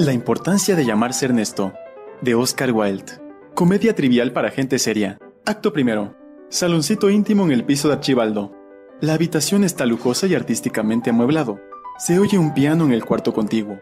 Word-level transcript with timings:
La 0.00 0.14
importancia 0.14 0.76
de 0.76 0.86
llamarse 0.86 1.26
Ernesto, 1.26 1.74
de 2.22 2.34
Oscar 2.34 2.72
Wilde. 2.72 3.20
Comedia 3.54 3.94
trivial 3.94 4.32
para 4.32 4.50
gente 4.50 4.78
seria. 4.78 5.18
Acto 5.44 5.74
primero. 5.74 6.16
Saloncito 6.48 7.10
íntimo 7.10 7.44
en 7.44 7.52
el 7.52 7.66
piso 7.66 7.88
de 7.88 7.94
Archibaldo. 7.96 8.50
La 9.02 9.12
habitación 9.12 9.62
está 9.62 9.84
lujosa 9.84 10.26
y 10.26 10.34
artísticamente 10.34 11.10
amueblado. 11.10 11.60
Se 11.98 12.18
oye 12.18 12.38
un 12.38 12.54
piano 12.54 12.86
en 12.86 12.92
el 12.92 13.04
cuarto 13.04 13.34
contiguo. 13.34 13.78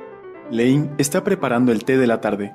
Lane 0.51 0.91
está 0.99 1.23
preparando 1.23 1.71
el 1.71 1.85
té 1.85 1.97
de 1.97 2.09
la 2.09 2.21
tarde. 2.21 2.53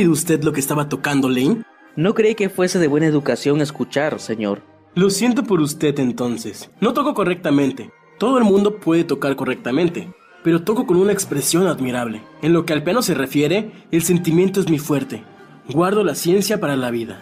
Oído 0.00 0.12
usted 0.12 0.42
lo 0.42 0.52
que 0.52 0.60
estaba 0.60 0.88
tocando, 0.88 1.28
Lane? 1.28 1.62
No 1.94 2.14
creí 2.14 2.34
que 2.34 2.48
fuese 2.48 2.78
de 2.78 2.88
buena 2.88 3.06
educación 3.06 3.60
escuchar, 3.60 4.18
señor. 4.18 4.62
Lo 4.94 5.10
siento 5.10 5.44
por 5.44 5.60
usted 5.60 5.98
entonces. 5.98 6.70
No 6.80 6.94
toco 6.94 7.12
correctamente. 7.12 7.90
Todo 8.18 8.38
el 8.38 8.44
mundo 8.44 8.76
puede 8.76 9.04
tocar 9.04 9.36
correctamente, 9.36 10.10
pero 10.42 10.62
toco 10.62 10.86
con 10.86 10.96
una 10.96 11.12
expresión 11.12 11.66
admirable. 11.66 12.22
En 12.40 12.54
lo 12.54 12.64
que 12.64 12.72
al 12.72 12.82
piano 12.82 13.02
se 13.02 13.14
refiere, 13.14 13.72
el 13.90 14.02
sentimiento 14.02 14.58
es 14.60 14.70
mi 14.70 14.78
fuerte. 14.78 15.22
Guardo 15.68 16.02
la 16.02 16.14
ciencia 16.14 16.60
para 16.60 16.76
la 16.76 16.90
vida. 16.90 17.20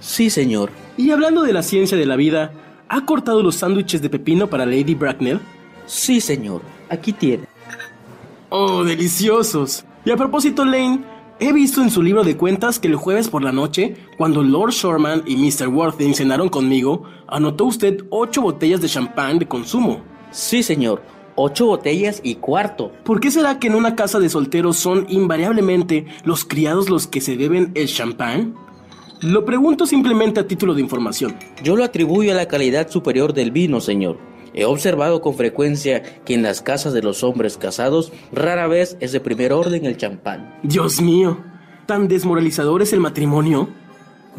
Sí, 0.00 0.28
señor. 0.28 0.70
Y 0.96 1.12
hablando 1.12 1.42
de 1.42 1.52
la 1.52 1.62
ciencia 1.62 1.96
de 1.96 2.06
la 2.06 2.16
vida, 2.16 2.52
¿ha 2.88 3.04
cortado 3.04 3.44
los 3.44 3.56
sándwiches 3.56 4.02
de 4.02 4.10
pepino 4.10 4.48
para 4.48 4.66
Lady 4.66 4.94
Bracknell? 4.94 5.40
Sí, 5.86 6.20
señor. 6.20 6.62
Aquí 6.90 7.12
tiene. 7.12 7.44
¡Oh, 8.48 8.82
deliciosos! 8.82 9.84
Y 10.04 10.10
a 10.10 10.16
propósito, 10.16 10.64
Lane, 10.64 11.04
he 11.40 11.52
visto 11.52 11.82
en 11.82 11.90
su 11.90 12.02
libro 12.02 12.24
de 12.24 12.36
cuentas 12.36 12.78
que 12.78 12.88
el 12.88 12.96
jueves 12.96 13.28
por 13.28 13.42
la 13.42 13.52
noche, 13.52 13.94
cuando 14.16 14.42
Lord 14.42 14.72
Shorman 14.72 15.22
y 15.26 15.36
Mr. 15.36 15.68
Worthing 15.68 16.14
cenaron 16.14 16.48
conmigo, 16.48 17.04
anotó 17.26 17.66
usted 17.66 18.04
ocho 18.10 18.42
botellas 18.42 18.80
de 18.80 18.88
champán 18.88 19.38
de 19.38 19.46
consumo. 19.46 20.02
Sí, 20.30 20.62
señor. 20.62 21.02
Ocho 21.36 21.66
botellas 21.66 22.20
y 22.24 22.36
cuarto. 22.36 22.90
¿Por 23.04 23.20
qué 23.20 23.30
será 23.30 23.60
que 23.60 23.68
en 23.68 23.76
una 23.76 23.94
casa 23.94 24.18
de 24.18 24.28
solteros 24.28 24.76
son 24.76 25.06
invariablemente 25.08 26.06
los 26.24 26.44
criados 26.44 26.90
los 26.90 27.06
que 27.06 27.20
se 27.20 27.36
beben 27.36 27.70
el 27.74 27.86
champán? 27.86 28.54
Lo 29.20 29.44
pregunto 29.44 29.86
simplemente 29.86 30.40
a 30.40 30.46
título 30.46 30.74
de 30.74 30.80
información. 30.80 31.36
Yo 31.62 31.76
lo 31.76 31.84
atribuyo 31.84 32.32
a 32.32 32.36
la 32.36 32.48
calidad 32.48 32.90
superior 32.90 33.32
del 33.32 33.52
vino, 33.52 33.80
señor. 33.80 34.27
He 34.54 34.64
observado 34.64 35.20
con 35.20 35.34
frecuencia 35.34 36.02
que 36.24 36.34
en 36.34 36.42
las 36.42 36.62
casas 36.62 36.92
de 36.92 37.02
los 37.02 37.22
hombres 37.22 37.56
casados 37.56 38.12
rara 38.32 38.66
vez 38.66 38.96
es 39.00 39.12
de 39.12 39.20
primer 39.20 39.52
orden 39.52 39.84
el 39.84 39.96
champán. 39.96 40.58
Dios 40.62 41.00
mío, 41.00 41.38
¿tan 41.86 42.08
desmoralizador 42.08 42.82
es 42.82 42.92
el 42.92 43.00
matrimonio? 43.00 43.68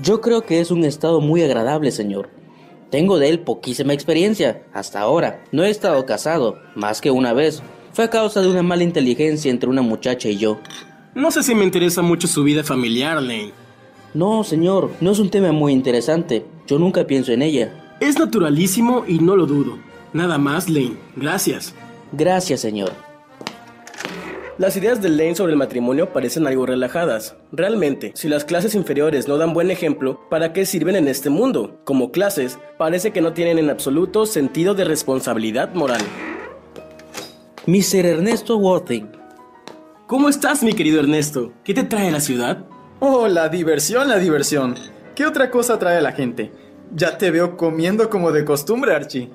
Yo 0.02 0.22
creo 0.22 0.42
que 0.42 0.62
es 0.62 0.72
un 0.72 0.86
estado 0.86 1.22
muy 1.22 1.44
agradable, 1.44 1.92
señor. 1.92 2.30
Tengo 2.90 3.20
de 3.20 3.30
él 3.30 3.40
poquísima 3.42 3.94
experiencia 3.94 4.64
hasta 4.74 5.00
ahora. 5.00 5.44
No 5.52 5.64
he 5.64 5.70
estado 5.70 6.06
casado 6.06 6.58
más 6.76 7.02
que 7.02 7.12
una 7.12 7.34
vez. 7.34 7.62
Fue 7.94 8.06
a 8.06 8.10
causa 8.10 8.42
de 8.42 8.50
una 8.50 8.64
mala 8.64 8.84
inteligencia 8.84 9.52
entre 9.52 9.70
una 9.70 9.82
muchacha 9.82 10.30
y 10.30 10.38
yo. 10.38 10.60
No 11.14 11.32
sé 11.32 11.44
si 11.44 11.54
me 11.54 11.66
interesa 11.66 12.02
mucho 12.02 12.28
su 12.28 12.44
vida 12.44 12.64
familiar, 12.64 13.22
Lane. 13.22 13.52
No, 14.14 14.44
señor, 14.44 14.92
no 15.02 15.12
es 15.12 15.20
un 15.20 15.30
tema 15.30 15.52
muy 15.52 15.74
interesante. 15.74 16.46
Yo 16.66 16.80
nunca 16.80 17.06
pienso 17.06 17.32
en 17.32 17.42
ella. 17.44 17.96
Es 18.00 18.18
naturalísimo 18.18 19.04
y 19.08 19.20
no 19.20 19.36
lo 19.36 19.46
dudo. 19.46 19.78
Nada 20.14 20.38
más, 20.38 20.70
Lane. 20.70 20.98
Gracias. 21.16 21.74
Gracias, 22.12 22.62
señor. 22.62 22.92
Las 24.58 24.76
ideas 24.76 25.02
de 25.02 25.08
Lane 25.08 25.36
sobre 25.36 25.54
el 25.54 25.58
matrimonio 25.58 26.12
parecen 26.12 26.46
algo 26.46 26.66
relajadas. 26.66 27.36
Realmente, 27.54 28.12
si 28.16 28.28
las 28.28 28.44
clases 28.44 28.76
inferiores 28.76 29.28
no 29.28 29.38
dan 29.38 29.54
buen 29.54 29.72
ejemplo, 29.72 30.20
¿para 30.30 30.52
qué 30.52 30.66
sirven 30.66 30.98
en 30.98 31.08
este 31.08 31.30
mundo? 31.30 31.80
Como 31.86 32.12
clases, 32.12 32.60
parece 32.78 33.12
que 33.12 33.22
no 33.22 33.32
tienen 33.32 33.58
en 33.58 33.70
absoluto 33.70 34.26
sentido 34.26 34.74
de 34.76 34.84
responsabilidad 34.84 35.74
moral. 35.76 36.02
Mr. 37.68 38.06
Ernesto 38.06 38.58
Worthing. 38.58 39.08
¿Cómo 40.08 40.28
estás, 40.28 40.62
mi 40.62 40.74
querido 40.74 41.00
Ernesto? 41.00 41.54
¿Qué 41.64 41.74
te 41.74 41.84
trae 41.84 42.10
a 42.10 42.12
la 42.12 42.20
ciudad? 42.20 42.66
Oh, 43.00 43.30
la 43.30 43.48
diversión, 43.48 44.10
la 44.10 44.18
diversión. 44.18 44.76
¿Qué 45.16 45.26
otra 45.26 45.52
cosa 45.52 45.80
trae 45.80 46.00
a 46.00 46.02
la 46.02 46.12
gente? 46.12 46.52
Ya 46.94 47.18
te 47.18 47.32
veo 47.32 47.56
comiendo 47.56 48.10
como 48.10 48.34
de 48.34 48.44
costumbre, 48.44 48.94
Archie. 48.94 49.30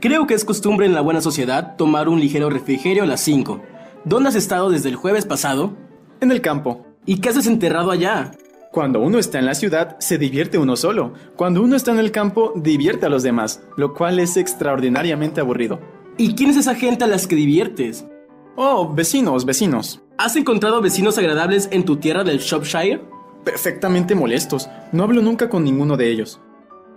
Creo 0.00 0.28
que 0.28 0.34
es 0.34 0.44
costumbre 0.44 0.86
en 0.86 0.94
la 0.94 1.00
buena 1.00 1.20
sociedad 1.20 1.74
tomar 1.74 2.08
un 2.08 2.20
ligero 2.20 2.50
refrigerio 2.50 3.02
a 3.02 3.06
las 3.06 3.20
5. 3.22 3.60
¿Dónde 4.04 4.28
has 4.28 4.36
estado 4.36 4.70
desde 4.70 4.90
el 4.90 4.94
jueves 4.94 5.26
pasado? 5.26 5.72
En 6.20 6.30
el 6.30 6.40
campo. 6.40 6.86
¿Y 7.04 7.18
qué 7.18 7.30
haces 7.30 7.48
enterrado 7.48 7.90
allá? 7.90 8.30
Cuando 8.70 9.00
uno 9.00 9.18
está 9.18 9.40
en 9.40 9.46
la 9.46 9.56
ciudad, 9.56 9.96
se 9.98 10.16
divierte 10.16 10.56
uno 10.56 10.76
solo. 10.76 11.14
Cuando 11.34 11.62
uno 11.62 11.74
está 11.74 11.90
en 11.90 11.98
el 11.98 12.12
campo, 12.12 12.52
divierte 12.54 13.06
a 13.06 13.08
los 13.08 13.24
demás, 13.24 13.60
lo 13.76 13.92
cual 13.92 14.20
es 14.20 14.36
extraordinariamente 14.36 15.40
aburrido. 15.40 15.80
¿Y 16.16 16.36
quién 16.36 16.50
es 16.50 16.58
esa 16.58 16.76
gente 16.76 17.02
a 17.02 17.08
las 17.08 17.26
que 17.26 17.34
diviertes? 17.34 18.06
Oh, 18.54 18.94
vecinos, 18.94 19.46
vecinos. 19.46 20.00
¿Has 20.16 20.36
encontrado 20.36 20.80
vecinos 20.80 21.18
agradables 21.18 21.68
en 21.72 21.84
tu 21.84 21.96
tierra 21.96 22.22
del 22.22 22.38
Shropshire? 22.38 23.02
Perfectamente 23.44 24.14
molestos. 24.14 24.70
No 24.92 25.02
hablo 25.02 25.22
nunca 25.22 25.48
con 25.48 25.64
ninguno 25.64 25.96
de 25.96 26.08
ellos. 26.08 26.40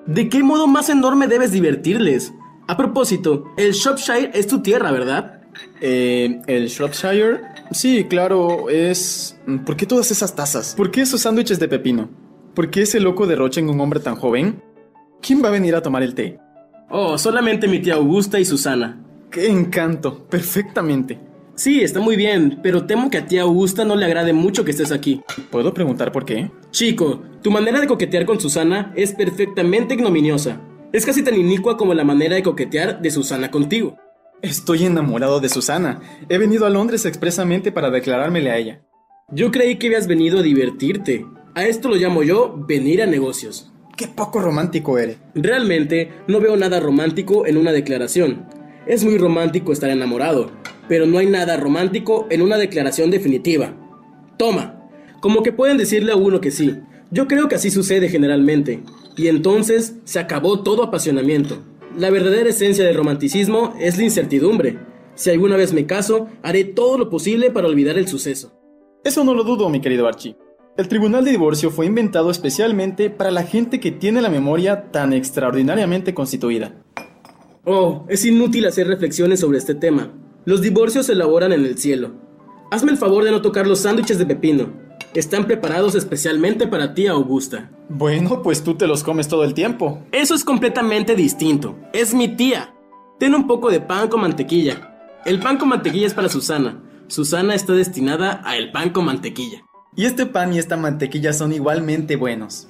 ¿De 0.05 0.29
qué 0.29 0.43
modo 0.43 0.67
más 0.67 0.89
enorme 0.89 1.25
debes 1.25 1.51
divertirles? 1.51 2.35
A 2.67 2.77
propósito, 2.77 3.53
el 3.57 3.73
Shropshire 3.73 4.31
es 4.33 4.47
tu 4.47 4.61
tierra, 4.61 4.91
¿verdad? 4.91 5.41
Eh, 5.81 6.41
¿el 6.47 6.67
Shropshire? 6.67 7.41
Sí, 7.71 8.05
claro, 8.05 8.69
es... 8.69 9.37
¿Por 9.65 9.75
qué 9.75 9.85
todas 9.85 10.11
esas 10.11 10.35
tazas? 10.35 10.75
¿Por 10.75 10.91
qué 10.91 11.01
esos 11.01 11.21
sándwiches 11.21 11.59
de 11.59 11.67
pepino? 11.67 12.09
¿Por 12.53 12.69
qué 12.69 12.83
ese 12.83 12.99
loco 12.99 13.27
derroche 13.27 13.59
en 13.59 13.69
un 13.69 13.79
hombre 13.79 13.99
tan 13.99 14.15
joven? 14.15 14.61
¿Quién 15.21 15.43
va 15.43 15.49
a 15.49 15.51
venir 15.51 15.75
a 15.75 15.81
tomar 15.81 16.03
el 16.03 16.15
té? 16.15 16.39
Oh, 16.89 17.17
solamente 17.17 17.67
mi 17.67 17.79
tía 17.79 17.95
Augusta 17.95 18.39
y 18.39 18.45
Susana. 18.45 19.01
¡Qué 19.29 19.47
encanto! 19.47 20.25
Perfectamente. 20.27 21.19
Sí, 21.55 21.81
está 21.81 21.99
muy 21.99 22.15
bien, 22.15 22.59
pero 22.63 22.85
temo 22.85 23.09
que 23.09 23.19
a 23.19 23.25
tía 23.25 23.43
Augusta 23.43 23.85
no 23.85 23.95
le 23.95 24.05
agrade 24.05 24.33
mucho 24.33 24.65
que 24.65 24.71
estés 24.71 24.91
aquí. 24.91 25.21
¿Puedo 25.49 25.73
preguntar 25.73 26.11
por 26.11 26.25
qué? 26.25 26.49
Chico, 26.71 27.21
tu 27.41 27.51
manera 27.51 27.79
de 27.79 27.87
coquetear 27.87 28.25
con 28.25 28.39
Susana 28.39 28.91
es 28.95 29.13
perfectamente 29.13 29.93
ignominiosa. 29.93 30.59
Es 30.93 31.05
casi 31.05 31.23
tan 31.23 31.35
inicua 31.39 31.77
como 31.77 31.93
la 31.93 32.03
manera 32.03 32.35
de 32.35 32.43
coquetear 32.43 33.01
de 33.01 33.11
Susana 33.11 33.49
contigo. 33.49 33.97
Estoy 34.41 34.83
enamorado 34.83 35.39
de 35.39 35.47
Susana. 35.47 36.01
He 36.27 36.37
venido 36.37 36.65
a 36.65 36.69
Londres 36.69 37.05
expresamente 37.05 37.71
para 37.71 37.89
declarármele 37.89 38.51
a 38.51 38.57
ella. 38.57 38.81
Yo 39.29 39.51
creí 39.51 39.77
que 39.77 39.87
habías 39.87 40.07
venido 40.07 40.39
a 40.39 40.41
divertirte. 40.41 41.25
A 41.55 41.63
esto 41.63 41.87
lo 41.87 41.95
llamo 41.95 42.23
yo 42.23 42.53
venir 42.67 43.01
a 43.01 43.05
negocios. 43.05 43.71
Qué 43.95 44.09
poco 44.09 44.41
romántico 44.41 44.97
eres. 44.97 45.17
Realmente 45.33 46.11
no 46.27 46.41
veo 46.41 46.57
nada 46.57 46.81
romántico 46.81 47.45
en 47.45 47.55
una 47.55 47.71
declaración. 47.71 48.47
Es 48.85 49.05
muy 49.05 49.17
romántico 49.17 49.71
estar 49.71 49.91
enamorado, 49.91 50.51
pero 50.89 51.05
no 51.05 51.19
hay 51.19 51.27
nada 51.27 51.55
romántico 51.55 52.27
en 52.29 52.41
una 52.41 52.57
declaración 52.57 53.11
definitiva. 53.11 53.77
Toma, 54.37 54.89
como 55.21 55.41
que 55.41 55.53
pueden 55.53 55.77
decirle 55.77 56.11
a 56.11 56.17
uno 56.17 56.41
que 56.41 56.51
sí. 56.51 56.79
Yo 57.11 57.29
creo 57.29 57.47
que 57.47 57.55
así 57.55 57.71
sucede 57.71 58.09
generalmente. 58.09 58.83
Y 59.15 59.27
entonces 59.27 59.95
se 60.03 60.19
acabó 60.19 60.63
todo 60.63 60.83
apasionamiento. 60.83 61.57
La 61.97 62.09
verdadera 62.09 62.49
esencia 62.49 62.85
del 62.85 62.95
romanticismo 62.95 63.73
es 63.79 63.97
la 63.97 64.03
incertidumbre. 64.03 64.79
Si 65.15 65.29
alguna 65.29 65.57
vez 65.57 65.73
me 65.73 65.85
caso, 65.85 66.27
haré 66.41 66.63
todo 66.63 66.97
lo 66.97 67.09
posible 67.09 67.51
para 67.51 67.67
olvidar 67.67 67.97
el 67.97 68.07
suceso. 68.07 68.53
Eso 69.03 69.23
no 69.23 69.33
lo 69.33 69.43
dudo, 69.43 69.69
mi 69.69 69.81
querido 69.81 70.07
Archie. 70.07 70.37
El 70.77 70.87
tribunal 70.87 71.25
de 71.25 71.31
divorcio 71.31 71.69
fue 71.69 71.85
inventado 71.85 72.31
especialmente 72.31 73.09
para 73.09 73.29
la 73.29 73.43
gente 73.43 73.79
que 73.79 73.91
tiene 73.91 74.21
la 74.21 74.29
memoria 74.29 74.89
tan 74.91 75.11
extraordinariamente 75.11 76.13
constituida. 76.13 76.81
Oh, 77.65 78.05
es 78.07 78.25
inútil 78.25 78.65
hacer 78.65 78.87
reflexiones 78.87 79.41
sobre 79.41 79.57
este 79.57 79.75
tema. 79.75 80.13
Los 80.45 80.61
divorcios 80.61 81.07
se 81.07 81.11
elaboran 81.11 81.51
en 81.51 81.65
el 81.65 81.77
cielo. 81.77 82.13
Hazme 82.71 82.91
el 82.91 82.97
favor 82.97 83.23
de 83.25 83.31
no 83.31 83.41
tocar 83.41 83.67
los 83.67 83.79
sándwiches 83.79 84.17
de 84.17 84.25
pepino. 84.25 84.71
Están 85.13 85.45
preparados 85.45 85.95
especialmente 85.95 86.67
para 86.67 86.93
ti, 86.93 87.07
Augusta. 87.07 87.69
Bueno, 87.89 88.41
pues 88.41 88.63
tú 88.63 88.75
te 88.75 88.87
los 88.87 89.03
comes 89.03 89.27
todo 89.27 89.43
el 89.43 89.53
tiempo. 89.53 90.01
Eso 90.13 90.33
es 90.33 90.45
completamente 90.45 91.15
distinto. 91.15 91.75
Es 91.91 92.13
mi 92.13 92.29
tía. 92.29 92.73
Ten 93.19 93.35
un 93.35 93.45
poco 93.45 93.69
de 93.69 93.81
pan 93.81 94.07
con 94.07 94.21
mantequilla. 94.21 95.19
El 95.25 95.39
pan 95.39 95.57
con 95.57 95.67
mantequilla 95.67 96.07
es 96.07 96.13
para 96.13 96.29
Susana. 96.29 96.81
Susana 97.07 97.55
está 97.55 97.73
destinada 97.73 98.41
a 98.45 98.55
el 98.55 98.71
pan 98.71 98.91
con 98.91 99.03
mantequilla. 99.03 99.65
Y 99.97 100.05
este 100.05 100.25
pan 100.25 100.53
y 100.53 100.59
esta 100.59 100.77
mantequilla 100.77 101.33
son 101.33 101.51
igualmente 101.51 102.15
buenos. 102.15 102.65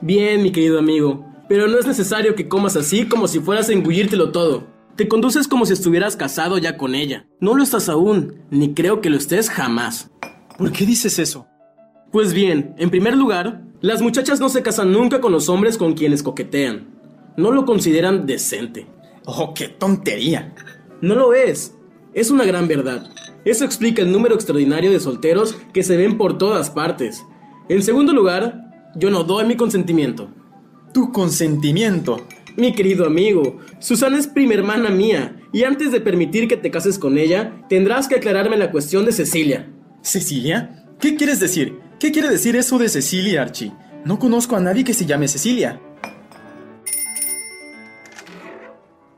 Bien, 0.00 0.42
mi 0.42 0.52
querido 0.52 0.78
amigo, 0.78 1.26
pero 1.50 1.68
no 1.68 1.78
es 1.78 1.86
necesario 1.86 2.34
que 2.34 2.48
comas 2.48 2.76
así 2.76 3.06
como 3.06 3.28
si 3.28 3.40
fueras 3.40 3.68
a 3.68 3.74
engullírtelo 3.74 4.32
todo. 4.32 4.66
Te 4.96 5.06
conduces 5.06 5.48
como 5.48 5.66
si 5.66 5.74
estuvieras 5.74 6.16
casado 6.16 6.56
ya 6.56 6.78
con 6.78 6.94
ella. 6.94 7.26
No 7.40 7.54
lo 7.54 7.62
estás 7.62 7.90
aún, 7.90 8.40
ni 8.50 8.72
creo 8.72 9.02
que 9.02 9.10
lo 9.10 9.18
estés 9.18 9.50
jamás. 9.50 10.10
¿Por 10.56 10.72
qué 10.72 10.86
dices 10.86 11.18
eso? 11.18 11.46
Pues 12.14 12.32
bien, 12.32 12.76
en 12.78 12.90
primer 12.90 13.16
lugar, 13.16 13.62
las 13.80 14.00
muchachas 14.00 14.38
no 14.38 14.48
se 14.48 14.62
casan 14.62 14.92
nunca 14.92 15.20
con 15.20 15.32
los 15.32 15.48
hombres 15.48 15.76
con 15.76 15.94
quienes 15.94 16.22
coquetean. 16.22 16.86
No 17.36 17.50
lo 17.50 17.64
consideran 17.64 18.24
decente. 18.24 18.86
Oh, 19.24 19.52
qué 19.52 19.66
tontería. 19.66 20.54
No 21.00 21.16
lo 21.16 21.34
es. 21.34 21.74
Es 22.12 22.30
una 22.30 22.44
gran 22.44 22.68
verdad. 22.68 23.10
Eso 23.44 23.64
explica 23.64 24.00
el 24.00 24.12
número 24.12 24.36
extraordinario 24.36 24.92
de 24.92 25.00
solteros 25.00 25.56
que 25.72 25.82
se 25.82 25.96
ven 25.96 26.16
por 26.16 26.38
todas 26.38 26.70
partes. 26.70 27.24
En 27.68 27.82
segundo 27.82 28.12
lugar, 28.12 28.92
yo 28.94 29.10
no 29.10 29.24
doy 29.24 29.44
mi 29.46 29.56
consentimiento. 29.56 30.28
Tu 30.92 31.10
consentimiento. 31.10 32.24
Mi 32.56 32.76
querido 32.76 33.06
amigo, 33.06 33.58
Susana 33.80 34.18
es 34.18 34.28
prima 34.28 34.54
hermana 34.54 34.88
mía, 34.88 35.34
y 35.52 35.64
antes 35.64 35.90
de 35.90 36.00
permitir 36.00 36.46
que 36.46 36.56
te 36.56 36.70
cases 36.70 36.96
con 36.96 37.18
ella, 37.18 37.66
tendrás 37.68 38.06
que 38.06 38.14
aclararme 38.14 38.56
la 38.56 38.70
cuestión 38.70 39.04
de 39.04 39.10
Cecilia. 39.10 39.68
¿Cecilia? 40.00 40.84
¿Qué 41.00 41.16
quieres 41.16 41.40
decir? 41.40 41.82
¿Qué 41.98 42.10
quiere 42.12 42.28
decir 42.28 42.56
eso 42.56 42.78
de 42.78 42.88
Cecilia, 42.88 43.42
Archie? 43.42 43.72
No 44.04 44.18
conozco 44.18 44.56
a 44.56 44.60
nadie 44.60 44.84
que 44.84 44.94
se 44.94 45.06
llame 45.06 45.28
Cecilia. 45.28 45.80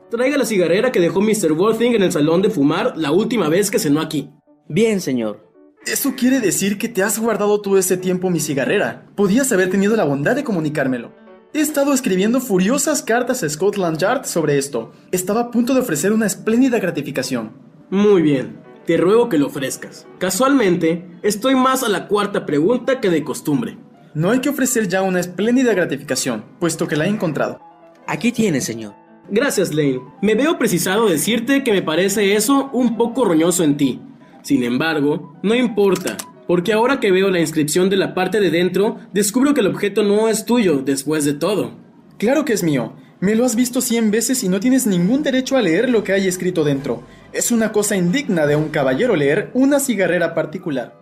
Traiga 0.09 0.37
la 0.37 0.45
cigarrera 0.45 0.91
que 0.91 1.01
dejó 1.01 1.19
Mr. 1.19 1.51
Worthing 1.51 1.95
en 1.95 2.03
el 2.03 2.11
salón 2.11 2.41
de 2.41 2.49
fumar 2.49 2.95
la 2.95 3.11
última 3.11 3.49
vez 3.49 3.69
que 3.69 3.79
cenó 3.79 3.99
aquí. 3.99 4.29
Bien, 4.69 5.01
señor. 5.01 5.51
Eso 5.85 6.13
quiere 6.15 6.39
decir 6.39 6.77
que 6.77 6.87
te 6.87 7.03
has 7.03 7.19
guardado 7.19 7.61
todo 7.61 7.77
ese 7.77 7.97
tiempo 7.97 8.29
mi 8.29 8.39
cigarrera. 8.39 9.05
Podías 9.15 9.51
haber 9.51 9.69
tenido 9.69 9.95
la 9.95 10.05
bondad 10.05 10.35
de 10.35 10.43
comunicármelo. 10.43 11.11
He 11.53 11.59
estado 11.59 11.93
escribiendo 11.93 12.39
furiosas 12.39 13.01
cartas 13.01 13.43
a 13.43 13.49
Scotland 13.49 13.97
Yard 13.97 14.25
sobre 14.25 14.57
esto. 14.57 14.91
Estaba 15.11 15.41
a 15.41 15.51
punto 15.51 15.73
de 15.73 15.79
ofrecer 15.79 16.13
una 16.13 16.25
espléndida 16.25 16.79
gratificación. 16.79 17.53
Muy 17.89 18.21
bien, 18.21 18.59
te 18.87 18.95
ruego 18.95 19.27
que 19.27 19.37
lo 19.37 19.47
ofrezcas. 19.47 20.07
Casualmente, 20.17 21.05
estoy 21.21 21.55
más 21.55 21.83
a 21.83 21.89
la 21.89 22.07
cuarta 22.07 22.45
pregunta 22.45 23.01
que 23.01 23.09
de 23.09 23.23
costumbre. 23.23 23.77
No 24.13 24.31
hay 24.31 24.39
que 24.39 24.47
ofrecer 24.47 24.87
ya 24.87 25.01
una 25.01 25.19
espléndida 25.19 25.73
gratificación, 25.73 26.45
puesto 26.57 26.87
que 26.87 26.95
la 26.95 27.05
he 27.05 27.09
encontrado. 27.09 27.59
Aquí 28.07 28.31
tiene, 28.31 28.61
señor. 28.61 28.95
Gracias, 29.29 29.73
Lane. 29.73 29.99
Me 30.21 30.35
veo 30.35 30.57
precisado 30.57 31.09
decirte 31.09 31.65
que 31.65 31.73
me 31.73 31.81
parece 31.81 32.35
eso 32.35 32.69
un 32.71 32.95
poco 32.95 33.25
roñoso 33.25 33.65
en 33.65 33.75
ti. 33.75 33.99
Sin 34.41 34.63
embargo, 34.63 35.37
no 35.43 35.53
importa, 35.53 36.15
porque 36.47 36.71
ahora 36.71 37.01
que 37.01 37.11
veo 37.11 37.29
la 37.29 37.41
inscripción 37.41 37.89
de 37.89 37.97
la 37.97 38.13
parte 38.13 38.39
de 38.39 38.51
dentro, 38.51 38.99
descubro 39.11 39.53
que 39.53 39.59
el 39.59 39.67
objeto 39.67 40.03
no 40.03 40.29
es 40.29 40.45
tuyo, 40.45 40.77
después 40.77 41.25
de 41.25 41.33
todo. 41.33 41.71
Claro 42.17 42.45
que 42.45 42.53
es 42.53 42.63
mío. 42.63 42.93
Me 43.19 43.35
lo 43.35 43.45
has 43.45 43.55
visto 43.55 43.81
cien 43.81 44.11
veces 44.11 44.43
y 44.43 44.49
no 44.49 44.59
tienes 44.59 44.85
ningún 44.85 45.23
derecho 45.23 45.57
a 45.57 45.61
leer 45.61 45.89
lo 45.89 46.03
que 46.03 46.13
hay 46.13 46.27
escrito 46.27 46.63
dentro. 46.63 47.01
Es 47.33 47.51
una 47.51 47.71
cosa 47.71 47.95
indigna 47.95 48.45
de 48.45 48.55
un 48.55 48.69
caballero 48.69 49.15
leer 49.15 49.49
una 49.55 49.79
cigarrera 49.79 50.35
particular. 50.35 50.95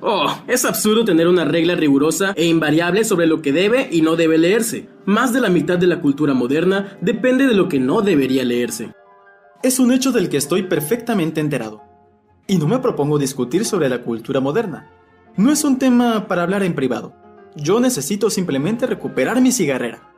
Oh, 0.00 0.34
es 0.48 0.64
absurdo 0.64 1.04
tener 1.04 1.28
una 1.28 1.44
regla 1.44 1.74
rigurosa 1.74 2.32
e 2.36 2.46
invariable 2.46 3.04
sobre 3.04 3.26
lo 3.26 3.42
que 3.42 3.52
debe 3.52 3.88
y 3.92 4.00
no 4.00 4.16
debe 4.16 4.38
leerse. 4.38 4.88
Más 5.04 5.34
de 5.34 5.42
la 5.42 5.50
mitad 5.50 5.76
de 5.76 5.86
la 5.86 6.00
cultura 6.00 6.32
moderna 6.32 6.96
depende 7.02 7.46
de 7.46 7.54
lo 7.54 7.68
que 7.68 7.78
no 7.78 8.00
debería 8.00 8.44
leerse. 8.44 8.94
Es 9.62 9.78
un 9.78 9.92
hecho 9.92 10.10
del 10.10 10.30
que 10.30 10.38
estoy 10.38 10.62
perfectamente 10.62 11.40
enterado. 11.40 11.82
Y 12.46 12.56
no 12.56 12.66
me 12.66 12.78
propongo 12.78 13.18
discutir 13.18 13.66
sobre 13.66 13.90
la 13.90 14.02
cultura 14.02 14.40
moderna. 14.40 14.90
No 15.36 15.52
es 15.52 15.62
un 15.64 15.78
tema 15.78 16.26
para 16.26 16.42
hablar 16.42 16.62
en 16.62 16.74
privado. 16.74 17.14
Yo 17.54 17.78
necesito 17.78 18.30
simplemente 18.30 18.86
recuperar 18.86 19.40
mi 19.42 19.52
cigarrera. 19.52 20.11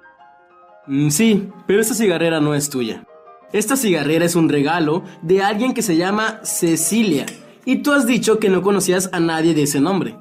Mm, 0.86 1.08
sí, 1.10 1.48
pero 1.66 1.80
esta 1.80 1.94
cigarrera 1.94 2.40
no 2.40 2.54
es 2.54 2.68
tuya. 2.70 3.04
Esta 3.52 3.76
cigarrera 3.76 4.24
es 4.24 4.34
un 4.34 4.48
regalo 4.48 5.04
de 5.22 5.42
alguien 5.42 5.74
que 5.74 5.82
se 5.82 5.96
llama 5.96 6.40
Cecilia 6.42 7.26
y 7.64 7.76
tú 7.76 7.92
has 7.92 8.06
dicho 8.06 8.38
que 8.38 8.48
no 8.50 8.62
conocías 8.62 9.08
a 9.12 9.20
nadie 9.20 9.54
de 9.54 9.62
ese 9.62 9.80
nombre. 9.80 10.16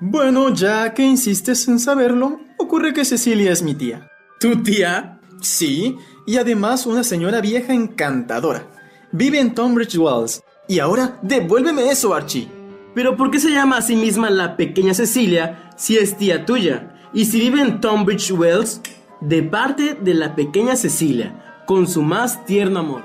Bueno, 0.00 0.52
ya 0.52 0.92
que 0.92 1.02
insistes 1.02 1.66
en 1.68 1.78
saberlo, 1.78 2.38
ocurre 2.58 2.92
que 2.92 3.04
Cecilia 3.04 3.50
es 3.50 3.62
mi 3.62 3.74
tía. 3.74 4.10
¿Tu 4.38 4.62
tía? 4.62 5.20
Sí, 5.40 5.96
y 6.26 6.36
además 6.36 6.86
una 6.86 7.02
señora 7.02 7.40
vieja 7.40 7.72
encantadora. 7.72 8.66
Vive 9.12 9.40
en 9.40 9.54
Tonbridge 9.54 9.96
Wells. 9.96 10.42
Y 10.68 10.80
ahora, 10.80 11.18
devuélveme 11.22 11.90
eso, 11.90 12.12
Archie. 12.14 12.48
Pero 12.94 13.16
¿por 13.16 13.30
qué 13.30 13.38
se 13.38 13.50
llama 13.50 13.78
a 13.78 13.82
sí 13.82 13.96
misma 13.96 14.30
la 14.30 14.56
pequeña 14.56 14.92
Cecilia 14.94 15.70
si 15.76 15.96
es 15.96 16.16
tía 16.16 16.44
tuya? 16.44 16.94
Y 17.14 17.24
si 17.24 17.40
vive 17.40 17.60
en 17.62 17.80
Tonbridge 17.80 18.32
Wells, 18.32 18.82
de 19.20 19.42
parte 19.42 19.94
de 19.94 20.14
la 20.14 20.34
pequeña 20.34 20.76
Cecilia, 20.76 21.62
con 21.66 21.88
su 21.88 22.02
más 22.02 22.44
tierno 22.44 22.80
amor. 22.80 23.02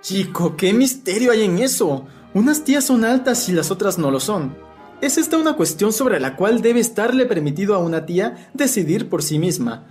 Chico, 0.00 0.56
¿qué 0.56 0.72
misterio 0.72 1.32
hay 1.32 1.42
en 1.42 1.58
eso? 1.58 2.06
Unas 2.32 2.64
tías 2.64 2.84
son 2.84 3.04
altas 3.04 3.48
y 3.48 3.52
las 3.52 3.70
otras 3.70 3.98
no 3.98 4.10
lo 4.10 4.20
son. 4.20 4.56
Es 5.00 5.18
esta 5.18 5.38
una 5.38 5.54
cuestión 5.54 5.92
sobre 5.92 6.20
la 6.20 6.36
cual 6.36 6.62
debe 6.62 6.80
estarle 6.80 7.26
permitido 7.26 7.74
a 7.74 7.78
una 7.78 8.06
tía 8.06 8.50
decidir 8.54 9.08
por 9.08 9.22
sí 9.22 9.38
misma. 9.38 9.86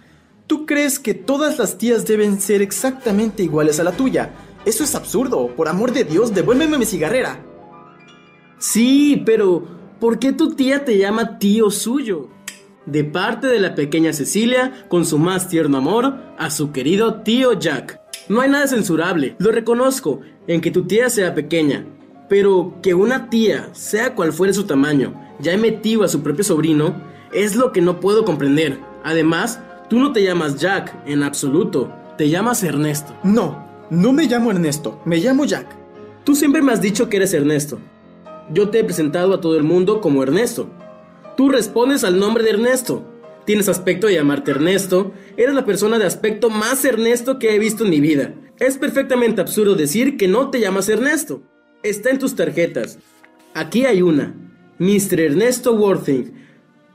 ¿Tú 0.47 0.65
crees 0.65 0.99
que 0.99 1.13
todas 1.13 1.59
las 1.59 1.77
tías 1.77 2.05
deben 2.05 2.39
ser 2.41 2.61
exactamente 2.61 3.43
iguales 3.43 3.79
a 3.79 3.83
la 3.83 3.91
tuya? 3.91 4.31
Eso 4.65 4.83
es 4.83 4.95
absurdo. 4.95 5.55
Por 5.55 5.67
amor 5.67 5.93
de 5.93 6.03
Dios, 6.03 6.33
devuélveme 6.33 6.77
mi 6.77 6.85
cigarrera. 6.85 7.43
Sí, 8.57 9.21
pero 9.25 9.63
¿por 9.99 10.19
qué 10.19 10.33
tu 10.33 10.55
tía 10.55 10.85
te 10.85 10.97
llama 10.97 11.39
tío 11.39 11.69
suyo? 11.69 12.29
De 12.89 13.03
parte 13.03 13.45
de 13.45 13.59
la 13.59 13.75
pequeña 13.75 14.13
Cecilia, 14.13 14.73
con 14.87 15.05
su 15.05 15.19
más 15.19 15.47
tierno 15.47 15.77
amor, 15.77 16.15
a 16.39 16.49
su 16.49 16.71
querido 16.71 17.21
tío 17.21 17.53
Jack. 17.53 18.01
No 18.29 18.41
hay 18.41 18.49
nada 18.49 18.65
censurable, 18.65 19.35
lo 19.37 19.51
reconozco, 19.51 20.21
en 20.47 20.59
que 20.59 20.71
tu 20.71 20.87
tía 20.87 21.11
sea 21.11 21.35
pequeña, 21.35 21.85
pero 22.27 22.79
que 22.81 22.95
una 22.95 23.29
tía, 23.29 23.69
sea 23.73 24.15
cual 24.15 24.33
fuere 24.33 24.53
su 24.53 24.63
tamaño, 24.63 25.13
ya 25.39 25.55
metido 25.55 26.03
a 26.03 26.07
su 26.07 26.23
propio 26.23 26.43
sobrino, 26.43 26.99
es 27.31 27.55
lo 27.55 27.71
que 27.71 27.81
no 27.81 27.99
puedo 27.99 28.25
comprender. 28.25 28.79
Además, 29.03 29.61
tú 29.87 29.99
no 29.99 30.11
te 30.11 30.23
llamas 30.23 30.59
Jack, 30.59 30.91
en 31.05 31.21
absoluto, 31.21 31.93
te 32.17 32.27
llamas 32.27 32.63
Ernesto. 32.63 33.15
No, 33.23 33.67
no 33.91 34.13
me 34.13 34.25
llamo 34.25 34.49
Ernesto, 34.49 34.99
me 35.05 35.17
llamo 35.17 35.45
Jack. 35.45 35.67
Tú 36.23 36.35
siempre 36.35 36.63
me 36.63 36.71
has 36.71 36.81
dicho 36.81 37.07
que 37.07 37.17
eres 37.17 37.35
Ernesto. 37.35 37.77
Yo 38.51 38.69
te 38.69 38.79
he 38.79 38.83
presentado 38.83 39.35
a 39.35 39.41
todo 39.41 39.57
el 39.57 39.63
mundo 39.63 40.01
como 40.01 40.23
Ernesto. 40.23 40.71
Tú 41.39 41.47
respondes 41.47 42.03
al 42.03 42.19
nombre 42.19 42.43
de 42.43 42.49
Ernesto. 42.49 43.01
Tienes 43.45 43.69
aspecto 43.69 44.07
de 44.07 44.15
llamarte 44.15 44.51
Ernesto. 44.51 45.13
Eres 45.37 45.55
la 45.55 45.63
persona 45.63 45.97
de 45.97 46.05
aspecto 46.05 46.49
más 46.49 46.83
Ernesto 46.83 47.39
que 47.39 47.55
he 47.55 47.59
visto 47.59 47.85
en 47.85 47.91
mi 47.91 48.01
vida. 48.01 48.33
Es 48.59 48.77
perfectamente 48.77 49.39
absurdo 49.39 49.75
decir 49.75 50.17
que 50.17 50.27
no 50.27 50.49
te 50.49 50.59
llamas 50.59 50.89
Ernesto. 50.89 51.41
Está 51.81 52.09
en 52.09 52.19
tus 52.19 52.35
tarjetas. 52.35 52.99
Aquí 53.53 53.85
hay 53.85 54.01
una. 54.01 54.35
Mr. 54.79 55.21
Ernesto 55.21 55.75
Worthing, 55.75 56.33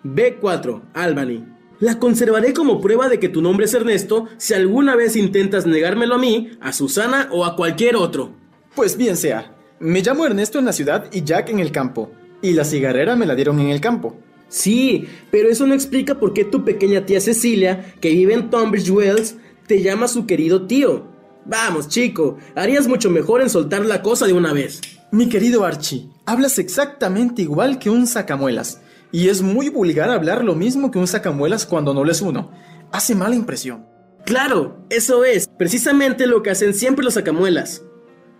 B4, 0.04 0.82
Albany. 0.92 1.42
La 1.80 1.98
conservaré 1.98 2.52
como 2.52 2.82
prueba 2.82 3.08
de 3.08 3.18
que 3.18 3.30
tu 3.30 3.40
nombre 3.40 3.64
es 3.64 3.72
Ernesto 3.72 4.26
si 4.36 4.52
alguna 4.52 4.94
vez 4.94 5.16
intentas 5.16 5.64
negármelo 5.64 6.16
a 6.16 6.18
mí, 6.18 6.50
a 6.60 6.74
Susana 6.74 7.30
o 7.32 7.46
a 7.46 7.56
cualquier 7.56 7.96
otro. 7.96 8.34
Pues 8.74 8.98
bien 8.98 9.16
sea. 9.16 9.56
Me 9.80 10.02
llamo 10.02 10.26
Ernesto 10.26 10.58
en 10.58 10.66
la 10.66 10.74
ciudad 10.74 11.06
y 11.12 11.24
Jack 11.24 11.48
en 11.48 11.60
el 11.60 11.72
campo. 11.72 12.12
Y 12.42 12.52
la 12.52 12.66
cigarrera 12.66 13.16
me 13.16 13.24
la 13.24 13.34
dieron 13.34 13.58
en 13.58 13.70
el 13.70 13.80
campo. 13.80 14.18
Sí, 14.54 15.08
pero 15.32 15.48
eso 15.48 15.66
no 15.66 15.74
explica 15.74 16.20
por 16.20 16.32
qué 16.32 16.44
tu 16.44 16.64
pequeña 16.64 17.04
tía 17.04 17.20
Cecilia, 17.20 17.92
que 18.00 18.10
vive 18.10 18.34
en 18.34 18.50
Tunbridge 18.50 18.88
Wells, 18.88 19.34
te 19.66 19.82
llama 19.82 20.06
su 20.06 20.26
querido 20.26 20.68
tío. 20.68 21.08
Vamos, 21.44 21.88
chico, 21.88 22.38
harías 22.54 22.86
mucho 22.86 23.10
mejor 23.10 23.42
en 23.42 23.50
soltar 23.50 23.84
la 23.84 24.00
cosa 24.00 24.28
de 24.28 24.32
una 24.32 24.52
vez. 24.52 24.80
Mi 25.10 25.28
querido 25.28 25.64
Archie, 25.64 26.08
hablas 26.24 26.60
exactamente 26.60 27.42
igual 27.42 27.80
que 27.80 27.90
un 27.90 28.06
sacamuelas. 28.06 28.80
Y 29.10 29.28
es 29.28 29.42
muy 29.42 29.70
vulgar 29.70 30.08
hablar 30.08 30.44
lo 30.44 30.54
mismo 30.54 30.92
que 30.92 31.00
un 31.00 31.08
sacamuelas 31.08 31.66
cuando 31.66 31.92
no 31.92 32.04
les 32.04 32.20
uno. 32.20 32.52
Hace 32.92 33.16
mala 33.16 33.34
impresión. 33.34 33.88
Claro, 34.24 34.86
eso 34.88 35.24
es 35.24 35.48
precisamente 35.58 36.28
lo 36.28 36.44
que 36.44 36.50
hacen 36.50 36.74
siempre 36.74 37.04
los 37.04 37.14
sacamuelas. 37.14 37.82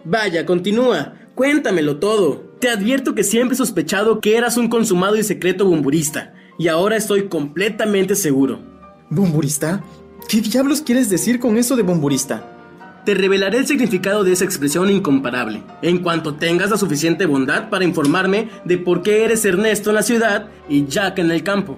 Vaya, 0.04 0.47
continúa, 0.47 1.14
cuéntamelo 1.35 1.99
todo. 1.99 2.54
Te 2.64 2.71
advierto 2.71 3.14
que 3.14 3.25
siempre 3.25 3.52
he 3.52 3.59
sospechado 3.59 4.23
que 4.23 4.38
eras 4.38 4.56
un 4.56 4.68
consumado 4.68 5.16
y 5.16 5.23
secreto 5.23 5.66
bumburista, 5.66 6.33
y 6.59 6.68
ahora 6.68 6.97
estoy 6.97 7.28
completamente 7.28 8.14
seguro. 8.14 8.59
¿Bumburista? 9.11 9.85
¿Qué 10.30 10.40
diablos 10.40 10.80
quieres 10.80 11.11
decir 11.11 11.38
con 11.38 11.59
eso 11.59 11.76
de 11.76 11.83
bumburista? 11.83 13.02
Te 13.04 13.12
revelaré 13.12 13.59
el 13.59 13.66
significado 13.66 14.25
de 14.25 14.33
esa 14.33 14.47
expresión 14.47 14.88
incomparable, 14.88 15.62
en 15.83 15.99
cuanto 15.99 16.37
tengas 16.37 16.71
la 16.71 16.78
suficiente 16.78 17.26
bondad 17.26 17.68
para 17.68 17.85
informarme 17.85 18.49
de 18.64 18.78
por 18.78 19.02
qué 19.02 19.26
eres 19.26 19.44
Ernesto 19.44 19.90
en 19.90 19.97
la 19.97 20.02
ciudad 20.02 20.49
y 20.66 20.87
Jack 20.87 21.18
en 21.18 21.33
el 21.33 21.42
campo. 21.42 21.76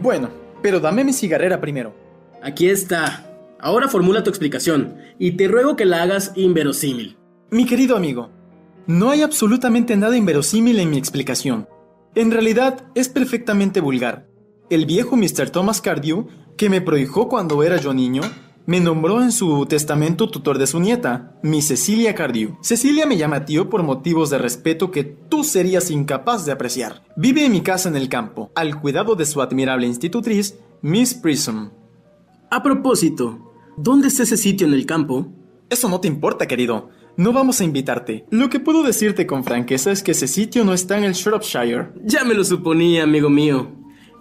Bueno, 0.00 0.30
pero 0.62 0.80
dame 0.80 1.04
mi 1.04 1.12
cigarrera 1.12 1.60
primero. 1.60 1.94
Aquí 2.42 2.70
está. 2.70 3.30
Ahora 3.60 3.86
formula 3.86 4.24
tu 4.24 4.30
explicación, 4.30 4.96
y 5.18 5.32
te 5.32 5.46
ruego 5.46 5.76
que 5.76 5.84
la 5.84 6.00
hagas 6.00 6.32
inverosímil. 6.36 7.18
Mi 7.50 7.66
querido 7.66 7.98
amigo, 7.98 8.30
no 8.86 9.10
hay 9.10 9.22
absolutamente 9.22 9.96
nada 9.96 10.16
inverosímil 10.16 10.78
en 10.78 10.90
mi 10.90 10.98
explicación. 10.98 11.68
En 12.14 12.30
realidad 12.30 12.86
es 12.94 13.08
perfectamente 13.08 13.80
vulgar. 13.80 14.28
El 14.70 14.86
viejo 14.86 15.16
Mr. 15.16 15.50
Thomas 15.50 15.80
Cardew, 15.80 16.28
que 16.56 16.70
me 16.70 16.80
prohijó 16.80 17.28
cuando 17.28 17.62
era 17.62 17.76
yo 17.76 17.92
niño, 17.92 18.22
me 18.64 18.80
nombró 18.80 19.22
en 19.22 19.30
su 19.30 19.66
testamento 19.66 20.28
tutor 20.28 20.58
de 20.58 20.66
su 20.66 20.80
nieta, 20.80 21.38
mi 21.42 21.62
Cecilia 21.62 22.14
Cardew. 22.14 22.56
Cecilia 22.62 23.06
me 23.06 23.16
llama 23.16 23.44
tío 23.44 23.70
por 23.70 23.82
motivos 23.82 24.30
de 24.30 24.38
respeto 24.38 24.90
que 24.90 25.04
tú 25.04 25.44
serías 25.44 25.90
incapaz 25.90 26.44
de 26.46 26.52
apreciar. 26.52 27.04
Vive 27.16 27.44
en 27.44 27.52
mi 27.52 27.60
casa 27.60 27.88
en 27.88 27.96
el 27.96 28.08
campo, 28.08 28.50
al 28.54 28.80
cuidado 28.80 29.14
de 29.14 29.26
su 29.26 29.40
admirable 29.40 29.86
institutriz, 29.86 30.56
Miss 30.82 31.14
Prism. 31.14 31.68
A 32.50 32.62
propósito, 32.62 33.52
¿dónde 33.76 34.08
está 34.08 34.24
ese 34.24 34.36
sitio 34.36 34.66
en 34.66 34.74
el 34.74 34.86
campo? 34.86 35.28
Eso 35.70 35.88
no 35.88 36.00
te 36.00 36.08
importa, 36.08 36.46
querido. 36.46 36.90
No 37.18 37.32
vamos 37.32 37.62
a 37.62 37.64
invitarte. 37.64 38.26
Lo 38.30 38.50
que 38.50 38.60
puedo 38.60 38.82
decirte 38.82 39.26
con 39.26 39.42
franqueza 39.42 39.90
es 39.90 40.02
que 40.02 40.12
ese 40.12 40.28
sitio 40.28 40.64
no 40.64 40.74
está 40.74 40.98
en 40.98 41.04
el 41.04 41.14
Shropshire. 41.14 41.92
Ya 42.04 42.24
me 42.24 42.34
lo 42.34 42.44
suponía, 42.44 43.04
amigo 43.04 43.30
mío. 43.30 43.72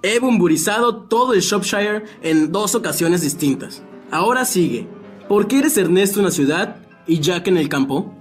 He 0.02 0.20
bumburizado 0.20 1.04
todo 1.08 1.34
el 1.34 1.42
Shropshire 1.42 2.06
en 2.22 2.54
dos 2.54 2.74
ocasiones 2.74 3.22
distintas. 3.22 3.84
Ahora 4.12 4.46
sigue. 4.46 4.88
¿Por 5.28 5.48
qué 5.48 5.60
eres 5.60 5.78
Ernesto 5.78 6.20
en 6.20 6.26
la 6.26 6.32
ciudad 6.32 6.78
y 7.06 7.20
Jack 7.20 7.48
en 7.50 7.58
el 7.58 7.68
campo? 7.68 8.14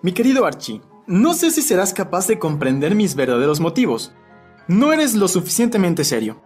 Mi 0.00 0.12
querido 0.12 0.46
Archie, 0.46 0.80
no 1.08 1.34
sé 1.34 1.50
si 1.50 1.60
serás 1.60 1.92
capaz 1.92 2.28
de 2.28 2.38
comprender 2.38 2.94
mis 2.94 3.16
verdaderos 3.16 3.58
motivos. 3.58 4.12
No 4.68 4.92
eres 4.92 5.14
lo 5.14 5.26
suficientemente 5.26 6.04
serio. 6.04 6.40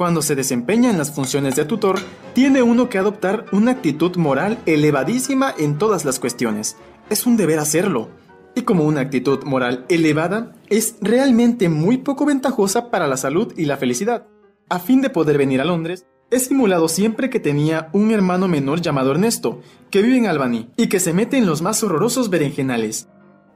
Cuando 0.00 0.22
se 0.22 0.34
desempeña 0.34 0.88
en 0.88 0.96
las 0.96 1.12
funciones 1.12 1.56
de 1.56 1.66
tutor, 1.66 1.98
tiene 2.32 2.62
uno 2.62 2.88
que 2.88 2.96
adoptar 2.96 3.44
una 3.52 3.72
actitud 3.72 4.16
moral 4.16 4.58
elevadísima 4.64 5.54
en 5.58 5.76
todas 5.76 6.06
las 6.06 6.18
cuestiones. 6.18 6.78
Es 7.10 7.26
un 7.26 7.36
deber 7.36 7.58
hacerlo. 7.58 8.08
Y 8.54 8.62
como 8.62 8.84
una 8.84 9.02
actitud 9.02 9.44
moral 9.44 9.84
elevada, 9.90 10.54
es 10.70 10.96
realmente 11.02 11.68
muy 11.68 11.98
poco 11.98 12.24
ventajosa 12.24 12.90
para 12.90 13.06
la 13.08 13.18
salud 13.18 13.52
y 13.58 13.66
la 13.66 13.76
felicidad. 13.76 14.26
A 14.70 14.78
fin 14.78 15.02
de 15.02 15.10
poder 15.10 15.36
venir 15.36 15.60
a 15.60 15.66
Londres, 15.66 16.06
He 16.30 16.38
simulado 16.38 16.88
siempre 16.88 17.28
que 17.28 17.38
tenía 17.38 17.90
un 17.92 18.10
hermano 18.10 18.48
menor 18.48 18.80
llamado 18.80 19.10
Ernesto, 19.10 19.60
que 19.90 20.00
vive 20.00 20.16
en 20.16 20.26
Albany 20.28 20.70
y 20.78 20.86
que 20.86 20.98
se 20.98 21.12
mete 21.12 21.36
en 21.36 21.44
los 21.44 21.60
más 21.60 21.82
horrorosos 21.82 22.30
berenjenales. 22.30 23.10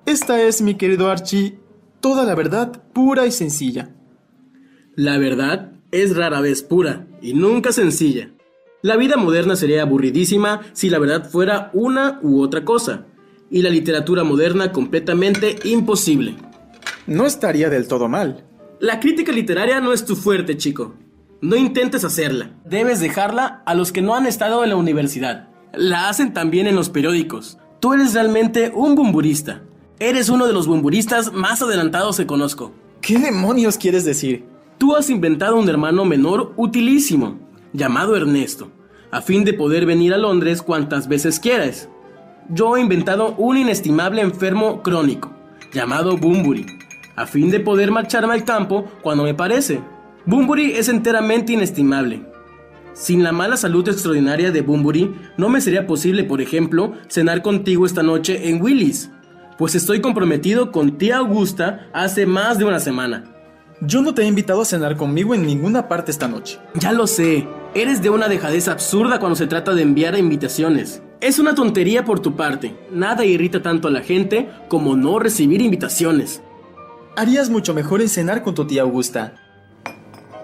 Esta 0.05 0.43
es, 0.43 0.61
mi 0.61 0.75
querido 0.75 1.09
Archie, 1.09 1.59
toda 2.01 2.25
la 2.25 2.35
verdad 2.35 2.83
pura 2.93 3.25
y 3.25 3.31
sencilla. 3.31 3.95
La 4.97 5.19
verdad 5.19 5.74
es 5.95 6.17
rara 6.17 6.41
vez 6.41 6.63
pura 6.63 7.07
y 7.23 7.35
nunca 7.35 7.71
sencilla. 7.71 8.31
La 8.83 8.97
vida 8.97 9.17
moderna 9.17 9.55
sería 9.55 9.83
aburridísima 9.83 10.63
si 10.73 10.91
la 10.91 10.99
verdad 10.99 11.31
fuera 11.31 11.71
una 11.73 12.19
u 12.21 12.43
otra 12.43 12.65
cosa, 12.65 13.07
y 13.49 13.63
la 13.63 13.71
literatura 13.71 14.25
moderna 14.25 14.73
completamente 14.73 15.57
imposible. 15.63 16.35
No 17.07 17.27
estaría 17.27 17.71
del 17.71 17.87
todo 17.87 18.09
mal. 18.09 18.45
La 18.81 18.99
crítica 18.99 19.31
literaria 19.31 19.81
no 19.81 19.93
es 19.93 20.05
tu 20.05 20.17
fuerte, 20.17 20.57
chico. 20.57 20.97
No 21.41 21.55
intentes 21.55 22.05
hacerla. 22.05 22.51
Debes 22.65 22.99
dejarla 22.99 23.63
a 23.65 23.75
los 23.75 23.93
que 23.93 24.03
no 24.03 24.17
han 24.17 24.27
estado 24.27 24.65
en 24.65 24.71
la 24.71 24.77
universidad. 24.77 25.49
La 25.75 26.09
hacen 26.09 26.33
también 26.33 26.67
en 26.67 26.75
los 26.75 26.89
periódicos. 26.89 27.59
Tú 27.79 27.93
eres 27.93 28.15
realmente 28.15 28.73
un 28.75 28.97
bumburista. 28.97 29.63
Eres 30.01 30.29
uno 30.29 30.47
de 30.47 30.53
los 30.53 30.67
bumburistas 30.67 31.33
más 31.33 31.63
adelantados 31.63 32.17
que 32.17 32.27
conozco. 32.27 32.73
¿Qué 33.01 33.19
demonios 33.19 33.79
quieres 33.79 34.05
decir? 34.05 34.54
Tú 34.85 34.95
has 34.95 35.09
inventado 35.09 35.57
un 35.57 35.67
hermano 35.67 36.05
menor 36.05 36.53
utilísimo, 36.59 37.39
llamado 37.73 38.17
Ernesto, 38.17 38.71
a 39.11 39.23
fin 39.23 39.43
de 39.43 39.55
poder 39.55 39.87
venir 39.87 40.13
a 40.13 40.19
Londres 40.19 40.61
cuantas 40.61 41.09
veces 41.09 41.41
quieras. 41.41 41.89
Yo 42.51 42.77
he 42.77 42.83
inventado 42.83 43.35
un 43.39 43.57
inestimable 43.57 44.21
enfermo 44.21 44.83
crónico, 44.83 45.33
llamado 45.73 46.19
Bumburi, 46.19 46.67
a 47.17 47.25
fin 47.25 47.51
de 47.51 47.61
poder 47.61 47.93
marcharme 47.93 48.35
al 48.35 48.45
campo 48.45 48.85
cuando 49.01 49.25
me 49.25 49.33
parece. 49.33 49.81
Bumburi 50.27 50.73
es 50.73 50.91
enteramente 50.91 51.55
inestimable. 51.55 52.23
Sin 52.93 53.23
la 53.23 53.33
mala 53.33 53.57
salud 53.57 53.89
extraordinaria 53.89 54.51
de 54.51 54.61
Bumburi, 54.61 55.15
no 55.39 55.49
me 55.49 55.63
sería 55.63 55.87
posible, 55.87 56.25
por 56.25 56.43
ejemplo, 56.43 56.93
cenar 57.09 57.41
contigo 57.41 57.87
esta 57.87 58.03
noche 58.03 58.51
en 58.51 58.61
Willis, 58.61 59.11
pues 59.57 59.75
estoy 59.75 60.03
comprometido 60.03 60.71
con 60.73 60.99
tía 60.99 61.17
Augusta 61.17 61.89
hace 61.95 62.27
más 62.27 62.59
de 62.59 62.67
una 62.67 62.81
semana. 62.81 63.34
Yo 63.81 64.03
no 64.03 64.15
te 64.15 64.23
he 64.23 64.27
invitado 64.27 64.63
a 64.63 64.65
cenar 64.65 64.97
conmigo 64.97 65.35
en 65.35 65.45
ninguna 65.45 65.89
parte 65.89 66.13
esta 66.13 66.29
noche. 66.29 66.59
Ya 66.75 66.93
lo 66.93 67.07
sé, 67.07 67.47
eres 67.75 68.03
de 68.03 68.11
una 68.11 68.29
dejadez 68.29 68.69
absurda 68.69 69.19
cuando 69.19 69.35
se 69.35 69.49
trata 69.49 69.75
de 69.75 69.83
enviar 69.83 70.17
invitaciones. 70.17 71.03
Es 71.21 71.41
una 71.41 71.55
tontería 71.55 72.05
por 72.05 72.21
tu 72.21 72.37
parte. 72.37 72.77
Nada 72.93 73.25
irrita 73.25 73.63
tanto 73.63 73.89
a 73.89 73.91
la 73.91 74.03
gente 74.03 74.49
como 74.69 74.95
no 74.95 75.19
recibir 75.19 75.61
invitaciones. 75.61 76.41
Harías 77.17 77.51
mucho 77.51 77.75
mejor 77.75 78.01
en 78.01 78.09
cenar 78.09 78.43
con 78.43 78.55
tu 78.55 78.65
tía 78.65 78.83
Augusta. 78.83 79.35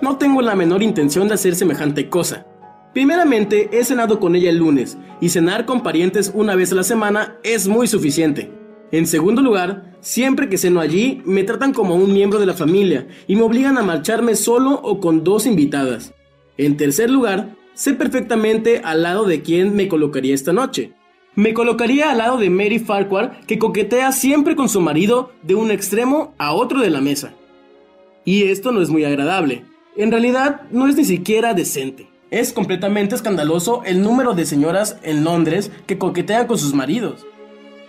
No 0.02 0.16
tengo 0.16 0.42
la 0.42 0.56
menor 0.56 0.82
intención 0.82 1.28
de 1.28 1.34
hacer 1.34 1.54
semejante 1.54 2.08
cosa. 2.08 2.46
Primeramente, 2.92 3.70
he 3.72 3.84
cenado 3.84 4.18
con 4.18 4.34
ella 4.34 4.50
el 4.50 4.56
lunes, 4.56 4.98
y 5.20 5.28
cenar 5.28 5.66
con 5.66 5.82
parientes 5.82 6.32
una 6.34 6.56
vez 6.56 6.72
a 6.72 6.74
la 6.74 6.82
semana 6.82 7.36
es 7.44 7.68
muy 7.68 7.86
suficiente. 7.86 8.59
En 8.92 9.06
segundo 9.06 9.40
lugar, 9.40 9.94
siempre 10.00 10.48
que 10.48 10.58
ceno 10.58 10.80
allí, 10.80 11.22
me 11.24 11.44
tratan 11.44 11.72
como 11.72 11.94
un 11.94 12.12
miembro 12.12 12.40
de 12.40 12.46
la 12.46 12.54
familia 12.54 13.06
y 13.28 13.36
me 13.36 13.42
obligan 13.42 13.78
a 13.78 13.82
marcharme 13.82 14.34
solo 14.34 14.80
o 14.82 14.98
con 14.98 15.22
dos 15.22 15.46
invitadas. 15.46 16.12
En 16.56 16.76
tercer 16.76 17.08
lugar, 17.08 17.54
sé 17.74 17.94
perfectamente 17.94 18.80
al 18.84 19.02
lado 19.02 19.24
de 19.24 19.42
quién 19.42 19.76
me 19.76 19.88
colocaría 19.88 20.34
esta 20.34 20.52
noche. 20.52 20.92
Me 21.36 21.54
colocaría 21.54 22.10
al 22.10 22.18
lado 22.18 22.38
de 22.38 22.50
Mary 22.50 22.80
Farquhar, 22.80 23.40
que 23.46 23.58
coquetea 23.58 24.10
siempre 24.10 24.56
con 24.56 24.68
su 24.68 24.80
marido 24.80 25.30
de 25.42 25.54
un 25.54 25.70
extremo 25.70 26.34
a 26.38 26.52
otro 26.52 26.80
de 26.80 26.90
la 26.90 27.00
mesa. 27.00 27.32
Y 28.24 28.42
esto 28.44 28.72
no 28.72 28.82
es 28.82 28.90
muy 28.90 29.04
agradable, 29.04 29.64
en 29.96 30.10
realidad 30.10 30.62
no 30.72 30.88
es 30.88 30.96
ni 30.96 31.04
siquiera 31.04 31.54
decente. 31.54 32.08
Es 32.30 32.52
completamente 32.52 33.14
escandaloso 33.14 33.82
el 33.84 34.02
número 34.02 34.34
de 34.34 34.44
señoras 34.44 34.98
en 35.02 35.24
Londres 35.24 35.70
que 35.86 35.98
coquetean 35.98 36.46
con 36.46 36.58
sus 36.58 36.74
maridos. 36.74 37.26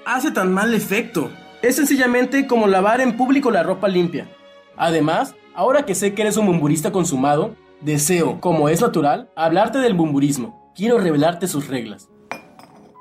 Hace 0.05 0.31
tan 0.31 0.51
mal 0.51 0.73
efecto. 0.73 1.29
Es 1.61 1.75
sencillamente 1.75 2.47
como 2.47 2.65
lavar 2.65 3.01
en 3.01 3.15
público 3.17 3.51
la 3.51 3.61
ropa 3.61 3.87
limpia. 3.87 4.27
Además, 4.75 5.35
ahora 5.53 5.85
que 5.85 5.93
sé 5.93 6.15
que 6.15 6.23
eres 6.23 6.37
un 6.37 6.47
bumburista 6.47 6.91
consumado, 6.91 7.55
deseo, 7.81 8.39
como 8.39 8.67
es 8.67 8.81
natural, 8.81 9.29
hablarte 9.35 9.77
del 9.77 9.93
bumburismo. 9.93 10.71
Quiero 10.75 10.97
revelarte 10.97 11.47
sus 11.47 11.67
reglas. 11.67 12.09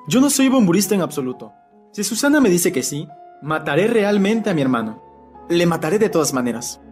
Yo 0.09 0.21
no 0.21 0.29
soy 0.29 0.49
bumburista 0.49 0.95
en 0.95 1.01
absoluto. 1.01 1.53
Si 1.93 2.05
Susana 2.05 2.39
me 2.39 2.51
dice 2.51 2.71
que 2.71 2.83
sí, 2.83 3.09
mataré 3.41 3.87
realmente 3.87 4.51
a 4.51 4.55
mi 4.55 4.61
hermano. 4.61 5.03
Le 5.49 5.65
mataré 5.65 5.99
de 5.99 6.11
todas 6.11 6.35
maneras. 6.35 6.83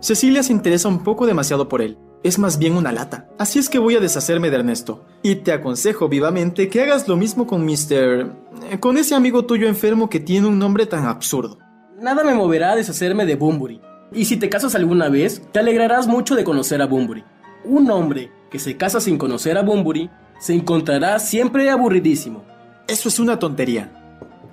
Cecilia 0.00 0.42
se 0.42 0.52
interesa 0.52 0.88
un 0.88 1.02
poco 1.02 1.24
demasiado 1.24 1.70
por 1.70 1.80
él. 1.80 1.96
Es 2.24 2.38
más 2.38 2.58
bien 2.58 2.74
una 2.74 2.90
lata. 2.90 3.28
Así 3.38 3.58
es 3.58 3.68
que 3.68 3.78
voy 3.78 3.96
a 3.96 4.00
deshacerme 4.00 4.48
de 4.48 4.56
Ernesto. 4.56 5.04
Y 5.22 5.36
te 5.36 5.52
aconsejo 5.52 6.08
vivamente 6.08 6.70
que 6.70 6.80
hagas 6.80 7.06
lo 7.06 7.16
mismo 7.16 7.46
con 7.46 7.66
Mr. 7.66 8.80
con 8.80 8.96
ese 8.96 9.14
amigo 9.14 9.44
tuyo 9.44 9.68
enfermo 9.68 10.08
que 10.08 10.20
tiene 10.20 10.46
un 10.46 10.58
nombre 10.58 10.86
tan 10.86 11.04
absurdo. 11.04 11.58
Nada 12.00 12.24
me 12.24 12.32
moverá 12.32 12.72
a 12.72 12.76
deshacerme 12.76 13.26
de 13.26 13.36
Bumburi. 13.36 13.82
Y 14.10 14.24
si 14.24 14.38
te 14.38 14.48
casas 14.48 14.74
alguna 14.74 15.10
vez, 15.10 15.42
te 15.52 15.58
alegrarás 15.58 16.06
mucho 16.06 16.34
de 16.34 16.44
conocer 16.44 16.80
a 16.80 16.86
Bumburi. 16.86 17.22
Un 17.62 17.90
hombre 17.90 18.32
que 18.50 18.58
se 18.58 18.78
casa 18.78 19.02
sin 19.02 19.18
conocer 19.18 19.58
a 19.58 19.62
Bumburi 19.62 20.08
se 20.38 20.54
encontrará 20.54 21.18
siempre 21.18 21.68
aburridísimo. 21.68 22.42
Eso 22.88 23.10
es 23.10 23.18
una 23.18 23.38
tontería. 23.38 23.92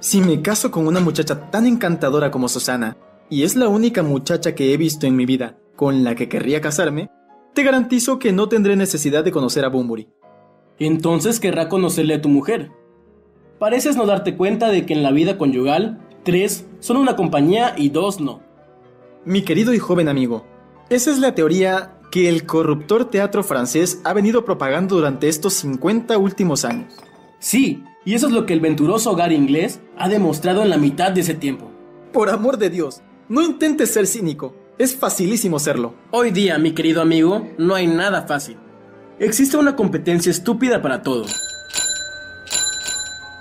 Si 0.02 0.20
me 0.20 0.42
caso 0.42 0.72
con 0.72 0.88
una 0.88 1.00
muchacha 1.00 1.50
tan 1.50 1.66
encantadora 1.66 2.32
como 2.32 2.50
Susana, 2.50 2.98
y 3.30 3.44
es 3.44 3.56
la 3.56 3.70
única 3.70 4.04
muchacha 4.04 4.56
que 4.56 4.74
he 4.74 4.78
visto 4.78 5.08
en 5.08 5.16
mi 5.16 5.26
vida 5.26 5.56
con 5.78 6.04
la 6.04 6.16
que 6.16 6.28
querría 6.28 6.60
casarme, 6.60 7.10
te 7.54 7.64
garantizo 7.64 8.20
que 8.20 8.32
no 8.32 8.48
tendré 8.50 8.76
necesidad 8.76 9.24
de 9.24 9.32
conocer 9.32 9.66
a 9.66 9.70
Bumburi. 9.70 10.10
Entonces 10.80 11.40
querrá 11.40 11.70
conocerle 11.70 12.16
a 12.16 12.22
tu 12.22 12.30
mujer. 12.30 12.72
Pareces 13.60 13.96
no 13.96 14.06
darte 14.06 14.36
cuenta 14.36 14.70
de 14.70 14.86
que 14.86 14.94
en 14.94 15.04
la 15.04 15.12
vida 15.12 15.38
conyugal, 15.38 16.00
tres 16.24 16.66
son 16.80 16.98
una 16.98 17.16
compañía 17.16 17.76
y 17.78 17.90
dos 17.90 18.20
no. 18.20 18.42
Mi 19.26 19.44
querido 19.44 19.74
y 19.74 19.80
joven 19.80 20.08
amigo, 20.10 20.46
esa 20.90 21.12
es 21.12 21.20
la 21.20 21.36
teoría 21.36 22.00
que 22.12 22.28
el 22.28 22.46
corruptor 22.46 23.06
teatro 23.06 23.44
francés 23.44 24.02
ha 24.04 24.14
venido 24.14 24.44
propagando 24.44 24.96
durante 24.96 25.30
estos 25.30 25.54
50 25.54 26.18
últimos 26.18 26.66
años. 26.66 26.94
Sí, 27.40 27.84
y 28.04 28.16
eso 28.16 28.28
es 28.28 28.34
lo 28.34 28.46
que 28.46 28.54
el 28.54 28.60
venturoso 28.60 29.12
hogar 29.12 29.32
inglés 29.32 29.80
ha 29.98 30.10
demostrado 30.10 30.64
en 30.64 30.70
la 30.70 30.78
mitad 30.78 31.12
de 31.12 31.22
ese 31.22 31.34
tiempo. 31.34 31.72
Por 32.12 32.30
amor 32.30 32.58
de 32.58 32.70
Dios, 32.70 33.02
no 33.30 33.42
intentes 33.42 33.92
ser 33.92 34.08
cínico. 34.08 34.56
Es 34.78 34.96
facilísimo 34.96 35.60
serlo. 35.60 35.94
Hoy 36.12 36.32
día, 36.32 36.58
mi 36.58 36.72
querido 36.72 37.02
amigo, 37.02 37.48
no 37.58 37.76
hay 37.76 37.88
nada 37.88 38.24
fácil. 38.24 38.58
Existe 39.20 39.58
una 39.58 39.76
competencia 39.76 40.32
estúpida 40.32 40.82
para 40.82 41.04
todo. 41.04 41.26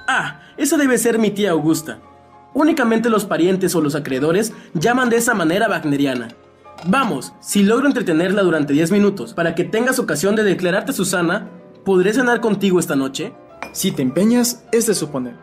Ah, 0.07 0.43
esa 0.57 0.77
debe 0.77 0.99
ser 0.99 1.19
mi 1.19 1.31
tía 1.31 1.53
Augusta. 1.53 1.99
Únicamente 2.53 3.09
los 3.09 3.25
parientes 3.25 3.75
o 3.75 3.81
los 3.81 3.95
acreedores 3.95 4.53
llaman 4.75 5.09
de 5.09 5.17
esa 5.17 5.35
manera 5.35 5.69
wagneriana. 5.69 6.29
Vamos, 6.87 7.33
si 7.41 7.63
logro 7.63 7.87
entretenerla 7.87 8.43
durante 8.43 8.73
10 8.73 8.91
minutos 8.91 9.33
para 9.33 9.55
que 9.55 9.65
tengas 9.65 9.99
ocasión 9.99 10.35
de 10.35 10.43
declararte 10.43 10.93
Susana, 10.93 11.49
¿podré 11.85 12.13
cenar 12.13 12.41
contigo 12.41 12.81
esta 12.81 12.97
noche? 12.97 13.33
Si 13.73 13.93
te 13.93 14.03
empeñas, 14.03 14.65
es 14.73 14.87
de 14.87 14.95
suponer. 14.95 15.35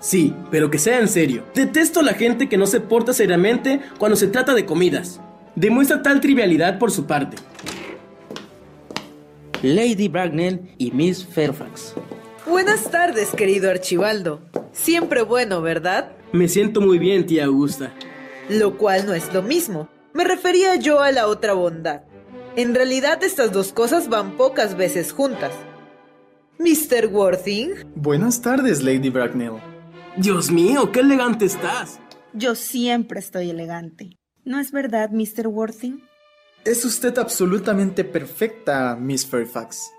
Sí, 0.00 0.34
pero 0.50 0.70
que 0.70 0.78
sea 0.78 0.98
en 0.98 1.08
serio. 1.08 1.44
Detesto 1.54 2.00
a 2.00 2.02
la 2.02 2.14
gente 2.14 2.48
que 2.48 2.58
no 2.58 2.66
se 2.66 2.80
porta 2.80 3.12
seriamente 3.12 3.80
cuando 3.98 4.16
se 4.16 4.26
trata 4.26 4.52
de 4.54 4.66
comidas. 4.66 5.20
Demuestra 5.56 6.02
tal 6.02 6.20
trivialidad 6.20 6.78
por 6.78 6.90
su 6.90 7.06
parte. 7.06 7.38
Lady 9.62 10.06
Bracknell 10.06 10.74
y 10.76 10.90
Miss 10.90 11.26
Fairfax. 11.26 11.94
Buenas 12.46 12.90
tardes, 12.90 13.30
querido 13.30 13.70
Archibaldo. 13.70 14.42
Siempre 14.72 15.22
bueno, 15.22 15.62
¿verdad? 15.62 16.12
Me 16.32 16.46
siento 16.48 16.82
muy 16.82 16.98
bien, 16.98 17.24
tía 17.24 17.46
Augusta. 17.46 17.94
Lo 18.50 18.76
cual 18.76 19.06
no 19.06 19.14
es 19.14 19.32
lo 19.32 19.42
mismo. 19.42 19.88
Me 20.12 20.24
refería 20.24 20.76
yo 20.76 21.00
a 21.00 21.10
la 21.10 21.26
otra 21.26 21.54
bondad. 21.54 22.02
En 22.54 22.74
realidad 22.74 23.24
estas 23.24 23.50
dos 23.50 23.72
cosas 23.72 24.10
van 24.10 24.36
pocas 24.36 24.76
veces 24.76 25.10
juntas. 25.10 25.54
Mr. 26.58 27.06
Worthing. 27.06 27.70
Buenas 27.94 28.42
tardes, 28.42 28.82
Lady 28.82 29.08
Bracknell. 29.08 29.54
Dios 30.18 30.50
mío, 30.50 30.92
qué 30.92 31.00
elegante 31.00 31.46
estás. 31.46 31.98
Yo 32.34 32.54
siempre 32.54 33.20
estoy 33.20 33.48
elegante. 33.48 34.18
¿No 34.46 34.60
es 34.60 34.70
verdad, 34.70 35.10
Mr. 35.10 35.48
Worthing? 35.48 36.04
Es 36.64 36.84
usted 36.84 37.18
absolutamente 37.18 38.04
perfecta, 38.04 38.94
Miss 38.94 39.26
Fairfax. 39.26 39.90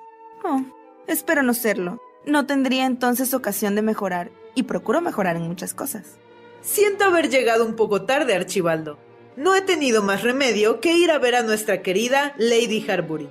Oh, 0.45 0.63
espero 1.05 1.43
no 1.43 1.53
serlo. 1.53 2.01
No 2.25 2.45
tendría 2.45 2.85
entonces 2.85 3.33
ocasión 3.33 3.75
de 3.75 3.81
mejorar, 3.81 4.31
y 4.55 4.63
procuro 4.63 5.01
mejorar 5.01 5.35
en 5.35 5.49
muchas 5.49 5.73
cosas. 5.73 6.15
Siento 6.61 7.03
haber 7.03 7.29
llegado 7.29 7.65
un 7.65 7.75
poco 7.75 8.03
tarde, 8.03 8.35
Archibaldo. 8.35 8.97
No 9.35 9.53
he 9.53 9.61
tenido 9.61 10.01
más 10.01 10.23
remedio 10.23 10.79
que 10.79 10.93
ir 10.93 11.11
a 11.11 11.19
ver 11.19 11.35
a 11.35 11.43
nuestra 11.43 11.81
querida 11.81 12.33
Lady 12.37 12.89
Harbury. 12.89 13.27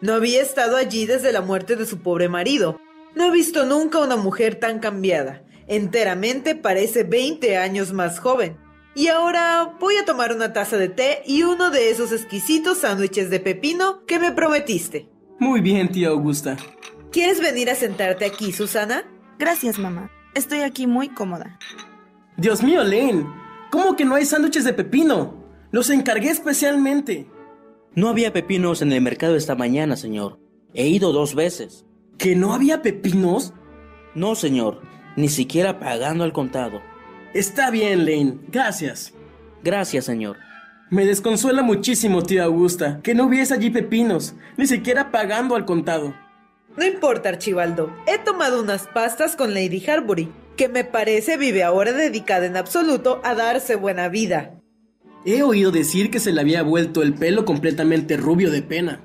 No 0.00 0.14
había 0.14 0.42
estado 0.42 0.76
allí 0.76 1.06
desde 1.06 1.30
la 1.32 1.42
muerte 1.42 1.76
de 1.76 1.86
su 1.86 2.00
pobre 2.00 2.28
marido. 2.28 2.80
No 3.14 3.24
he 3.24 3.30
visto 3.30 3.64
nunca 3.66 4.00
una 4.00 4.16
mujer 4.16 4.56
tan 4.56 4.80
cambiada. 4.80 5.44
Enteramente 5.68 6.56
parece 6.56 7.04
20 7.04 7.56
años 7.56 7.92
más 7.92 8.18
joven. 8.18 8.65
Y 8.96 9.08
ahora 9.08 9.76
voy 9.78 9.96
a 9.96 10.06
tomar 10.06 10.34
una 10.34 10.54
taza 10.54 10.78
de 10.78 10.88
té 10.88 11.22
y 11.26 11.42
uno 11.42 11.70
de 11.70 11.90
esos 11.90 12.12
exquisitos 12.12 12.78
sándwiches 12.78 13.28
de 13.28 13.40
pepino 13.40 14.06
que 14.06 14.18
me 14.18 14.32
prometiste. 14.32 15.10
Muy 15.38 15.60
bien, 15.60 15.92
tía 15.92 16.08
Augusta. 16.08 16.56
¿Quieres 17.12 17.42
venir 17.42 17.68
a 17.68 17.74
sentarte 17.74 18.24
aquí, 18.24 18.52
Susana? 18.52 19.04
Gracias, 19.38 19.78
mamá. 19.78 20.10
Estoy 20.34 20.60
aquí 20.60 20.86
muy 20.86 21.10
cómoda. 21.10 21.58
Dios 22.38 22.62
mío, 22.62 22.82
Lane. 22.84 23.26
¿Cómo 23.70 23.96
que 23.96 24.06
no 24.06 24.14
hay 24.14 24.24
sándwiches 24.24 24.64
de 24.64 24.72
pepino? 24.72 25.44
Los 25.72 25.90
encargué 25.90 26.30
especialmente. 26.30 27.28
No 27.94 28.08
había 28.08 28.32
pepinos 28.32 28.80
en 28.80 28.92
el 28.92 29.02
mercado 29.02 29.36
esta 29.36 29.54
mañana, 29.54 29.96
señor. 29.96 30.40
He 30.72 30.86
ido 30.86 31.12
dos 31.12 31.34
veces. 31.34 31.84
¿Que 32.16 32.34
no 32.34 32.54
había 32.54 32.80
pepinos? 32.80 33.52
No, 34.14 34.36
señor. 34.36 34.80
Ni 35.16 35.28
siquiera 35.28 35.78
pagando 35.80 36.24
al 36.24 36.32
contado. 36.32 36.80
Está 37.36 37.70
bien, 37.70 38.06
Lane. 38.06 38.38
Gracias. 38.48 39.12
Gracias, 39.62 40.06
señor. 40.06 40.38
Me 40.88 41.04
desconsuela 41.04 41.60
muchísimo, 41.60 42.22
tía 42.22 42.44
Augusta, 42.44 43.00
que 43.02 43.14
no 43.14 43.26
hubiese 43.26 43.52
allí 43.52 43.68
pepinos, 43.68 44.34
ni 44.56 44.66
siquiera 44.66 45.10
pagando 45.10 45.54
al 45.54 45.66
contado. 45.66 46.14
No 46.78 46.86
importa, 46.86 47.28
Archibaldo. 47.28 47.94
He 48.06 48.16
tomado 48.16 48.62
unas 48.62 48.86
pastas 48.86 49.36
con 49.36 49.52
Lady 49.52 49.84
Harbury, 49.86 50.32
que 50.56 50.70
me 50.70 50.84
parece 50.84 51.36
vive 51.36 51.62
ahora 51.62 51.92
dedicada 51.92 52.46
en 52.46 52.56
absoluto 52.56 53.20
a 53.22 53.34
darse 53.34 53.74
buena 53.74 54.08
vida. 54.08 54.58
He 55.26 55.42
oído 55.42 55.72
decir 55.72 56.10
que 56.10 56.20
se 56.20 56.32
le 56.32 56.40
había 56.40 56.62
vuelto 56.62 57.02
el 57.02 57.12
pelo 57.12 57.44
completamente 57.44 58.16
rubio 58.16 58.50
de 58.50 58.62
pena. 58.62 59.02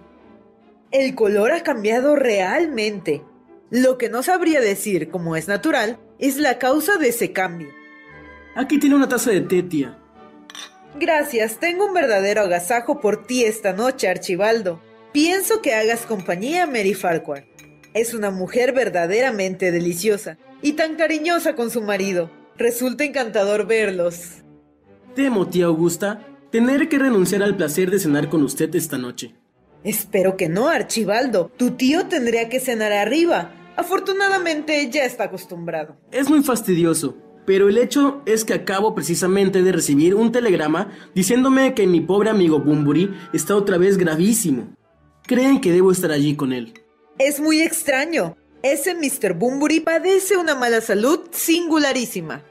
El 0.92 1.16
color 1.16 1.52
ha 1.52 1.64
cambiado 1.64 2.16
realmente. 2.16 3.24
Lo 3.72 3.98
que 3.98 4.08
no 4.08 4.24
sabría 4.24 4.62
decir, 4.62 5.10
como 5.10 5.36
es 5.36 5.50
natural, 5.50 6.00
es 6.18 6.38
la 6.38 6.60
causa 6.60 6.96
de 6.96 7.10
ese 7.10 7.34
cambio. 7.34 7.81
Aquí 8.56 8.80
tiene 8.80 8.96
una 8.96 9.08
taza 9.08 9.32
de 9.32 9.42
té, 9.42 9.64
tía. 9.64 9.98
Gracias, 11.00 11.58
tengo 11.60 11.86
un 11.86 11.94
verdadero 11.94 12.42
agasajo 12.42 13.00
por 13.00 13.26
ti 13.26 13.44
esta 13.46 13.72
noche, 13.72 14.10
Archibaldo. 14.10 14.82
Pienso 15.14 15.62
que 15.62 15.74
hagas 15.74 16.06
compañía 16.06 16.64
a 16.64 16.68
Mary 16.68 16.94
Farquhar. 16.94 17.46
Es 17.94 18.14
una 18.14 18.30
mujer 18.30 18.74
verdaderamente 18.74 19.72
deliciosa 19.72 20.38
y 20.62 20.74
tan 20.74 20.96
cariñosa 20.96 21.56
con 21.56 21.70
su 21.70 21.82
marido. 21.82 22.30
Resulta 22.58 23.04
encantador 23.04 23.68
verlos. 23.68 24.44
Temo, 25.16 25.48
tía 25.48 25.66
Augusta, 25.66 26.26
tener 26.52 26.90
que 26.90 27.00
renunciar 27.00 27.44
al 27.44 27.58
placer 27.58 27.90
de 27.90 28.00
cenar 28.00 28.30
con 28.30 28.44
usted 28.44 28.74
esta 28.76 28.98
noche. 28.98 29.36
Espero 29.84 30.38
que 30.38 30.48
no, 30.48 30.68
Archibaldo. 30.68 31.52
Tu 31.58 31.72
tío 31.72 32.08
tendría 32.08 32.50
que 32.50 32.60
cenar 32.60 32.92
arriba. 32.92 33.52
Afortunadamente 33.76 34.90
ya 34.90 35.06
está 35.06 35.26
acostumbrado. 35.26 35.98
Es 36.12 36.30
muy 36.30 36.44
fastidioso, 36.44 37.18
pero 37.46 37.70
el 37.70 37.78
hecho 37.78 38.22
es 38.26 38.46
que 38.46 38.54
acabo 38.54 38.96
precisamente 38.96 39.64
de 39.64 39.72
recibir 39.72 40.16
un 40.16 40.32
telegrama 40.32 40.92
diciéndome 41.16 41.74
que 41.74 41.88
mi 41.88 42.02
pobre 42.02 42.30
amigo 42.30 42.60
Bumburi 42.60 43.14
está 43.34 43.56
otra 43.56 43.78
vez 43.78 43.98
gravísimo. 43.98 44.76
Creen 45.26 45.62
que 45.62 45.72
debo 45.72 45.92
estar 45.92 46.12
allí 46.12 46.36
con 46.36 46.54
él. 46.54 46.74
Es 47.20 47.40
muy 47.40 47.62
extraño. 47.62 48.36
Ese 48.64 48.94
Mr. 48.94 49.34
Bumburi 49.34 49.80
padece 49.80 50.38
una 50.38 50.56
mala 50.56 50.82
salud 50.82 51.20
singularísima. 51.32 52.44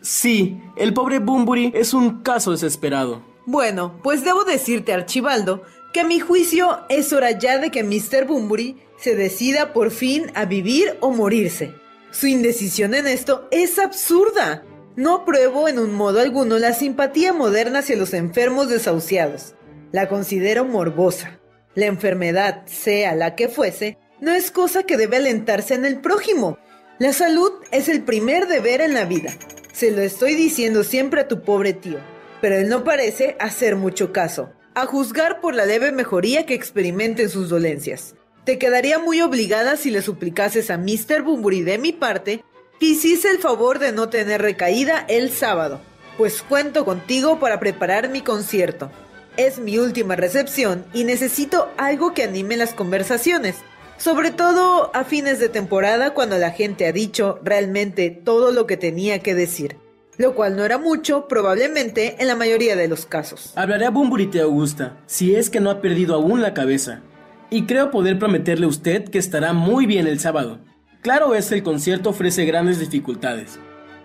Sí, 0.00 0.58
el 0.76 0.94
pobre 0.94 1.18
Bumburi 1.18 1.72
es 1.74 1.92
un 1.92 2.22
caso 2.22 2.52
desesperado. 2.52 3.22
Bueno, 3.46 3.98
pues 4.02 4.24
debo 4.24 4.44
decirte, 4.44 4.92
Archibaldo, 4.92 5.62
que 5.92 6.00
a 6.00 6.04
mi 6.04 6.20
juicio 6.20 6.80
es 6.88 7.12
hora 7.12 7.32
ya 7.32 7.58
de 7.58 7.70
que 7.70 7.82
Mr. 7.82 8.26
Bumburi 8.26 8.76
se 8.96 9.16
decida 9.16 9.72
por 9.72 9.90
fin 9.90 10.30
a 10.34 10.44
vivir 10.44 10.96
o 11.00 11.10
morirse. 11.10 11.74
Su 12.10 12.26
indecisión 12.26 12.94
en 12.94 13.06
esto 13.06 13.48
es 13.52 13.78
absurda. 13.78 14.64
No 14.96 15.16
apruebo 15.16 15.68
en 15.68 15.78
un 15.78 15.94
modo 15.94 16.20
alguno 16.20 16.58
la 16.58 16.72
simpatía 16.72 17.32
moderna 17.32 17.78
hacia 17.78 17.96
los 17.96 18.12
enfermos 18.14 18.68
desahuciados. 18.68 19.54
La 19.92 20.08
considero 20.08 20.64
morbosa. 20.64 21.40
La 21.74 21.86
enfermedad, 21.86 22.66
sea 22.66 23.14
la 23.14 23.36
que 23.36 23.48
fuese, 23.48 23.96
no 24.20 24.32
es 24.32 24.50
cosa 24.50 24.82
que 24.82 24.96
debe 24.96 25.18
alentarse 25.18 25.74
en 25.74 25.84
el 25.84 26.00
prójimo. 26.00 26.58
La 26.98 27.12
salud 27.12 27.52
es 27.70 27.88
el 27.88 28.02
primer 28.02 28.48
deber 28.48 28.80
en 28.80 28.92
la 28.92 29.04
vida. 29.04 29.32
Se 29.72 29.92
lo 29.92 30.02
estoy 30.02 30.34
diciendo 30.34 30.82
siempre 30.82 31.20
a 31.20 31.28
tu 31.28 31.42
pobre 31.42 31.72
tío, 31.72 31.98
pero 32.40 32.56
él 32.56 32.68
no 32.68 32.82
parece 32.82 33.36
hacer 33.38 33.76
mucho 33.76 34.12
caso, 34.12 34.52
a 34.74 34.84
juzgar 34.84 35.40
por 35.40 35.54
la 35.54 35.64
leve 35.64 35.92
mejoría 35.92 36.44
que 36.44 36.54
experimenta 36.54 37.22
en 37.22 37.30
sus 37.30 37.48
dolencias. 37.48 38.16
Te 38.44 38.58
quedaría 38.58 38.98
muy 38.98 39.20
obligada 39.20 39.76
si 39.76 39.90
le 39.90 40.00
suplicases 40.00 40.70
a 40.70 40.78
Mr. 40.78 41.22
Bumburi 41.22 41.62
de 41.62 41.76
mi 41.76 41.92
parte 41.92 42.42
que 42.78 42.86
hiciese 42.86 43.30
el 43.30 43.38
favor 43.38 43.78
de 43.78 43.92
no 43.92 44.08
tener 44.08 44.40
recaída 44.40 45.04
el 45.08 45.30
sábado, 45.30 45.80
pues 46.16 46.42
cuento 46.42 46.86
contigo 46.86 47.38
para 47.38 47.60
preparar 47.60 48.08
mi 48.08 48.22
concierto. 48.22 48.90
Es 49.36 49.58
mi 49.58 49.78
última 49.78 50.16
recepción 50.16 50.86
y 50.94 51.04
necesito 51.04 51.68
algo 51.76 52.14
que 52.14 52.24
anime 52.24 52.56
las 52.56 52.72
conversaciones. 52.72 53.56
Sobre 53.98 54.30
todo 54.30 54.90
a 54.94 55.04
fines 55.04 55.38
de 55.38 55.50
temporada 55.50 56.14
cuando 56.14 56.38
la 56.38 56.52
gente 56.52 56.86
ha 56.86 56.92
dicho 56.92 57.38
realmente 57.44 58.10
todo 58.10 58.50
lo 58.50 58.66
que 58.66 58.78
tenía 58.78 59.18
que 59.18 59.34
decir. 59.34 59.76
Lo 60.16 60.34
cual 60.34 60.56
no 60.56 60.64
era 60.64 60.78
mucho, 60.78 61.28
probablemente, 61.28 62.16
en 62.18 62.26
la 62.26 62.36
mayoría 62.36 62.76
de 62.76 62.88
los 62.88 63.04
casos. 63.04 63.52
Hablaré 63.56 63.86
a 63.86 63.90
Bumburi 63.90 64.30
Augusta, 64.38 64.96
si 65.06 65.34
es 65.34 65.50
que 65.50 65.60
no 65.60 65.70
ha 65.70 65.82
perdido 65.82 66.14
aún 66.14 66.40
la 66.40 66.54
cabeza. 66.54 67.02
Y 67.50 67.64
creo 67.64 67.90
poder 67.90 68.18
prometerle 68.18 68.66
a 68.66 68.68
usted 68.68 69.08
que 69.08 69.18
estará 69.18 69.52
muy 69.52 69.84
bien 69.84 70.06
el 70.06 70.20
sábado. 70.20 70.60
Claro 71.02 71.34
es 71.34 71.50
el 71.50 71.62
concierto 71.62 72.10
ofrece 72.10 72.44
grandes 72.44 72.78
dificultades. 72.78 73.58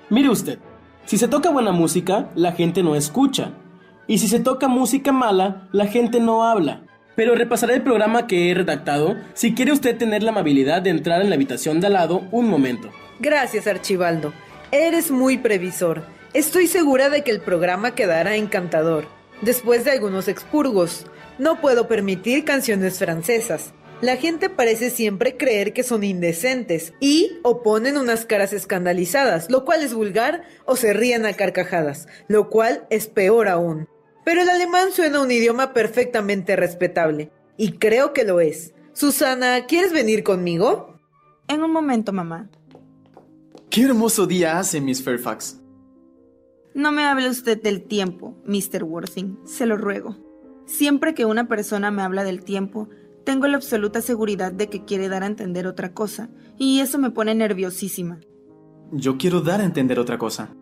Mire 0.09 0.29
usted, 0.29 0.59
si 1.05 1.19
se 1.19 1.27
toca 1.27 1.51
buena 1.51 1.71
música, 1.71 2.31
la 2.33 2.53
gente 2.53 2.81
no 2.81 2.95
escucha. 2.95 3.51
Y 4.07 4.17
si 4.17 4.27
se 4.27 4.39
toca 4.39 4.67
música 4.67 5.11
mala, 5.11 5.67
la 5.71 5.85
gente 5.85 6.19
no 6.19 6.43
habla. 6.43 6.81
Pero 7.15 7.35
repasaré 7.35 7.75
el 7.75 7.83
programa 7.83 8.25
que 8.25 8.49
he 8.49 8.53
redactado 8.55 9.15
si 9.33 9.53
quiere 9.53 9.71
usted 9.71 9.97
tener 9.97 10.23
la 10.23 10.31
amabilidad 10.31 10.81
de 10.81 10.89
entrar 10.89 11.21
en 11.21 11.29
la 11.29 11.35
habitación 11.35 11.79
de 11.79 11.87
al 11.87 11.93
lado 11.93 12.23
un 12.31 12.49
momento. 12.49 12.89
Gracias, 13.19 13.67
Archibaldo. 13.67 14.33
Eres 14.71 15.11
muy 15.11 15.37
previsor. 15.37 16.03
Estoy 16.33 16.67
segura 16.67 17.09
de 17.09 17.23
que 17.23 17.31
el 17.31 17.39
programa 17.39 17.91
quedará 17.91 18.35
encantador. 18.35 19.05
Después 19.41 19.85
de 19.85 19.91
algunos 19.91 20.27
expurgos, 20.27 21.05
no 21.37 21.61
puedo 21.61 21.87
permitir 21.87 22.45
canciones 22.45 22.99
francesas. 22.99 23.73
La 24.01 24.17
gente 24.17 24.49
parece 24.49 24.89
siempre 24.89 25.37
creer 25.37 25.73
que 25.73 25.83
son 25.83 26.03
indecentes 26.03 26.93
y 26.99 27.39
o 27.43 27.63
ponen 27.63 27.97
unas 27.97 28.25
caras 28.25 28.51
escandalizadas, 28.51 29.49
lo 29.49 29.63
cual 29.63 29.83
es 29.83 29.93
vulgar, 29.93 30.43
o 30.65 30.75
se 30.75 30.93
ríen 30.93 31.25
a 31.25 31.33
carcajadas, 31.33 32.07
lo 32.27 32.49
cual 32.49 32.85
es 32.89 33.07
peor 33.07 33.47
aún. 33.47 33.87
Pero 34.25 34.41
el 34.41 34.49
alemán 34.49 34.91
suena 34.91 35.21
un 35.21 35.31
idioma 35.31 35.73
perfectamente 35.73 36.55
respetable, 36.55 37.31
y 37.57 37.73
creo 37.73 38.11
que 38.11 38.25
lo 38.25 38.41
es. 38.41 38.73
Susana, 38.93 39.65
¿quieres 39.65 39.93
venir 39.93 40.23
conmigo? 40.23 40.99
En 41.47 41.63
un 41.63 41.71
momento, 41.71 42.11
mamá. 42.11 42.49
Qué 43.69 43.83
hermoso 43.83 44.25
día 44.25 44.59
hace, 44.59 44.81
Miss 44.81 45.03
Fairfax. 45.03 45.61
No 46.73 46.91
me 46.91 47.05
hable 47.05 47.29
usted 47.29 47.61
del 47.61 47.83
tiempo, 47.83 48.35
Mr. 48.45 48.83
Worthing, 48.83 49.39
se 49.45 49.65
lo 49.65 49.77
ruego. 49.77 50.24
Siempre 50.65 51.13
que 51.13 51.25
una 51.25 51.47
persona 51.47 51.91
me 51.91 52.01
habla 52.01 52.23
del 52.23 52.43
tiempo, 52.43 52.89
tengo 53.23 53.47
la 53.47 53.57
absoluta 53.57 54.01
seguridad 54.01 54.51
de 54.51 54.69
que 54.69 54.85
quiere 54.85 55.09
dar 55.09 55.23
a 55.23 55.27
entender 55.27 55.67
otra 55.67 55.93
cosa, 55.93 56.29
y 56.57 56.79
eso 56.79 56.99
me 56.99 57.11
pone 57.11 57.35
nerviosísima. 57.35 58.19
Yo 58.91 59.17
quiero 59.17 59.41
dar 59.41 59.61
a 59.61 59.65
entender 59.65 59.99
otra 59.99 60.17
cosa. 60.17 60.55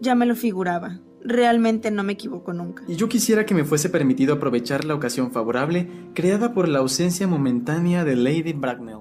Ya 0.00 0.14
me 0.14 0.26
lo 0.26 0.34
figuraba. 0.34 1.00
Realmente 1.22 1.90
no 1.90 2.02
me 2.02 2.14
equivoco 2.14 2.52
nunca. 2.52 2.84
Y 2.88 2.96
yo 2.96 3.08
quisiera 3.08 3.44
que 3.44 3.54
me 3.54 3.64
fuese 3.64 3.90
permitido 3.90 4.34
aprovechar 4.34 4.84
la 4.84 4.94
ocasión 4.94 5.32
favorable 5.32 5.88
creada 6.14 6.54
por 6.54 6.68
la 6.68 6.78
ausencia 6.78 7.26
momentánea 7.26 8.04
de 8.04 8.16
Lady 8.16 8.52
Bracknell. 8.54 9.00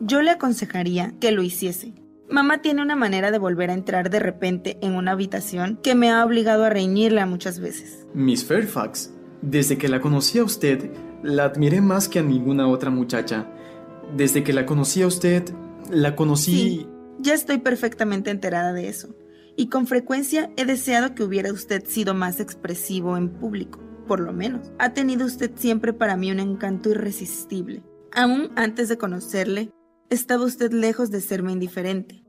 Yo 0.00 0.22
le 0.22 0.30
aconsejaría 0.30 1.14
que 1.20 1.32
lo 1.32 1.42
hiciese. 1.42 1.94
Mamá 2.28 2.62
tiene 2.62 2.82
una 2.82 2.94
manera 2.94 3.32
de 3.32 3.38
volver 3.38 3.70
a 3.70 3.74
entrar 3.74 4.08
de 4.08 4.20
repente 4.20 4.78
en 4.82 4.94
una 4.94 5.12
habitación 5.12 5.80
que 5.82 5.96
me 5.96 6.10
ha 6.10 6.24
obligado 6.24 6.64
a 6.64 6.70
reñirla 6.70 7.26
muchas 7.26 7.58
veces. 7.58 8.06
Miss 8.14 8.44
Fairfax, 8.44 9.12
desde 9.42 9.78
que 9.78 9.88
la 9.88 10.00
conocí 10.00 10.38
a 10.38 10.44
usted, 10.44 10.90
la 11.22 11.44
admiré 11.44 11.80
más 11.80 12.08
que 12.08 12.18
a 12.18 12.22
ninguna 12.22 12.68
otra 12.68 12.90
muchacha. 12.90 13.48
Desde 14.16 14.42
que 14.42 14.52
la 14.52 14.66
conocí 14.66 15.02
a 15.02 15.06
usted, 15.06 15.44
la 15.90 16.16
conocí... 16.16 16.52
Sí, 16.52 16.86
ya 17.18 17.34
estoy 17.34 17.58
perfectamente 17.58 18.30
enterada 18.30 18.72
de 18.72 18.88
eso. 18.88 19.14
Y 19.56 19.68
con 19.68 19.86
frecuencia 19.86 20.50
he 20.56 20.64
deseado 20.64 21.14
que 21.14 21.22
hubiera 21.22 21.52
usted 21.52 21.84
sido 21.86 22.14
más 22.14 22.40
expresivo 22.40 23.16
en 23.16 23.28
público, 23.28 23.80
por 24.06 24.20
lo 24.20 24.32
menos. 24.32 24.72
Ha 24.78 24.94
tenido 24.94 25.26
usted 25.26 25.50
siempre 25.56 25.92
para 25.92 26.16
mí 26.16 26.30
un 26.30 26.40
encanto 26.40 26.90
irresistible. 26.90 27.82
Aún 28.12 28.50
antes 28.56 28.88
de 28.88 28.98
conocerle, 28.98 29.70
estaba 30.08 30.44
usted 30.44 30.72
lejos 30.72 31.10
de 31.10 31.20
serme 31.20 31.52
indiferente. 31.52 32.24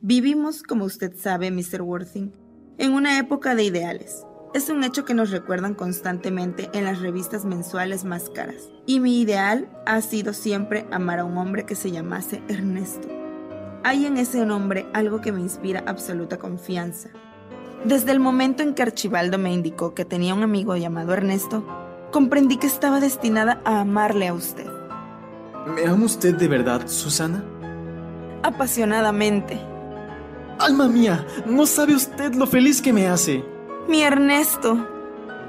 Vivimos, 0.00 0.62
como 0.62 0.84
usted 0.84 1.14
sabe, 1.16 1.50
Mr. 1.50 1.82
Worthing, 1.82 2.32
en 2.78 2.92
una 2.92 3.18
época 3.18 3.54
de 3.54 3.64
ideales 3.64 4.25
es 4.56 4.70
un 4.70 4.84
hecho 4.84 5.04
que 5.04 5.12
nos 5.12 5.30
recuerdan 5.30 5.74
constantemente 5.74 6.70
en 6.72 6.84
las 6.84 7.00
revistas 7.00 7.44
mensuales 7.44 8.04
más 8.04 8.30
caras. 8.30 8.70
Y 8.86 9.00
mi 9.00 9.20
ideal 9.20 9.68
ha 9.84 10.00
sido 10.00 10.32
siempre 10.32 10.86
amar 10.90 11.18
a 11.18 11.24
un 11.26 11.36
hombre 11.36 11.66
que 11.66 11.74
se 11.74 11.90
llamase 11.90 12.42
Ernesto. 12.48 13.06
Hay 13.84 14.06
en 14.06 14.16
ese 14.16 14.46
nombre 14.46 14.86
algo 14.94 15.20
que 15.20 15.30
me 15.30 15.42
inspira 15.42 15.84
absoluta 15.86 16.38
confianza. 16.38 17.10
Desde 17.84 18.12
el 18.12 18.18
momento 18.18 18.62
en 18.62 18.72
que 18.72 18.82
Archibaldo 18.82 19.36
me 19.36 19.52
indicó 19.52 19.92
que 19.92 20.06
tenía 20.06 20.32
un 20.32 20.42
amigo 20.42 20.74
llamado 20.74 21.12
Ernesto, 21.12 21.62
comprendí 22.10 22.56
que 22.56 22.66
estaba 22.66 22.98
destinada 22.98 23.60
a 23.66 23.80
amarle 23.80 24.28
a 24.28 24.32
usted. 24.32 24.66
¿Me 25.66 25.84
ama 25.84 26.06
usted 26.06 26.34
de 26.34 26.48
verdad, 26.48 26.88
Susana? 26.88 27.44
Apasionadamente. 28.42 29.60
Alma 30.58 30.88
mía, 30.88 31.26
no 31.44 31.66
sabe 31.66 31.94
usted 31.94 32.34
lo 32.34 32.46
feliz 32.46 32.80
que 32.80 32.94
me 32.94 33.06
hace. 33.06 33.55
Mi 33.88 34.02
Ernesto. 34.02 34.86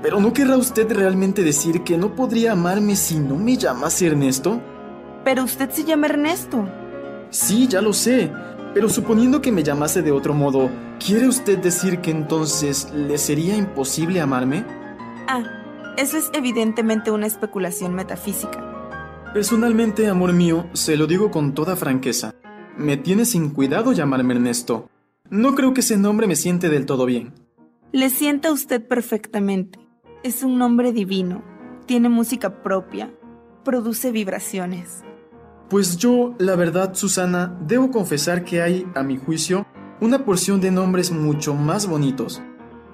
¿Pero 0.02 0.20
no 0.20 0.32
querrá 0.32 0.58
usted 0.58 0.92
realmente 0.92 1.44
decir 1.44 1.84
que 1.84 1.98
no 1.98 2.16
podría 2.16 2.52
amarme 2.52 2.96
si 2.96 3.20
no 3.20 3.36
me 3.36 3.58
llamase 3.58 4.08
Ernesto? 4.08 4.62
Pero 5.24 5.44
usted 5.44 5.70
se 5.72 5.84
llama 5.84 6.08
Ernesto. 6.08 6.68
Sí, 7.32 7.68
ya 7.68 7.82
lo 7.82 7.94
sé. 7.94 8.32
Pero 8.74 8.90
suponiendo 8.90 9.42
que 9.42 9.52
me 9.52 9.64
llamase 9.64 10.04
de 10.04 10.12
otro 10.12 10.34
modo, 10.34 10.70
¿quiere 11.04 11.28
usted 11.28 11.58
decir 11.58 12.00
que 12.00 12.12
entonces 12.12 12.92
le 12.94 13.18
sería 13.18 13.58
imposible 13.58 14.22
amarme? 14.22 14.66
Ah, 15.28 15.44
eso 15.98 16.18
es 16.18 16.30
evidentemente 16.34 17.10
una 17.10 17.26
especulación 17.26 17.96
metafísica. 17.96 18.64
Personalmente, 19.34 20.08
amor 20.08 20.32
mío, 20.34 20.68
se 20.74 20.96
lo 20.96 21.08
digo 21.08 21.32
con 21.32 21.54
toda 21.54 21.76
franqueza. 21.76 22.36
Me 22.78 22.98
tiene 22.98 23.26
sin 23.26 23.50
cuidado 23.50 23.94
llamarme 23.94 24.36
Ernesto. 24.36 24.90
No 25.30 25.56
creo 25.56 25.74
que 25.74 25.82
ese 25.82 25.98
nombre 25.98 26.28
me 26.28 26.36
siente 26.36 26.70
del 26.70 26.86
todo 26.86 27.06
bien. 27.06 27.47
Le 27.94 28.10
sienta 28.10 28.52
usted 28.52 28.86
perfectamente. 28.86 29.80
Es 30.22 30.44
un 30.44 30.58
nombre 30.58 30.92
divino. 30.92 31.42
Tiene 31.86 32.10
música 32.10 32.62
propia. 32.62 33.14
Produce 33.64 34.12
vibraciones. 34.12 35.04
Pues 35.70 35.98
yo, 35.98 36.36
la 36.38 36.56
verdad, 36.56 36.94
Susana, 36.96 37.58
debo 37.62 37.90
confesar 37.90 38.44
que 38.44 38.62
hay, 38.62 38.86
a 38.94 39.04
mi 39.04 39.18
juicio, 39.18 39.66
una 40.02 40.26
porción 40.26 40.60
de 40.60 40.72
nombres 40.72 41.12
mucho 41.12 41.54
más 41.54 41.88
bonitos. 41.88 42.42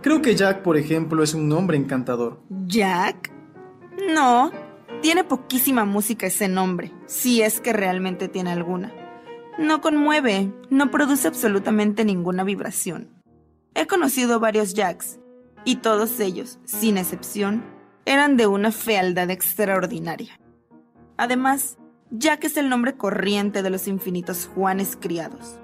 Creo 0.01 0.21
que 0.21 0.35
Jack, 0.35 0.61
por 0.61 0.77
ejemplo, 0.77 1.23
es 1.23 1.33
un 1.33 1.47
nombre 1.47 1.75
encantador. 1.75 2.41
¿Jack? 2.65 3.31
No, 4.13 4.51
tiene 5.01 5.23
poquísima 5.23 5.85
música 5.85 6.27
ese 6.27 6.47
nombre, 6.47 6.91
si 7.05 7.41
es 7.41 7.59
que 7.61 7.73
realmente 7.73 8.27
tiene 8.27 8.51
alguna. 8.51 8.91
No 9.57 9.81
conmueve, 9.81 10.51
no 10.69 10.91
produce 10.91 11.27
absolutamente 11.27 12.05
ninguna 12.05 12.43
vibración. 12.43 13.12
He 13.75 13.87
conocido 13.87 14.39
varios 14.39 14.73
Jacks, 14.73 15.19
y 15.65 15.77
todos 15.77 16.19
ellos, 16.19 16.59
sin 16.65 16.97
excepción, 16.97 17.63
eran 18.05 18.37
de 18.37 18.47
una 18.47 18.71
fealdad 18.71 19.29
extraordinaria. 19.29 20.39
Además, 21.17 21.77
Jack 22.11 22.43
es 22.43 22.57
el 22.57 22.69
nombre 22.69 22.95
corriente 22.95 23.63
de 23.63 23.69
los 23.69 23.87
infinitos 23.87 24.49
Juanes 24.53 24.97
criados. 24.99 25.59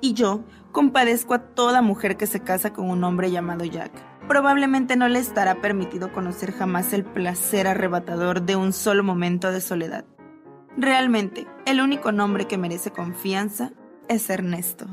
Y 0.00 0.12
yo 0.12 0.44
compadezco 0.70 1.34
a 1.34 1.40
toda 1.40 1.82
mujer 1.82 2.16
que 2.16 2.26
se 2.26 2.40
casa 2.40 2.72
con 2.72 2.90
un 2.90 3.02
hombre 3.02 3.30
llamado 3.30 3.64
Jack. 3.64 3.90
Probablemente 4.28 4.94
no 4.94 5.08
le 5.08 5.18
estará 5.18 5.60
permitido 5.60 6.12
conocer 6.12 6.52
jamás 6.52 6.92
el 6.92 7.04
placer 7.04 7.66
arrebatador 7.66 8.42
de 8.42 8.56
un 8.56 8.72
solo 8.72 9.02
momento 9.02 9.50
de 9.50 9.60
soledad. 9.60 10.04
Realmente, 10.76 11.46
el 11.66 11.80
único 11.80 12.12
nombre 12.12 12.46
que 12.46 12.58
merece 12.58 12.92
confianza 12.92 13.72
es 14.06 14.30
Ernesto. 14.30 14.86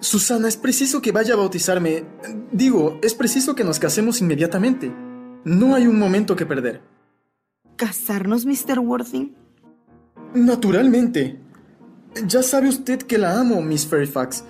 Susana, 0.00 0.48
es 0.48 0.56
preciso 0.56 1.00
que 1.00 1.12
vaya 1.12 1.34
a 1.34 1.38
bautizarme. 1.38 2.04
Digo, 2.52 2.98
es 3.02 3.14
preciso 3.14 3.54
que 3.54 3.64
nos 3.64 3.78
casemos 3.78 4.20
inmediatamente. 4.20 4.92
No 5.44 5.74
hay 5.74 5.86
un 5.86 5.98
momento 5.98 6.36
que 6.36 6.46
perder. 6.46 6.82
¿Casarnos, 7.76 8.46
Mr. 8.46 8.78
Worthing? 8.78 9.34
Naturalmente. 10.34 11.40
Ya 12.26 12.42
sabe 12.42 12.68
usted 12.68 13.02
que 13.02 13.18
la 13.18 13.38
amo, 13.38 13.60
Miss 13.60 13.86
Fairfax, 13.86 14.44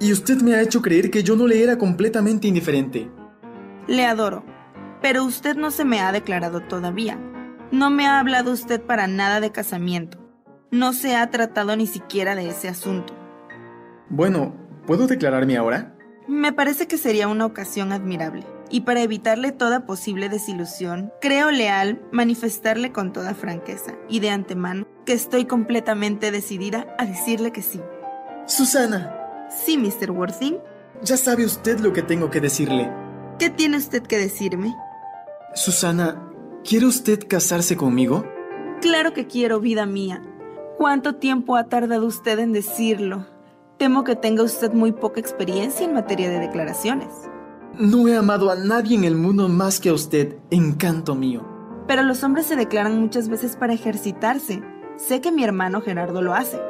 y 0.00 0.12
usted 0.12 0.40
me 0.42 0.54
ha 0.54 0.62
hecho 0.62 0.82
creer 0.82 1.10
que 1.10 1.22
yo 1.22 1.36
no 1.36 1.46
le 1.46 1.62
era 1.62 1.78
completamente 1.78 2.48
indiferente. 2.48 3.10
Le 3.86 4.04
adoro, 4.04 4.44
pero 5.00 5.24
usted 5.24 5.56
no 5.56 5.70
se 5.70 5.84
me 5.84 6.00
ha 6.00 6.10
declarado 6.12 6.60
todavía. 6.60 7.18
No 7.70 7.90
me 7.90 8.06
ha 8.06 8.18
hablado 8.18 8.52
usted 8.52 8.80
para 8.80 9.06
nada 9.06 9.40
de 9.40 9.52
casamiento. 9.52 10.18
No 10.70 10.92
se 10.92 11.14
ha 11.14 11.30
tratado 11.30 11.76
ni 11.76 11.86
siquiera 11.86 12.34
de 12.34 12.48
ese 12.48 12.68
asunto. 12.68 13.14
Bueno, 14.08 14.54
¿Puedo 14.86 15.06
declararme 15.06 15.56
ahora? 15.56 15.96
Me 16.28 16.52
parece 16.52 16.86
que 16.86 16.98
sería 16.98 17.28
una 17.28 17.46
ocasión 17.46 17.92
admirable. 17.92 18.44
Y 18.70 18.82
para 18.82 19.02
evitarle 19.02 19.52
toda 19.52 19.84
posible 19.84 20.28
desilusión, 20.28 21.12
creo 21.20 21.50
leal 21.50 22.00
manifestarle 22.10 22.90
con 22.90 23.12
toda 23.12 23.34
franqueza 23.34 23.92
y 24.08 24.20
de 24.20 24.30
antemano 24.30 24.86
que 25.04 25.12
estoy 25.12 25.44
completamente 25.44 26.30
decidida 26.30 26.86
a 26.98 27.04
decirle 27.04 27.52
que 27.52 27.62
sí. 27.62 27.80
Susana. 28.46 29.14
Sí, 29.50 29.76
Mr. 29.76 30.10
Worthing. 30.10 30.58
Ya 31.02 31.16
sabe 31.16 31.44
usted 31.44 31.80
lo 31.80 31.92
que 31.92 32.02
tengo 32.02 32.30
que 32.30 32.40
decirle. 32.40 32.90
¿Qué 33.38 33.50
tiene 33.50 33.76
usted 33.76 34.02
que 34.02 34.18
decirme? 34.18 34.74
Susana, 35.54 36.30
¿quiere 36.64 36.86
usted 36.86 37.20
casarse 37.28 37.76
conmigo? 37.76 38.24
Claro 38.80 39.12
que 39.12 39.26
quiero, 39.26 39.60
vida 39.60 39.84
mía. 39.84 40.22
¿Cuánto 40.78 41.16
tiempo 41.16 41.56
ha 41.56 41.64
tardado 41.64 42.06
usted 42.06 42.38
en 42.38 42.52
decirlo? 42.52 43.26
Temo 43.82 44.04
que 44.04 44.14
tenga 44.14 44.44
usted 44.44 44.72
muy 44.72 44.92
poca 44.92 45.18
experiencia 45.18 45.84
en 45.84 45.92
materia 45.92 46.30
de 46.30 46.38
declaraciones. 46.38 47.08
No 47.76 48.06
he 48.06 48.16
amado 48.16 48.52
a 48.52 48.54
nadie 48.54 48.96
en 48.96 49.02
el 49.02 49.16
mundo 49.16 49.48
más 49.48 49.80
que 49.80 49.88
a 49.88 49.92
usted, 49.92 50.36
encanto 50.52 51.16
mío. 51.16 51.44
Pero 51.88 52.04
los 52.04 52.22
hombres 52.22 52.46
se 52.46 52.54
declaran 52.54 53.00
muchas 53.00 53.28
veces 53.28 53.56
para 53.56 53.72
ejercitarse. 53.72 54.62
Sé 54.94 55.20
que 55.20 55.32
mi 55.32 55.42
hermano 55.42 55.80
Gerardo 55.80 56.22
lo 56.22 56.32
hace. 56.32 56.60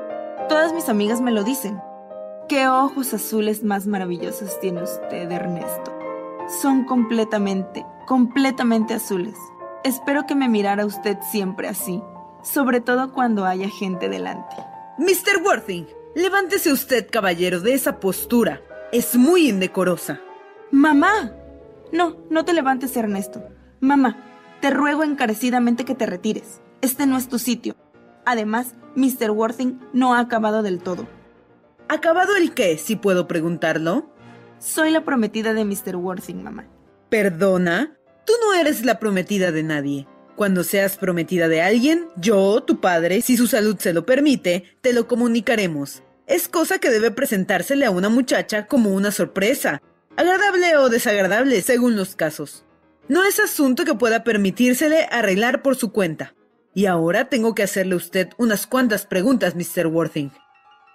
Todas 0.48 0.72
mis 0.72 0.88
amigas 0.88 1.20
me 1.20 1.32
lo 1.32 1.44
dicen. 1.44 1.78
¿Qué 2.48 2.66
ojos 2.66 3.12
azules 3.12 3.62
más 3.62 3.86
maravillosos 3.86 4.58
tiene 4.60 4.82
usted, 4.82 5.30
Ernesto? 5.30 5.92
Son 6.62 6.86
completamente, 6.86 7.84
completamente 8.06 8.94
azules. 8.94 9.36
Espero 9.84 10.24
que 10.26 10.34
me 10.34 10.48
mirara 10.48 10.86
usted 10.86 11.18
siempre 11.30 11.68
así, 11.68 12.02
sobre 12.42 12.80
todo 12.80 13.12
cuando 13.12 13.44
haya 13.44 13.68
gente 13.68 14.08
delante. 14.08 14.56
Mr. 14.96 15.42
Worthing, 15.44 15.86
levántese 16.14 16.72
usted, 16.72 17.08
caballero, 17.10 17.60
de 17.60 17.74
esa 17.74 18.00
postura. 18.00 18.62
Es 18.92 19.16
muy 19.16 19.48
indecorosa. 19.48 20.20
¡Mamá! 20.70 21.32
No, 21.92 22.16
no 22.30 22.44
te 22.44 22.52
levantes, 22.52 22.96
Ernesto. 22.96 23.42
Mamá, 23.80 24.16
te 24.60 24.70
ruego 24.70 25.02
encarecidamente 25.02 25.84
que 25.84 25.94
te 25.94 26.06
retires. 26.06 26.60
Este 26.80 27.06
no 27.06 27.16
es 27.16 27.28
tu 27.28 27.38
sitio. 27.38 27.76
Además, 28.24 28.74
Mr. 28.94 29.30
Worthing 29.30 29.80
no 29.92 30.14
ha 30.14 30.20
acabado 30.20 30.62
del 30.62 30.82
todo. 30.82 31.06
¿Acabado 31.88 32.36
el 32.36 32.54
qué, 32.54 32.78
si 32.78 32.96
puedo 32.96 33.26
preguntarlo? 33.26 34.10
Soy 34.58 34.90
la 34.90 35.04
prometida 35.04 35.52
de 35.52 35.64
Mr. 35.64 35.96
Worthing, 35.96 36.42
mamá. 36.42 36.66
Perdona, 37.08 37.98
tú 38.24 38.32
no 38.42 38.54
eres 38.54 38.84
la 38.84 38.98
prometida 38.98 39.52
de 39.52 39.62
nadie. 39.62 40.08
Cuando 40.36 40.64
seas 40.64 40.96
prometida 40.96 41.48
de 41.48 41.60
alguien, 41.60 42.08
yo, 42.16 42.62
tu 42.62 42.80
padre, 42.80 43.20
si 43.22 43.36
su 43.36 43.46
salud 43.46 43.76
se 43.78 43.92
lo 43.92 44.06
permite, 44.06 44.64
te 44.80 44.92
lo 44.92 45.06
comunicaremos. 45.06 46.02
Es 46.26 46.48
cosa 46.48 46.78
que 46.78 46.90
debe 46.90 47.10
presentársele 47.10 47.84
a 47.84 47.90
una 47.90 48.08
muchacha 48.08 48.66
como 48.66 48.90
una 48.90 49.10
sorpresa, 49.10 49.82
agradable 50.16 50.76
o 50.78 50.88
desagradable 50.88 51.60
según 51.60 51.96
los 51.96 52.16
casos. 52.16 52.64
No 53.08 53.24
es 53.24 53.40
asunto 53.40 53.84
que 53.84 53.94
pueda 53.94 54.24
permitírsele 54.24 55.06
arreglar 55.10 55.60
por 55.60 55.76
su 55.76 55.92
cuenta. 55.92 56.34
Y 56.74 56.86
ahora 56.86 57.28
tengo 57.28 57.54
que 57.54 57.62
hacerle 57.62 57.94
a 57.94 57.98
usted 57.98 58.30
unas 58.38 58.66
cuantas 58.66 59.04
preguntas, 59.04 59.54
Mr. 59.54 59.86
Worthing. 59.88 60.30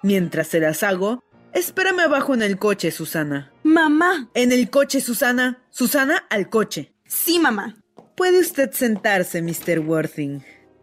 Mientras 0.01 0.47
se 0.47 0.59
las 0.59 0.81
hago, 0.81 1.23
espérame 1.53 1.99
abajo 1.99 2.33
en 2.33 2.41
el 2.41 2.57
coche, 2.57 2.89
Susana. 2.91 3.51
Mamá. 3.63 4.29
En 4.33 4.51
el 4.51 4.71
coche, 4.71 5.01
Susana. 5.01 5.61
Susana, 5.69 6.25
al 6.29 6.49
coche. 6.49 6.93
Sí, 7.05 7.37
mamá. 7.37 7.75
Puede 8.17 8.39
usted 8.39 8.71
sentarse, 8.71 9.43
Mr. 9.43 9.77
Worthing. 9.77 10.41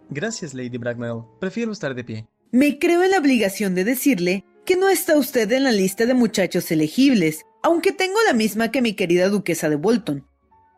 Gracias, 0.09 0.55
Lady 0.55 0.79
Bracknell. 0.79 1.25
Prefiero 1.41 1.73
estar 1.73 1.93
de 1.93 2.05
pie. 2.05 2.29
Me 2.53 2.79
creo 2.79 3.03
en 3.03 3.11
la 3.11 3.19
obligación 3.19 3.75
de 3.75 3.83
decirle 3.83 4.45
que 4.65 4.77
no 4.77 4.89
está 4.89 5.19
usted 5.19 5.51
en 5.51 5.65
la 5.65 5.73
lista 5.73 6.07
de 6.07 6.15
muchachos 6.15 6.71
elegibles, 6.71 7.45
aunque 7.61 7.91
tengo 7.91 8.21
la 8.25 8.35
misma 8.35 8.71
que 8.71 8.81
mi 8.81 8.95
querida 8.95 9.29
duquesa 9.31 9.69
de 9.69 9.75
Bolton. 9.75 10.25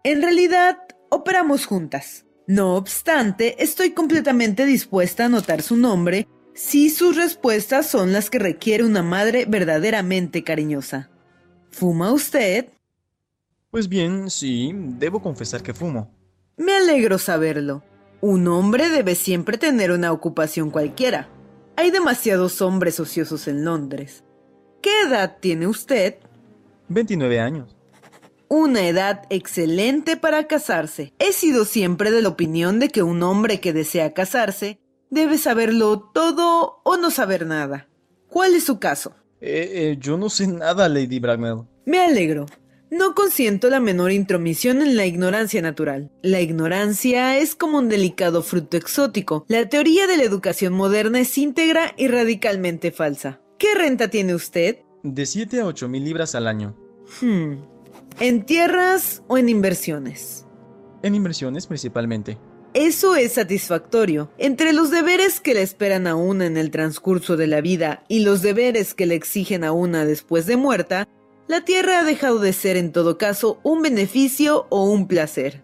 En 0.03 0.23
realidad, 0.23 0.79
operamos 1.11 1.67
juntas. 1.67 2.25
No 2.47 2.77
obstante, 2.77 3.63
estoy 3.63 3.91
completamente 3.91 4.65
dispuesta 4.65 5.25
a 5.25 5.27
anotar 5.27 5.61
su 5.61 5.77
nombre 5.77 6.27
si 6.55 6.89
sus 6.89 7.17
respuestas 7.17 7.87
son 7.87 8.15
las 8.15 8.31
que 8.31 8.39
requiere 8.39 8.83
una 8.83 9.03
madre 9.03 9.45
verdaderamente 9.47 10.43
cariñosa. 10.43 11.11
¿Fuma 11.69 12.13
usted? 12.13 12.71
Pues 13.71 13.91
bien, 13.91 14.31
sí, 14.31 14.73
debo 14.75 15.21
confesar 15.21 15.63
que 15.63 15.75
fumo. 15.75 16.16
Me 16.57 16.75
alegro 16.75 17.19
saberlo. 17.19 17.83
Un 18.21 18.49
hombre 18.49 18.89
debe 18.89 19.15
siempre 19.15 19.59
tener 19.59 19.93
una 19.93 20.13
ocupación 20.13 20.71
cualquiera. 20.71 21.29
Hay 21.77 21.91
demasiados 21.91 22.63
hombres 22.63 22.99
ociosos 22.99 23.47
en 23.49 23.65
Londres. 23.65 24.25
¿Qué 24.83 25.03
edad 25.03 25.39
tiene 25.41 25.67
usted? 25.67 26.17
29 26.89 27.41
años. 27.41 27.77
Una 28.49 28.87
edad 28.89 29.25
excelente 29.31 30.17
para 30.17 30.47
casarse. 30.47 31.13
He 31.19 31.33
sido 31.33 31.65
siempre 31.65 32.11
de 32.11 32.23
la 32.23 32.29
opinión 32.29 32.79
de 32.79 32.89
que 32.89 33.03
un 33.03 33.23
hombre 33.23 33.61
que 33.61 33.73
desea 33.73 34.15
casarse 34.15 34.79
Debe 35.11 35.39
saberlo 35.39 36.01
todo 36.13 36.81
o 36.83 36.97
no 36.97 37.11
saber 37.11 37.47
nada. 37.47 37.89
¿Cuál 38.29 38.55
es 38.55 38.65
su 38.65 38.81
caso? 38.81 39.15
Eh, 39.41 39.71
eh, 39.73 39.97
yo 40.01 40.19
no 40.19 40.29
sé 40.29 40.49
nada, 40.49 40.89
Lady 40.89 41.21
Bracknell. 41.21 41.63
Me 41.85 42.01
alegro. 42.01 42.47
No 42.97 43.15
consiento 43.15 43.69
la 43.69 43.79
menor 43.79 44.11
intromisión 44.11 44.81
en 44.81 44.97
la 44.97 45.05
ignorancia 45.05 45.61
natural. 45.61 46.11
La 46.23 46.41
ignorancia 46.41 47.37
es 47.37 47.55
como 47.55 47.77
un 47.77 47.91
delicado 47.91 48.43
fruto 48.43 48.79
exótico. 48.79 49.45
La 49.49 49.69
teoría 49.69 50.07
de 50.07 50.17
la 50.17 50.23
educación 50.23 50.73
moderna 50.73 51.21
es 51.21 51.37
íntegra 51.37 51.93
y 51.99 52.09
radicalmente 52.09 52.93
falsa. 52.93 53.43
¿Qué 53.59 53.75
renta 53.75 54.09
tiene 54.09 54.35
usted? 54.35 54.79
De 55.03 55.27
7 55.27 55.61
a 55.61 55.67
8 55.67 55.89
mil 55.91 56.05
libras 56.05 56.35
al 56.35 56.47
año. 56.47 56.75
Hmm. 57.21 57.57
¿En 58.19 58.47
tierras 58.47 59.23
o 59.29 59.37
en 59.37 59.51
inversiones? 59.51 60.47
En 61.03 61.15
inversiones 61.15 61.67
principalmente. 61.67 62.39
Eso 62.73 63.15
es 63.17 63.33
satisfactorio. 63.33 64.31
Entre 64.37 64.75
los 64.75 64.91
deberes 64.91 65.41
que 65.41 65.55
le 65.55 65.63
esperan 65.63 66.07
a 66.07 66.15
una 66.15 66.45
en 66.45 66.59
el 66.59 66.71
transcurso 66.71 67.37
de 67.37 67.47
la 67.47 67.61
vida 67.61 68.05
y 68.07 68.21
los 68.21 68.43
deberes 68.43 68.93
que 68.93 69.07
le 69.07 69.15
exigen 69.15 69.65
a 69.65 69.73
una 69.73 70.05
después 70.05 70.45
de 70.45 70.59
muerta, 70.59 71.09
la 71.49 71.65
tierra 71.65 72.01
ha 72.01 72.05
dejado 72.05 72.39
de 72.41 72.53
ser 72.53 72.77
en 72.77 72.93
todo 72.93 73.19
caso 73.19 73.61
un 73.63 73.83
beneficio 73.83 74.67
o 74.69 74.91
un 74.91 75.07
placer. 75.07 75.63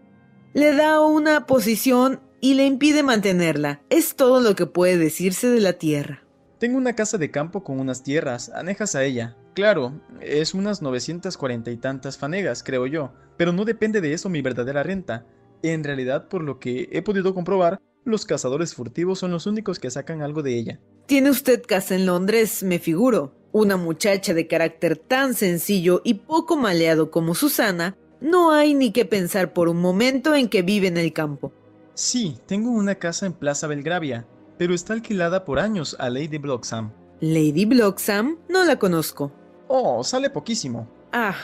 Le 0.54 0.74
da 0.74 1.00
una 1.00 1.46
posición 1.46 2.20
y 2.40 2.54
le 2.54 2.66
impide 2.66 3.02
mantenerla. 3.02 3.80
Es 3.90 4.14
todo 4.14 4.40
lo 4.40 4.54
que 4.54 4.66
puede 4.66 4.98
decirse 4.98 5.48
de 5.48 5.60
la 5.60 5.74
tierra. 5.74 6.24
Tengo 6.58 6.78
una 6.78 6.94
casa 6.94 7.18
de 7.18 7.30
campo 7.30 7.64
con 7.64 7.80
unas 7.80 8.04
tierras, 8.04 8.50
anejas 8.54 8.94
a 8.94 9.02
ella. 9.02 9.36
Claro, 9.54 10.00
es 10.20 10.54
unas 10.54 10.82
940 10.82 11.70
y 11.70 11.76
tantas 11.76 12.16
fanegas, 12.16 12.62
creo 12.62 12.86
yo, 12.86 13.12
pero 13.36 13.52
no 13.52 13.64
depende 13.64 14.00
de 14.00 14.12
eso 14.12 14.28
mi 14.28 14.42
verdadera 14.42 14.82
renta. 14.82 15.26
En 15.62 15.84
realidad, 15.84 16.28
por 16.28 16.42
lo 16.42 16.58
que 16.58 16.88
he 16.92 17.02
podido 17.02 17.34
comprobar, 17.34 17.80
los 18.04 18.24
cazadores 18.24 18.74
furtivos 18.74 19.18
son 19.18 19.30
los 19.30 19.46
únicos 19.46 19.78
que 19.78 19.90
sacan 19.90 20.22
algo 20.22 20.42
de 20.42 20.56
ella. 20.56 20.80
Tiene 21.06 21.30
usted 21.30 21.62
casa 21.62 21.94
en 21.94 22.06
Londres, 22.06 22.62
me 22.62 22.78
figuro. 22.78 23.34
Una 23.52 23.76
muchacha 23.76 24.32
de 24.32 24.46
carácter 24.46 24.96
tan 24.96 25.34
sencillo 25.34 26.00
y 26.04 26.14
poco 26.14 26.56
maleado 26.56 27.10
como 27.10 27.34
Susana, 27.34 27.96
no 28.20 28.52
hay 28.52 28.72
ni 28.72 28.92
que 28.92 29.04
pensar 29.04 29.52
por 29.52 29.68
un 29.68 29.78
momento 29.78 30.34
en 30.34 30.48
que 30.48 30.62
vive 30.62 30.86
en 30.86 30.96
el 30.96 31.12
campo. 31.12 31.52
Sí, 31.94 32.38
tengo 32.46 32.70
una 32.70 32.94
casa 32.94 33.26
en 33.26 33.34
Plaza 33.34 33.66
Belgravia, 33.66 34.26
pero 34.56 34.74
está 34.74 34.94
alquilada 34.94 35.44
por 35.44 35.58
años 35.58 35.96
a 35.98 36.08
Lady 36.08 36.38
Bloxham. 36.38 36.92
¿Lady 37.20 37.66
Bloxham? 37.66 38.38
No 38.48 38.64
la 38.64 38.78
conozco. 38.78 39.32
Oh, 39.68 40.02
sale 40.02 40.30
poquísimo. 40.30 40.88
Ah, 41.12 41.36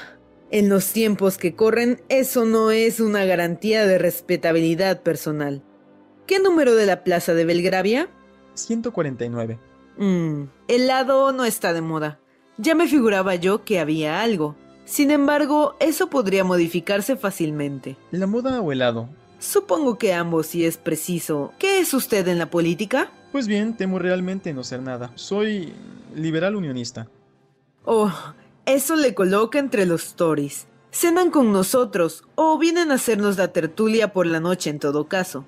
en 0.51 0.71
los 0.71 0.93
tiempos 0.93 1.37
que 1.37 1.55
corren, 1.55 2.01
eso 2.09 2.47
no 2.47 2.71
es 2.71 3.01
una 3.01 3.27
garantía 3.27 3.87
de 3.87 3.99
respetabilidad 3.99 5.03
personal. 5.03 5.63
¿Qué 6.27 6.39
número 6.39 6.75
de 6.75 6.87
la 6.87 7.05
plaza 7.05 7.35
de 7.35 7.45
Belgravia? 7.45 8.09
149. 8.55 9.59
Mmm, 9.99 10.45
el 10.69 10.87
lado 10.87 11.33
no 11.33 11.45
está 11.45 11.73
de 11.73 11.81
moda. 11.81 12.21
Ya 12.57 12.75
me 12.75 12.89
figuraba 12.89 13.35
yo 13.35 13.65
que 13.65 13.81
había 13.81 14.23
algo. 14.23 14.57
Sin 14.85 15.11
embargo, 15.11 15.77
eso 15.81 16.09
podría 16.09 16.45
modificarse 16.45 17.17
fácilmente. 17.17 17.97
¿La 18.11 18.27
moda 18.27 18.61
o 18.61 18.73
helado? 18.73 19.09
Supongo 19.39 19.99
que 19.99 20.15
ambos 20.15 20.47
si 20.47 20.65
es 20.65 20.79
preciso. 20.79 21.53
¿Qué 21.59 21.81
es 21.81 21.93
usted 21.93 22.27
en 22.29 22.39
la 22.39 22.51
política? 22.51 23.11
Pues 23.33 23.47
bien, 23.47 23.77
temo 23.77 23.99
realmente 23.99 24.55
no 24.55 24.65
ser 24.65 24.81
nada. 24.81 25.13
Soy 25.15 25.75
liberal 26.15 26.57
unionista. 26.57 27.09
Oh, 27.85 28.13
eso 28.67 28.97
le 28.97 29.15
coloca 29.15 29.59
entre 29.59 29.85
los 29.85 30.15
Tories. 30.15 30.67
Cenan 30.91 31.31
con 31.31 31.53
nosotros 31.53 32.25
o 32.35 32.57
vienen 32.57 32.91
a 32.91 32.95
hacernos 32.95 33.37
la 33.37 33.53
tertulia 33.53 34.13
por 34.13 34.27
la 34.27 34.41
noche 34.41 34.71
en 34.71 34.79
todo 34.79 35.07
caso. 35.07 35.45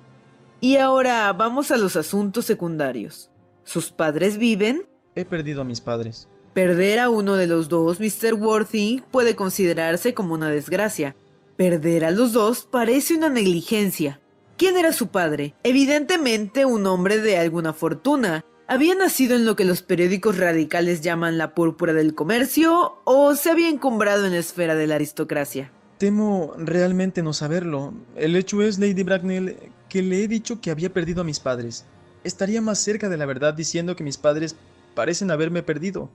Y 0.59 0.77
ahora 0.77 1.33
vamos 1.33 1.71
a 1.71 1.77
los 1.77 1.95
asuntos 1.95 2.45
secundarios. 2.45 3.30
¿Sus 3.63 3.91
padres 3.91 4.37
viven? 4.37 4.85
He 5.15 5.25
perdido 5.25 5.61
a 5.61 5.65
mis 5.65 5.81
padres. 5.81 6.27
Perder 6.53 6.99
a 6.99 7.09
uno 7.09 7.35
de 7.35 7.47
los 7.47 7.69
dos, 7.69 7.99
Mr. 7.99 8.33
Worthy, 8.33 9.03
puede 9.11 9.35
considerarse 9.35 10.13
como 10.13 10.33
una 10.33 10.49
desgracia. 10.49 11.15
Perder 11.55 12.05
a 12.05 12.11
los 12.11 12.33
dos 12.33 12.67
parece 12.69 13.15
una 13.15 13.29
negligencia. 13.29 14.19
¿Quién 14.57 14.77
era 14.77 14.93
su 14.93 15.07
padre? 15.07 15.55
Evidentemente 15.63 16.65
un 16.65 16.85
hombre 16.85 17.19
de 17.19 17.37
alguna 17.37 17.73
fortuna, 17.73 18.45
¿Había 18.71 18.95
nacido 18.95 19.35
en 19.35 19.45
lo 19.45 19.57
que 19.57 19.65
los 19.65 19.81
periódicos 19.81 20.37
radicales 20.37 21.01
llaman 21.01 21.37
la 21.37 21.53
púrpura 21.53 21.91
del 21.91 22.15
comercio 22.15 23.01
o 23.03 23.35
se 23.35 23.49
había 23.49 23.67
encumbrado 23.67 24.25
en 24.25 24.31
la 24.31 24.39
esfera 24.39 24.75
de 24.75 24.87
la 24.87 24.95
aristocracia? 24.95 25.73
Temo 25.97 26.53
realmente 26.57 27.21
no 27.21 27.33
saberlo. 27.33 27.93
El 28.15 28.33
hecho 28.37 28.61
es, 28.61 28.79
Lady 28.79 29.03
Bracknell, 29.03 29.57
que 29.89 30.01
le 30.01 30.23
he 30.23 30.27
dicho 30.29 30.61
que 30.61 30.71
había 30.71 30.93
perdido 30.93 31.19
a 31.19 31.25
mis 31.25 31.41
padres. 31.41 31.83
Estaría 32.23 32.61
más 32.61 32.79
cerca 32.79 33.09
de 33.09 33.17
la 33.17 33.25
verdad 33.25 33.53
diciendo 33.53 33.95
que 33.95 34.03
mis 34.03 34.17
padres 34.17 34.55
parecen 34.93 35.31
haberme 35.31 35.63
perdido. 35.63 36.09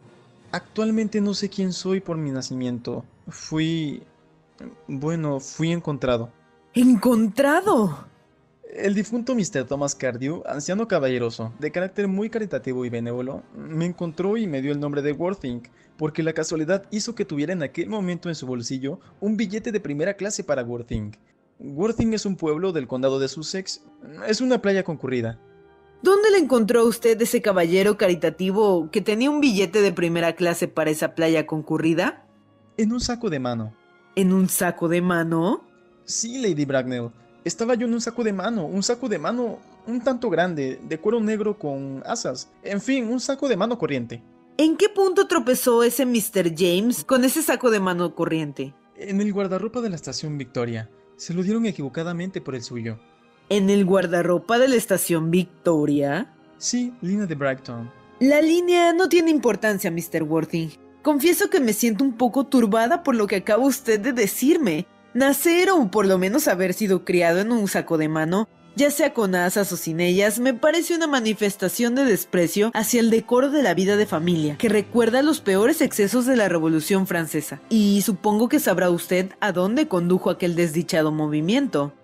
Actualmente 0.53 1.21
no 1.21 1.35
sé 1.35 1.49
quién 1.49 1.73
soy 1.73 2.01
por 2.01 2.17
mi 2.17 2.31
nacimiento. 2.31 3.05
Fui... 3.29 4.03
Bueno, 4.87 5.41
fui 5.41 5.73
encontrado. 5.73 6.31
¿Encontrado? 6.75 8.07
El 8.77 8.95
difunto 8.95 9.35
Mr. 9.35 9.65
Thomas 9.65 9.95
Cardew, 9.95 10.43
anciano 10.47 10.87
caballeroso, 10.87 11.53
de 11.59 11.71
carácter 11.71 12.09
muy 12.09 12.29
caritativo 12.29 12.85
y 12.85 12.91
benévolo, 12.91 13.43
me 13.55 13.87
encontró 13.87 14.37
y 14.37 14.47
me 14.47 14.61
dio 14.61 14.73
el 14.73 14.81
nombre 14.81 15.03
de 15.03 15.13
Worthing, 15.13 15.63
porque 15.97 16.23
la 16.23 16.35
casualidad 16.35 16.85
hizo 16.91 17.15
que 17.15 17.25
tuviera 17.25 17.53
en 17.53 17.63
aquel 17.63 17.89
momento 17.89 18.29
en 18.29 18.35
su 18.35 18.47
bolsillo 18.47 19.01
un 19.21 19.37
billete 19.37 19.73
de 19.73 19.81
primera 19.81 20.15
clase 20.15 20.45
para 20.45 20.63
Worthing. 20.63 21.17
Worthing 21.59 22.13
es 22.13 22.27
un 22.27 22.37
pueblo 22.37 22.73
del 22.73 22.87
condado 22.87 23.19
de 23.19 23.29
Sussex, 23.29 23.83
es 24.29 24.41
una 24.43 24.61
playa 24.61 24.85
concurrida. 24.85 25.39
¿Dónde 26.07 26.31
le 26.31 26.39
encontró 26.39 26.85
usted 26.85 27.21
ese 27.21 27.43
caballero 27.43 27.99
caritativo 27.99 28.93
que 28.93 29.01
tenía 29.01 29.29
un 29.29 29.41
billete 29.41 29.83
de 29.83 29.93
primera 29.93 30.37
clase 30.37 30.69
para 30.69 30.91
esa 30.91 31.17
playa 31.17 31.49
concurrida? 31.49 32.25
En 32.77 32.93
un 32.93 33.01
saco 33.01 33.29
de 33.29 33.41
mano. 33.41 33.75
¿En 34.15 34.33
un 34.33 34.49
saco 34.49 34.87
de 34.87 35.03
mano? 35.03 35.65
Sí, 36.05 36.39
Lady 36.39 36.65
Bracknell. 36.65 37.11
Estaba 37.45 37.75
yo 37.75 37.89
en 37.89 37.95
un 37.95 38.01
saco 38.01 38.23
de 38.23 38.33
mano, 38.33 38.67
un 38.67 38.85
saco 38.85 39.09
de 39.09 39.19
mano 39.19 39.59
un 39.89 40.01
tanto 40.01 40.31
grande, 40.31 40.79
de 40.81 40.99
cuero 41.01 41.19
negro 41.19 41.59
con 41.59 42.05
asas. 42.07 42.53
En 42.63 42.81
fin, 42.81 43.09
un 43.09 43.19
saco 43.19 43.49
de 43.49 43.57
mano 43.57 43.77
corriente. 43.77 44.23
¿En 44.59 44.77
qué 44.77 44.89
punto 44.89 45.27
tropezó 45.27 45.83
ese 45.83 46.07
Mr. 46.07 46.55
James 46.57 47.03
con 47.03 47.25
ese 47.25 47.43
saco 47.43 47.73
de 47.73 47.81
mano 47.81 48.15
corriente? 48.15 48.77
En 48.95 49.21
el 49.21 49.33
guardarropa 49.33 49.81
de 49.81 49.91
la 49.91 49.97
estación 49.97 50.39
Victoria. 50.39 50.89
Se 51.17 51.35
lo 51.35 51.43
dieron 51.43 51.67
equivocadamente 51.67 52.41
por 52.41 52.55
el 52.55 52.63
suyo. 52.63 52.97
¿En 53.49 53.71
el 53.71 53.85
guardarropa 53.85 54.59
de 54.59 54.67
la 54.67 54.75
estación 54.75 55.31
Victoria? 55.31 56.35
Sí, 56.59 56.93
línea 57.01 57.27
de 57.27 57.37
Brighton. 57.37 57.89
La 58.19 58.41
línea 58.41 58.93
no 58.93 59.09
tiene 59.09 59.31
importancia, 59.31 59.89
Mr. 59.89 60.25
Worthing. 60.25 60.71
Confieso 61.03 61.49
que 61.49 61.61
me 61.61 61.73
siento 61.73 62.03
un 62.03 62.17
poco 62.17 62.47
turbada 62.47 63.05
por 63.05 63.15
lo 63.15 63.29
que 63.29 63.37
acaba 63.37 63.65
usted 63.65 64.01
de 64.01 64.13
decirme. 64.13 64.87
Nacer 65.15 65.71
o 65.71 65.89
por 65.93 66.07
lo 66.07 66.19
menos 66.19 66.49
haber 66.49 66.75
sido 66.75 67.05
criado 67.05 67.39
en 67.39 67.53
un 67.53 67.69
saco 67.69 67.99
de 67.99 68.09
mano, 68.09 68.49
ya 68.75 68.91
sea 68.91 69.15
con 69.15 69.37
asas 69.37 69.73
o 69.73 69.77
sin 69.77 70.01
ellas, 70.01 70.41
me 70.41 70.53
parece 70.53 70.97
una 70.97 71.07
manifestación 71.07 71.95
de 71.95 72.05
desprecio 72.05 72.73
hacia 72.75 72.99
el 72.99 73.11
decoro 73.11 73.51
de 73.51 73.63
la 73.63 73.75
vida 73.75 73.97
de 73.97 74.07
familia, 74.07 74.59
que 74.59 74.69
recuerda 74.69 75.23
los 75.23 75.41
peores 75.41 75.81
excesos 75.81 76.27
de 76.27 76.37
la 76.37 76.49
Revolución 76.49 77.07
Francesa. 77.07 77.61
Y 77.71 78.03
supongo 78.03 78.49
que 78.49 78.59
sabrá 78.59 78.91
usted 78.91 79.31
a 79.41 79.53
dónde 79.53 79.87
condujo 79.87 80.31
aquel 80.31 80.57
desdichado 80.57 81.13
movimiento. 81.13 81.95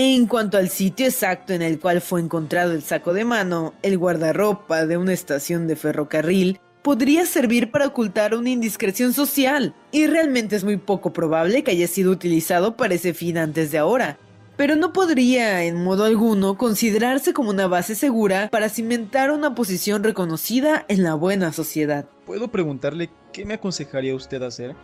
En 0.00 0.28
cuanto 0.28 0.58
al 0.58 0.68
sitio 0.68 1.06
exacto 1.06 1.52
en 1.52 1.60
el 1.60 1.80
cual 1.80 2.00
fue 2.00 2.20
encontrado 2.20 2.70
el 2.70 2.82
saco 2.82 3.12
de 3.12 3.24
mano, 3.24 3.74
el 3.82 3.98
guardarropa 3.98 4.86
de 4.86 4.96
una 4.96 5.12
estación 5.12 5.66
de 5.66 5.74
ferrocarril, 5.74 6.60
podría 6.82 7.26
servir 7.26 7.72
para 7.72 7.88
ocultar 7.88 8.32
una 8.36 8.50
indiscreción 8.50 9.12
social, 9.12 9.74
y 9.90 10.06
realmente 10.06 10.54
es 10.54 10.62
muy 10.62 10.76
poco 10.76 11.12
probable 11.12 11.64
que 11.64 11.72
haya 11.72 11.88
sido 11.88 12.12
utilizado 12.12 12.76
para 12.76 12.94
ese 12.94 13.12
fin 13.12 13.38
antes 13.38 13.72
de 13.72 13.78
ahora. 13.78 14.20
Pero 14.56 14.76
no 14.76 14.92
podría, 14.92 15.64
en 15.64 15.82
modo 15.82 16.04
alguno, 16.04 16.56
considerarse 16.56 17.32
como 17.32 17.50
una 17.50 17.66
base 17.66 17.96
segura 17.96 18.50
para 18.52 18.68
cimentar 18.68 19.32
una 19.32 19.56
posición 19.56 20.04
reconocida 20.04 20.84
en 20.86 21.02
la 21.02 21.14
buena 21.14 21.52
sociedad. 21.52 22.06
¿Puedo 22.24 22.46
preguntarle 22.52 23.10
qué 23.32 23.44
me 23.44 23.54
aconsejaría 23.54 24.14
usted 24.14 24.44
hacer? 24.44 24.76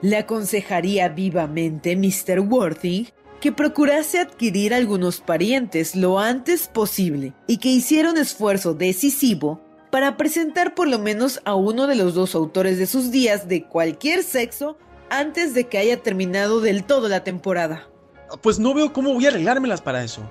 Le 0.00 0.16
aconsejaría 0.16 1.08
vivamente, 1.08 1.96
Mr. 1.96 2.40
Worthing, 2.40 3.08
que 3.40 3.52
procurase 3.52 4.18
adquirir 4.18 4.74
algunos 4.74 5.20
parientes 5.20 5.94
lo 5.94 6.18
antes 6.18 6.68
posible 6.68 7.34
y 7.46 7.58
que 7.58 7.68
hiciera 7.68 8.10
un 8.10 8.18
esfuerzo 8.18 8.74
decisivo 8.74 9.60
para 9.90 10.16
presentar 10.16 10.74
por 10.74 10.88
lo 10.88 10.98
menos 10.98 11.40
a 11.44 11.54
uno 11.54 11.86
de 11.86 11.94
los 11.94 12.14
dos 12.14 12.34
autores 12.34 12.78
de 12.78 12.86
sus 12.86 13.10
días 13.10 13.48
de 13.48 13.64
cualquier 13.64 14.22
sexo 14.22 14.76
antes 15.10 15.54
de 15.54 15.68
que 15.68 15.78
haya 15.78 16.02
terminado 16.02 16.60
del 16.60 16.84
todo 16.84 17.08
la 17.08 17.24
temporada. 17.24 17.88
Pues 18.42 18.58
no 18.58 18.74
veo 18.74 18.92
cómo 18.92 19.14
voy 19.14 19.24
a 19.24 19.28
arreglármelas 19.28 19.80
para 19.80 20.04
eso. 20.04 20.30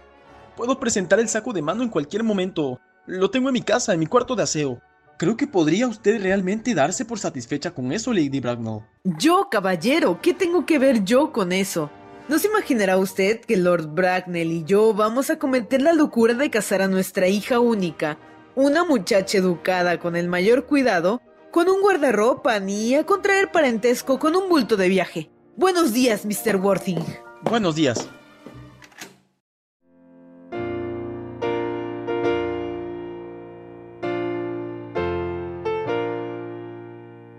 Puedo 0.56 0.80
presentar 0.80 1.20
el 1.20 1.30
saco 1.30 1.54
de 1.54 1.62
mano 1.62 1.84
en 1.84 1.90
cualquier 1.90 2.24
momento. 2.24 2.80
Lo 3.06 3.32
tengo 3.32 3.50
en 3.50 3.54
mi 3.54 3.62
casa, 3.62 3.94
en 3.94 4.00
mi 4.00 4.06
cuarto 4.06 4.36
de 4.36 4.44
aseo. 4.44 4.82
Creo 5.18 5.36
que 5.36 5.48
podría 5.48 5.88
usted 5.88 6.22
realmente 6.22 6.76
darse 6.76 7.04
por 7.04 7.18
satisfecha 7.18 7.72
con 7.72 7.92
eso, 7.92 8.14
Lady 8.14 8.40
Bracknell. 8.40 8.82
Yo, 9.04 9.48
caballero, 9.50 10.20
¿qué 10.22 10.36
tengo 10.36 10.68
que 10.68 10.78
ver 10.78 11.04
yo 11.04 11.32
con 11.32 11.52
eso? 11.52 11.90
¿No 12.30 12.40
se 12.40 12.48
imaginará 12.48 12.98
usted 12.98 13.40
que 13.40 13.56
Lord 13.56 13.88
Bracknell 13.94 14.52
y 14.52 14.64
yo 14.66 14.94
vamos 14.94 15.30
a 15.30 15.40
cometer 15.40 15.82
la 15.82 15.94
locura 15.94 16.34
de 16.34 16.50
casar 16.50 16.82
a 16.82 16.90
nuestra 16.90 17.30
hija 17.30 17.62
única, 17.62 18.18
una 18.54 18.84
muchacha 18.84 19.38
educada 19.38 19.98
con 19.98 20.18
el 20.18 20.28
mayor 20.28 20.66
cuidado, 20.66 21.22
con 21.52 21.70
un 21.70 21.80
guardarropa 21.80 22.60
ni 22.60 22.96
a 22.96 23.06
contraer 23.06 23.50
parentesco 23.50 24.20
con 24.20 24.36
un 24.36 24.50
bulto 24.50 24.76
de 24.76 24.90
viaje? 24.90 25.30
Buenos 25.56 25.94
días, 25.94 26.26
Mr. 26.26 26.58
Worthing. 26.58 27.00
Buenos 27.44 27.76
días. 27.76 28.10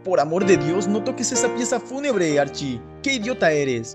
Por 0.02 0.18
amor 0.18 0.46
de 0.46 0.56
Dios, 0.56 0.88
no 0.88 1.04
toques 1.04 1.30
esa 1.32 1.54
pieza 1.54 1.78
fúnebre, 1.78 2.40
Archie. 2.40 2.80
¡Qué 3.02 3.12
idiota 3.12 3.52
eres! 3.52 3.94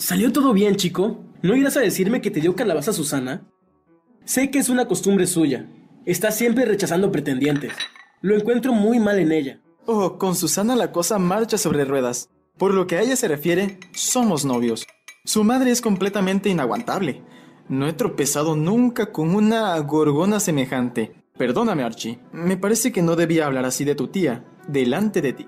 ¿Salió 0.00 0.32
todo 0.32 0.54
bien, 0.54 0.76
chico? 0.76 1.22
¿No 1.42 1.54
irás 1.54 1.76
a 1.76 1.80
decirme 1.80 2.22
que 2.22 2.30
te 2.30 2.40
dio 2.40 2.56
calabaza 2.56 2.90
Susana? 2.90 3.46
Sé 4.24 4.50
que 4.50 4.58
es 4.58 4.70
una 4.70 4.88
costumbre 4.88 5.26
suya. 5.26 5.68
Está 6.06 6.30
siempre 6.30 6.64
rechazando 6.64 7.12
pretendientes. 7.12 7.74
Lo 8.22 8.34
encuentro 8.34 8.72
muy 8.72 8.98
mal 8.98 9.18
en 9.18 9.30
ella. 9.30 9.60
Oh, 9.84 10.16
con 10.16 10.36
Susana 10.36 10.74
la 10.74 10.90
cosa 10.90 11.18
marcha 11.18 11.58
sobre 11.58 11.84
ruedas. 11.84 12.30
Por 12.56 12.72
lo 12.72 12.86
que 12.86 12.96
a 12.96 13.02
ella 13.02 13.14
se 13.14 13.28
refiere, 13.28 13.78
somos 13.92 14.46
novios. 14.46 14.86
Su 15.26 15.44
madre 15.44 15.70
es 15.70 15.82
completamente 15.82 16.48
inaguantable. 16.48 17.22
No 17.68 17.86
he 17.86 17.92
tropezado 17.92 18.56
nunca 18.56 19.12
con 19.12 19.34
una 19.34 19.78
gorgona 19.80 20.40
semejante. 20.40 21.12
Perdóname, 21.36 21.82
Archie. 21.82 22.18
Me 22.32 22.56
parece 22.56 22.90
que 22.90 23.02
no 23.02 23.16
debía 23.16 23.44
hablar 23.44 23.66
así 23.66 23.84
de 23.84 23.94
tu 23.94 24.08
tía, 24.08 24.46
delante 24.66 25.20
de 25.20 25.34
ti. 25.34 25.46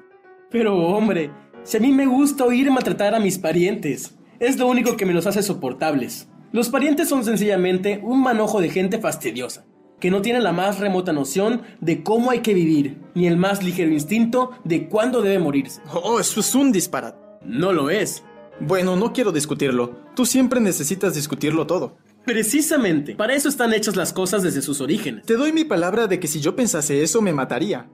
Pero 0.50 0.76
hombre, 0.76 1.30
si 1.62 1.78
a 1.78 1.80
mí 1.80 1.90
me 1.90 2.05
gusta 2.05 2.44
oír 2.44 2.70
maltratar 2.70 3.14
a 3.14 3.20
mis 3.20 3.38
parientes, 3.38 4.14
es 4.43 4.59
lo 4.59 4.66
único 4.66 4.97
que 4.97 5.07
me 5.07 5.14
los 5.14 5.28
hace 5.28 5.40
soportables. 5.40 6.26
Los 6.51 6.68
parientes 6.68 7.09
son 7.09 7.24
sencillamente 7.24 8.01
un 8.03 8.20
manojo 8.20 8.61
de 8.61 8.70
gente 8.70 8.99
fastidiosa, 8.99 9.64
que 10.01 10.11
no 10.11 10.20
tiene 10.20 10.40
la 10.40 10.51
más 10.51 10.80
remota 10.80 11.12
noción 11.12 11.62
de 11.80 12.03
cómo 12.03 12.32
hay 12.32 12.40
que 12.40 12.53
vivir, 12.53 12.99
ni 13.14 13.28
el 13.28 13.36
más 13.36 13.62
ligero 13.62 13.93
instinto 13.93 14.51
de 14.64 14.88
cuándo 14.88 15.22
debe 15.22 15.38
morirse. 15.38 15.80
Oh, 15.93 16.18
eso 16.18 16.40
es 16.40 16.55
un 16.57 16.72
disparate. 16.72 17.18
No 17.45 17.72
lo 17.72 17.88
es. 17.88 18.24
Bueno, 18.59 18.97
no 18.97 19.12
quiero 19.12 19.30
discutirlo. 19.30 19.95
Tú 20.16 20.26
siempre 20.26 20.59
necesitas 20.59 21.14
discutirlo 21.14 21.68
todo. 21.68 21.97
Precisamente, 22.24 23.14
para 23.14 23.34
eso 23.34 23.49
están 23.49 23.72
hechas 23.72 23.95
las 23.95 24.12
cosas 24.12 24.43
desde 24.43 24.61
sus 24.61 24.80
orígenes. 24.80 25.24
Te 25.24 25.36
doy 25.36 25.53
mi 25.53 25.62
palabra 25.62 26.09
de 26.09 26.18
que 26.18 26.26
si 26.26 26.40
yo 26.40 26.57
pensase 26.57 27.05
eso 27.05 27.22
me 27.22 27.32
mataría. 27.32 27.88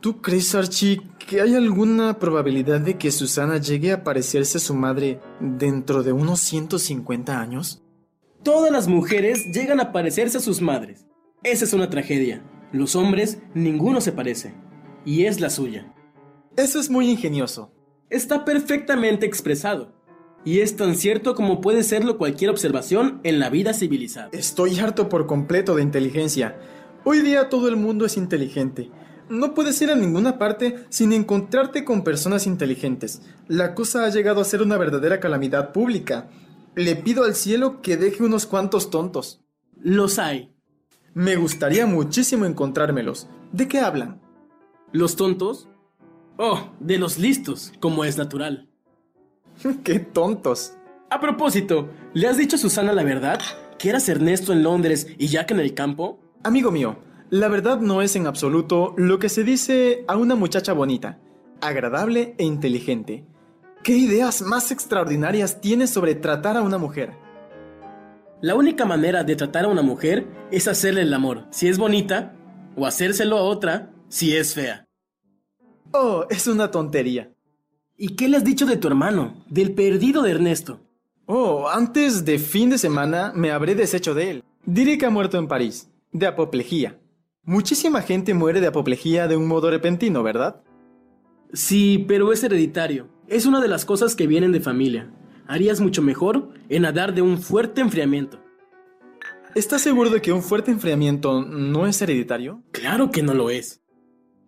¿Tú 0.00 0.20
crees, 0.20 0.54
Archie, 0.54 1.00
que 1.18 1.40
hay 1.40 1.54
alguna 1.54 2.18
probabilidad 2.18 2.80
de 2.80 2.96
que 2.96 3.10
Susana 3.10 3.58
llegue 3.58 3.92
a 3.92 4.04
parecerse 4.04 4.58
a 4.58 4.60
su 4.60 4.74
madre 4.74 5.20
dentro 5.40 6.02
de 6.02 6.12
unos 6.12 6.40
150 6.40 7.40
años? 7.40 7.82
Todas 8.42 8.70
las 8.70 8.86
mujeres 8.86 9.46
llegan 9.52 9.80
a 9.80 9.92
parecerse 9.92 10.38
a 10.38 10.40
sus 10.40 10.60
madres. 10.60 11.06
Esa 11.42 11.64
es 11.64 11.72
una 11.72 11.90
tragedia. 11.90 12.42
Los 12.72 12.94
hombres, 12.94 13.38
ninguno 13.54 14.00
se 14.00 14.12
parece. 14.12 14.54
Y 15.04 15.24
es 15.24 15.40
la 15.40 15.50
suya. 15.50 15.92
Eso 16.56 16.78
es 16.78 16.90
muy 16.90 17.10
ingenioso. 17.10 17.72
Está 18.10 18.44
perfectamente 18.44 19.26
expresado. 19.26 19.94
Y 20.44 20.60
es 20.60 20.76
tan 20.76 20.94
cierto 20.94 21.34
como 21.34 21.60
puede 21.60 21.82
serlo 21.82 22.18
cualquier 22.18 22.50
observación 22.50 23.20
en 23.24 23.40
la 23.40 23.50
vida 23.50 23.74
civilizada. 23.74 24.28
Estoy 24.32 24.78
harto 24.78 25.08
por 25.08 25.26
completo 25.26 25.74
de 25.74 25.82
inteligencia. 25.82 26.56
Hoy 27.04 27.20
día 27.20 27.48
todo 27.48 27.68
el 27.68 27.76
mundo 27.76 28.06
es 28.06 28.16
inteligente. 28.16 28.90
No 29.28 29.54
puedes 29.54 29.80
ir 29.82 29.90
a 29.90 29.96
ninguna 29.96 30.38
parte 30.38 30.84
sin 30.88 31.12
encontrarte 31.12 31.84
con 31.84 32.04
personas 32.04 32.46
inteligentes. 32.46 33.22
La 33.48 33.74
cosa 33.74 34.04
ha 34.04 34.10
llegado 34.10 34.40
a 34.40 34.44
ser 34.44 34.62
una 34.62 34.76
verdadera 34.76 35.18
calamidad 35.18 35.72
pública. 35.72 36.28
Le 36.74 36.94
pido 36.94 37.24
al 37.24 37.34
cielo 37.34 37.82
que 37.82 37.96
deje 37.96 38.22
unos 38.22 38.46
cuantos 38.46 38.90
tontos. 38.90 39.42
Los 39.80 40.18
hay. 40.18 40.54
Me 41.14 41.36
gustaría 41.36 41.86
muchísimo 41.86 42.44
encontrármelos. 42.44 43.28
¿De 43.52 43.66
qué 43.66 43.80
hablan? 43.80 44.20
¿Los 44.92 45.16
tontos? 45.16 45.68
Oh, 46.36 46.70
de 46.78 46.98
los 46.98 47.18
listos, 47.18 47.72
como 47.80 48.04
es 48.04 48.18
natural. 48.18 48.68
¡Qué 49.84 49.98
tontos! 49.98 50.74
A 51.08 51.20
propósito, 51.20 51.88
¿le 52.14 52.28
has 52.28 52.36
dicho 52.36 52.56
a 52.56 52.58
Susana 52.58 52.92
la 52.92 53.04
verdad? 53.04 53.40
¿Que 53.78 53.88
eras 53.88 54.08
Ernesto 54.08 54.52
en 54.52 54.62
Londres 54.62 55.06
y 55.18 55.28
Jack 55.28 55.52
en 55.52 55.60
el 55.60 55.72
campo? 55.72 56.20
Amigo 56.42 56.70
mío, 56.70 56.98
la 57.30 57.48
verdad 57.48 57.80
no 57.80 58.02
es 58.02 58.16
en 58.16 58.26
absoluto 58.26 58.94
lo 58.96 59.18
que 59.18 59.28
se 59.28 59.42
dice 59.42 60.04
a 60.06 60.16
una 60.16 60.34
muchacha 60.34 60.72
bonita, 60.72 61.18
agradable 61.60 62.34
e 62.38 62.44
inteligente. 62.44 63.24
¿Qué 63.82 63.96
ideas 63.96 64.42
más 64.42 64.70
extraordinarias 64.70 65.60
tienes 65.60 65.90
sobre 65.90 66.14
tratar 66.14 66.56
a 66.56 66.62
una 66.62 66.78
mujer? 66.78 67.12
La 68.42 68.54
única 68.54 68.84
manera 68.84 69.24
de 69.24 69.34
tratar 69.34 69.64
a 69.64 69.68
una 69.68 69.82
mujer 69.82 70.26
es 70.50 70.68
hacerle 70.68 71.02
el 71.02 71.14
amor, 71.14 71.46
si 71.50 71.68
es 71.68 71.78
bonita, 71.78 72.36
o 72.76 72.86
hacérselo 72.86 73.38
a 73.38 73.42
otra, 73.42 73.92
si 74.08 74.36
es 74.36 74.54
fea. 74.54 74.86
Oh, 75.92 76.26
es 76.28 76.46
una 76.46 76.70
tontería. 76.70 77.32
¿Y 77.96 78.14
qué 78.14 78.28
le 78.28 78.36
has 78.36 78.44
dicho 78.44 78.66
de 78.66 78.76
tu 78.76 78.88
hermano, 78.88 79.42
del 79.48 79.72
perdido 79.72 80.22
de 80.22 80.32
Ernesto? 80.32 80.80
Oh, 81.24 81.68
antes 81.68 82.24
de 82.24 82.38
fin 82.38 82.70
de 82.70 82.78
semana 82.78 83.32
me 83.34 83.50
habré 83.50 83.74
deshecho 83.74 84.14
de 84.14 84.30
él. 84.30 84.44
Diré 84.64 84.98
que 84.98 85.06
ha 85.06 85.10
muerto 85.10 85.38
en 85.38 85.48
París, 85.48 85.88
de 86.12 86.26
apoplejía. 86.26 87.00
Muchísima 87.46 88.02
gente 88.02 88.34
muere 88.34 88.60
de 88.60 88.66
apoplejía 88.66 89.28
de 89.28 89.36
un 89.36 89.46
modo 89.46 89.70
repentino, 89.70 90.24
¿verdad? 90.24 90.64
Sí, 91.52 92.04
pero 92.08 92.32
es 92.32 92.42
hereditario. 92.42 93.08
Es 93.28 93.46
una 93.46 93.60
de 93.60 93.68
las 93.68 93.84
cosas 93.84 94.16
que 94.16 94.26
vienen 94.26 94.50
de 94.50 94.60
familia. 94.60 95.12
Harías 95.46 95.80
mucho 95.80 96.02
mejor 96.02 96.48
en 96.68 96.82
nadar 96.82 97.14
de 97.14 97.22
un 97.22 97.38
fuerte 97.38 97.80
enfriamiento. 97.80 98.40
¿Estás 99.54 99.80
seguro 99.80 100.10
de 100.10 100.20
que 100.20 100.32
un 100.32 100.42
fuerte 100.42 100.72
enfriamiento 100.72 101.40
no 101.40 101.86
es 101.86 102.02
hereditario? 102.02 102.64
Claro 102.72 103.12
que 103.12 103.22
no 103.22 103.32
lo 103.32 103.48
es. 103.48 103.80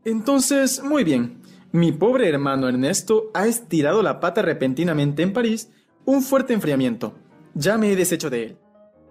Entonces, 0.05 0.83
muy 0.83 1.05
bien. 1.05 1.41
Mi 1.71 1.93
pobre 1.93 2.29
hermano 2.29 2.69
Ernesto 2.69 3.31
ha 3.33 3.47
estirado 3.47 4.03
la 4.03 4.19
pata 4.19 4.43
repentinamente 4.43 5.23
en 5.23 5.33
París 5.33 5.71
un 6.05 6.21
fuerte 6.21 6.53
enfriamiento. 6.53 7.15
Ya 7.55 7.79
me 7.79 7.93
he 7.93 7.97
deshecho 7.97 8.29
de 8.29 8.43
él. 8.43 8.59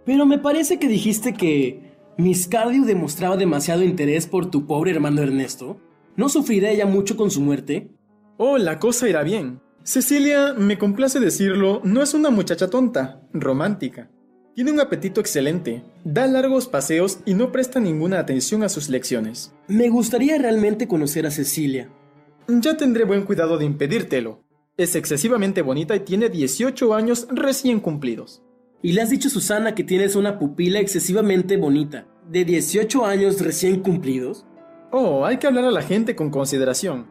Pero 0.05 0.25
me 0.25 0.39
parece 0.39 0.77
que 0.77 0.89
dijiste 0.89 1.33
que 1.33 1.86
Miss 2.17 2.47
Cardew 2.47 2.83
demostraba 2.83 3.37
demasiado 3.37 3.83
interés 3.83 4.25
por 4.25 4.49
tu 4.49 4.65
pobre 4.65 4.89
hermano 4.89 5.21
Ernesto. 5.21 5.79
¿No 6.15 6.29
sufrirá 6.29 6.71
ella 6.71 6.87
mucho 6.87 7.15
con 7.15 7.29
su 7.29 7.41
muerte? 7.41 7.91
Oh, 8.37 8.57
la 8.57 8.79
cosa 8.79 9.07
irá 9.07 9.21
bien. 9.21 9.61
Cecilia, 9.83 10.53
me 10.53 10.79
complace 10.79 11.19
decirlo, 11.19 11.79
no 11.83 12.01
es 12.01 12.15
una 12.15 12.31
muchacha 12.31 12.71
tonta, 12.71 13.21
romántica. 13.33 14.09
Tiene 14.55 14.71
un 14.71 14.79
apetito 14.79 15.21
excelente, 15.21 15.83
da 16.03 16.25
largos 16.25 16.67
paseos 16.67 17.19
y 17.23 17.35
no 17.35 17.51
presta 17.51 17.79
ninguna 17.79 18.17
atención 18.17 18.63
a 18.63 18.69
sus 18.69 18.89
lecciones. 18.89 19.53
Me 19.67 19.89
gustaría 19.89 20.39
realmente 20.39 20.87
conocer 20.87 21.27
a 21.27 21.31
Cecilia. 21.31 21.91
Ya 22.47 22.75
tendré 22.77 23.03
buen 23.03 23.25
cuidado 23.25 23.59
de 23.59 23.65
impedírtelo. 23.65 24.41
Es 24.75 24.95
excesivamente 24.95 25.61
bonita 25.61 25.95
y 25.95 25.99
tiene 25.99 26.29
18 26.29 26.95
años 26.95 27.27
recién 27.29 27.79
cumplidos. 27.79 28.41
Y 28.81 28.93
le 28.93 29.01
has 29.01 29.09
dicho 29.09 29.27
a 29.27 29.31
Susana 29.31 29.73
que 29.73 29.83
tienes 29.83 30.15
una 30.15 30.37
pupila 30.37 30.79
excesivamente 30.79 31.57
bonita, 31.57 32.07
de 32.29 32.45
18 32.45 33.05
años 33.05 33.41
recién 33.41 33.81
cumplidos. 33.81 34.45
Oh, 34.91 35.25
hay 35.25 35.37
que 35.37 35.47
hablar 35.47 35.65
a 35.65 35.71
la 35.71 35.81
gente 35.81 36.15
con 36.15 36.29
consideración. 36.29 37.07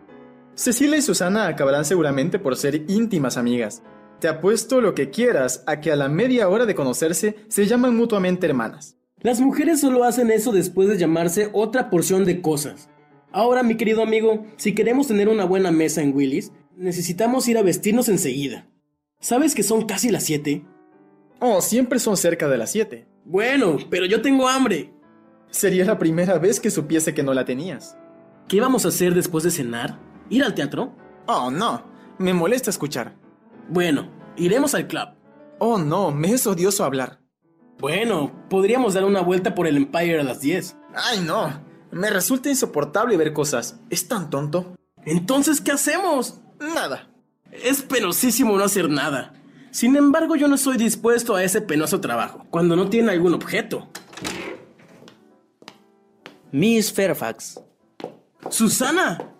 Cecilia 0.55 0.97
y 0.97 1.03
Susana 1.03 1.49
acabarán 1.49 1.85
seguramente 1.85 2.39
por 2.39 2.57
ser 2.57 2.85
íntimas 2.89 3.37
amigas. 3.37 3.83
Te 4.21 4.29
apuesto 4.29 4.81
lo 4.81 4.95
que 4.95 5.11
quieras 5.11 5.63
a 5.67 5.81
que 5.81 5.93
a 5.93 5.97
la 5.97 6.09
media 6.09 6.49
hora 6.49 6.65
de 6.65 6.75
conocerse 6.75 7.37
se 7.49 7.67
llaman 7.67 7.97
mutuamente 7.97 8.47
hermanas. 8.47 8.97
Las 9.21 9.41
mujeres 9.41 9.81
solo 9.81 10.05
hacen 10.05 10.31
eso 10.31 10.53
después 10.53 10.89
de 10.89 10.97
llamarse 10.97 11.51
otra 11.53 11.91
porción 11.91 12.25
de 12.25 12.41
cosas. 12.41 12.89
Ahora, 13.33 13.63
mi 13.63 13.77
querido 13.77 14.03
amigo, 14.03 14.47
si 14.57 14.75
queremos 14.75 15.09
tener 15.09 15.29
una 15.29 15.45
buena 15.45 15.71
mesa 15.73 16.01
en 16.01 16.15
Willis, 16.15 16.53
necesitamos 16.77 17.49
ir 17.49 17.59
a 17.59 17.63
vestirnos 17.63 18.09
enseguida. 18.09 18.67
¿Sabes 19.21 19.55
que 19.55 19.63
son 19.63 19.85
casi 19.85 20.11
las 20.11 20.23
7? 20.23 20.65
Oh, 21.41 21.61
siempre 21.61 21.99
son 21.99 22.17
cerca 22.17 22.49
de 22.49 22.59
las 22.59 22.71
7. 22.71 23.07
Bueno, 23.25 23.77
pero 23.91 24.07
yo 24.07 24.23
tengo 24.23 24.49
hambre. 24.49 24.93
Sería 25.51 25.85
la 25.85 25.99
primera 25.99 26.39
vez 26.39 26.61
que 26.61 26.71
supiese 26.71 27.15
que 27.15 27.23
no 27.23 27.35
la 27.35 27.45
tenías. 27.45 27.97
¿Qué 28.49 28.61
vamos 28.61 28.85
a 28.85 28.89
hacer 28.89 29.15
después 29.15 29.45
de 29.45 29.51
cenar? 29.51 29.99
¿Ir 30.31 30.45
al 30.45 30.55
teatro? 30.55 30.95
Oh, 31.27 31.51
no. 31.51 31.83
Me 32.19 32.33
molesta 32.33 32.71
escuchar. 32.71 33.17
Bueno, 33.69 34.09
iremos 34.37 34.75
al 34.75 34.87
club. 34.87 35.09
Oh, 35.59 35.79
no, 35.79 36.11
me 36.11 36.33
es 36.33 36.47
odioso 36.47 36.85
hablar. 36.85 37.21
Bueno, 37.79 38.47
podríamos 38.49 38.95
dar 38.95 39.05
una 39.05 39.21
vuelta 39.21 39.55
por 39.55 39.67
el 39.67 39.77
Empire 39.77 40.21
a 40.21 40.25
las 40.25 40.41
10. 40.41 40.77
Ay, 40.95 41.21
no. 41.21 41.63
Me 41.91 42.11
resulta 42.11 42.49
insoportable 42.49 43.17
ver 43.17 43.33
cosas. 43.33 43.81
Es 43.91 44.09
tan 44.09 44.31
tonto. 44.31 44.75
Entonces, 45.05 45.61
¿qué 45.61 45.73
hacemos? 45.73 46.41
Nada. 46.59 47.11
Es 47.51 47.83
penosísimo 47.83 48.57
no 48.57 48.65
hacer 48.65 48.89
nada. 48.89 49.35
Sin 49.77 49.95
embargo, 49.95 50.37
yo 50.37 50.49
no 50.49 50.55
estoy 50.55 50.79
dispuesto 50.79 51.37
a 51.37 51.45
ese 51.45 51.61
penoso 51.61 52.01
trabajo, 52.01 52.47
cuando 52.49 52.77
no 52.77 52.89
tiene 52.89 53.13
algún 53.13 53.35
objeto. 53.35 53.87
Miss 56.51 56.91
Fairfax. 56.91 57.61
¡Susana! 58.49 59.35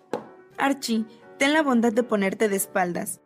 Archie, 0.59 1.05
ten 1.39 1.53
la 1.53 1.63
bondad 1.63 1.91
de 1.91 2.03
ponerte 2.03 2.49
de 2.49 2.55
espaldas. 2.55 3.19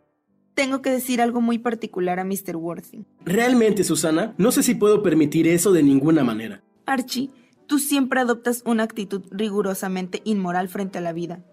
Tengo 0.53 0.81
que 0.81 0.89
decir 0.89 1.19
algo 1.19 1.41
muy 1.41 1.57
particular 1.57 2.17
a 2.17 2.23
Mr. 2.23 2.55
Worthing. 2.55 3.05
Realmente, 3.25 3.83
Susana, 3.83 4.33
no 4.37 4.53
sé 4.53 4.63
si 4.63 4.73
puedo 4.73 5.03
permitir 5.03 5.49
eso 5.49 5.73
de 5.73 5.83
ninguna 5.83 6.23
manera. 6.23 6.63
Archie, 6.85 7.29
tú 7.67 7.79
siempre 7.79 8.21
adoptas 8.21 8.63
una 8.65 8.83
actitud 8.83 9.23
rigurosamente 9.31 10.21
inmoral 10.23 10.69
frente 10.69 10.99
a 10.99 11.01
la 11.01 11.11
vida. 11.11 11.43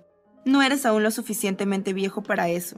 No 0.45 0.63
eres 0.63 0.87
aún 0.87 1.03
lo 1.03 1.11
suficientemente 1.11 1.95
viejo 1.95 2.23
para 2.23 2.49
eso. 2.49 2.77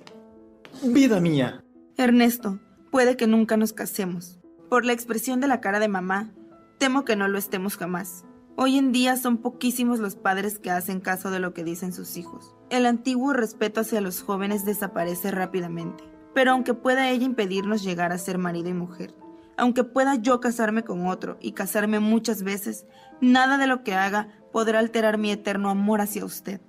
Vida 0.82 1.20
mía. 1.20 1.62
Ernesto, 1.98 2.58
puede 2.90 3.16
que 3.16 3.26
nunca 3.26 3.56
nos 3.56 3.72
casemos. 3.72 4.38
Por 4.68 4.84
la 4.84 4.92
expresión 4.92 5.40
de 5.40 5.48
la 5.48 5.60
cara 5.60 5.80
de 5.80 5.88
mamá, 5.88 6.32
temo 6.78 7.04
que 7.04 7.16
no 7.16 7.28
lo 7.28 7.38
estemos 7.38 7.76
jamás. 7.76 8.24
Hoy 8.56 8.76
en 8.76 8.92
día 8.92 9.16
son 9.16 9.38
poquísimos 9.38 10.00
los 10.00 10.16
padres 10.16 10.58
que 10.58 10.70
hacen 10.70 11.00
caso 11.00 11.30
de 11.30 11.38
lo 11.38 11.54
que 11.54 11.64
dicen 11.64 11.92
sus 11.92 12.16
hijos. 12.16 12.54
El 12.68 12.86
antiguo 12.86 13.32
respeto 13.32 13.80
hacia 13.80 14.00
los 14.00 14.22
jóvenes 14.22 14.64
desaparece 14.64 15.30
rápidamente. 15.30 16.04
Pero 16.34 16.52
aunque 16.52 16.74
pueda 16.74 17.10
ella 17.10 17.24
impedirnos 17.24 17.82
llegar 17.82 18.12
a 18.12 18.18
ser 18.18 18.38
marido 18.38 18.68
y 18.68 18.74
mujer, 18.74 19.14
aunque 19.56 19.82
pueda 19.82 20.14
yo 20.14 20.40
casarme 20.40 20.84
con 20.84 21.06
otro 21.06 21.38
y 21.40 21.52
casarme 21.52 22.00
muchas 22.00 22.42
veces, 22.42 22.86
nada 23.20 23.58
de 23.58 23.66
lo 23.66 23.82
que 23.82 23.94
haga 23.94 24.28
podrá 24.52 24.78
alterar 24.78 25.18
mi 25.18 25.32
eterno 25.32 25.70
amor 25.70 26.00
hacia 26.00 26.24
usted. 26.24 26.60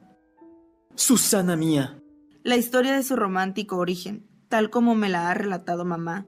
Susana 0.95 1.55
mía. 1.55 1.97
la 2.43 2.57
historia 2.57 2.93
de 2.93 3.03
su 3.03 3.15
romántico 3.15 3.77
origen, 3.77 4.27
tal 4.51 4.69
como 4.69 4.95
me 4.95 5.07
la 5.07 5.29
ha 5.29 5.33
relatado 5.33 5.85
mamá, 5.85 6.27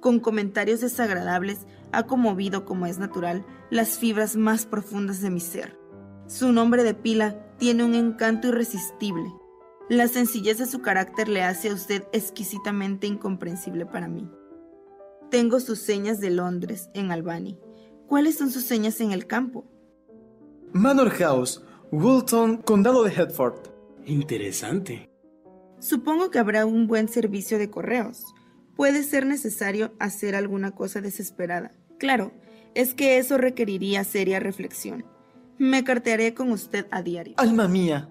con 0.00 0.18
comentarios 0.18 0.80
desagradables, 0.80 1.68
ha 1.92 2.02
conmovido, 2.02 2.64
como 2.64 2.86
es 2.86 2.98
natural, 2.98 3.46
las 3.70 3.96
fibras 3.96 4.34
más 4.34 4.66
profundas 4.66 5.20
de 5.20 5.30
mi 5.30 5.38
ser. 5.38 5.78
Su 6.26 6.52
nombre 6.52 6.82
de 6.82 6.94
pila 6.94 7.46
tiene 7.58 7.84
un 7.84 7.94
encanto 7.94 8.48
irresistible. 8.48 9.32
La 9.88 10.08
sencillez 10.08 10.58
de 10.58 10.66
su 10.66 10.80
carácter 10.80 11.28
le 11.28 11.44
hace 11.44 11.70
a 11.70 11.74
usted 11.74 12.02
exquisitamente 12.12 13.06
incomprensible 13.06 13.86
para 13.86 14.08
mí. 14.08 14.28
Tengo 15.30 15.60
sus 15.60 15.78
señas 15.78 16.18
de 16.20 16.30
Londres, 16.30 16.90
en 16.92 17.12
Albany. 17.12 17.56
¿Cuáles 18.08 18.36
son 18.36 18.50
sus 18.50 18.64
señas 18.64 19.00
en 19.00 19.12
el 19.12 19.28
campo? 19.28 19.64
Manor 20.72 21.10
House, 21.10 21.62
Woolton, 21.92 22.56
Condado 22.56 23.04
de 23.04 23.12
Hertford. 23.12 23.60
Interesante. 24.06 25.09
Supongo 25.80 26.30
que 26.30 26.38
habrá 26.38 26.66
un 26.66 26.86
buen 26.86 27.08
servicio 27.08 27.58
de 27.58 27.70
correos. 27.70 28.24
Puede 28.76 29.02
ser 29.02 29.26
necesario 29.26 29.92
hacer 29.98 30.34
alguna 30.34 30.70
cosa 30.72 31.00
desesperada. 31.00 31.72
Claro, 31.98 32.32
es 32.74 32.94
que 32.94 33.18
eso 33.18 33.38
requeriría 33.38 34.04
seria 34.04 34.40
reflexión. 34.40 35.04
Me 35.58 35.82
cartearé 35.84 36.34
con 36.34 36.52
usted 36.52 36.86
a 36.90 37.02
diario. 37.02 37.34
Alma 37.38 37.66
mía. 37.66 38.08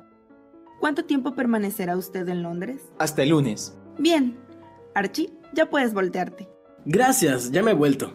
¿Cuánto 0.80 1.06
tiempo 1.06 1.36
permanecerá 1.36 1.98
usted 1.98 2.28
en 2.28 2.44
Londres? 2.44 2.82
Hasta 2.98 3.24
el 3.24 3.30
lunes. 3.30 3.76
Bien. 3.98 4.38
Archie, 4.96 5.32
ya 5.54 5.70
puedes 5.70 5.94
voltearte. 5.94 6.48
Gracias, 6.86 7.52
ya 7.52 7.62
me 7.62 7.72
he 7.72 7.76
vuelto. 7.76 8.14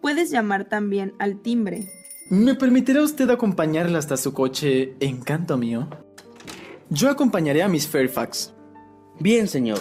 Puedes 0.00 0.30
llamar 0.30 0.64
también 0.66 1.14
al 1.18 1.40
timbre. 1.42 1.88
¿Me 2.30 2.54
permitirá 2.54 3.02
usted 3.02 3.28
acompañarla 3.30 3.98
hasta 3.98 4.16
su 4.16 4.32
coche, 4.32 4.94
encanto 5.00 5.58
mío? 5.58 5.88
Yo 6.90 7.10
acompañaré 7.10 7.62
a 7.62 7.68
Miss 7.68 7.86
Fairfax. 7.88 8.54
Bien, 9.20 9.46
señor. 9.46 9.78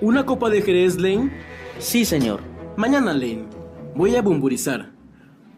¿Una 0.00 0.24
copa 0.24 0.48
de 0.50 0.62
Jerez, 0.62 0.96
Lane? 0.96 1.30
Sí, 1.78 2.04
señor. 2.04 2.40
Mañana, 2.76 3.12
Lane. 3.12 3.44
Voy 3.94 4.16
a 4.16 4.22
bumburizar. 4.22 4.90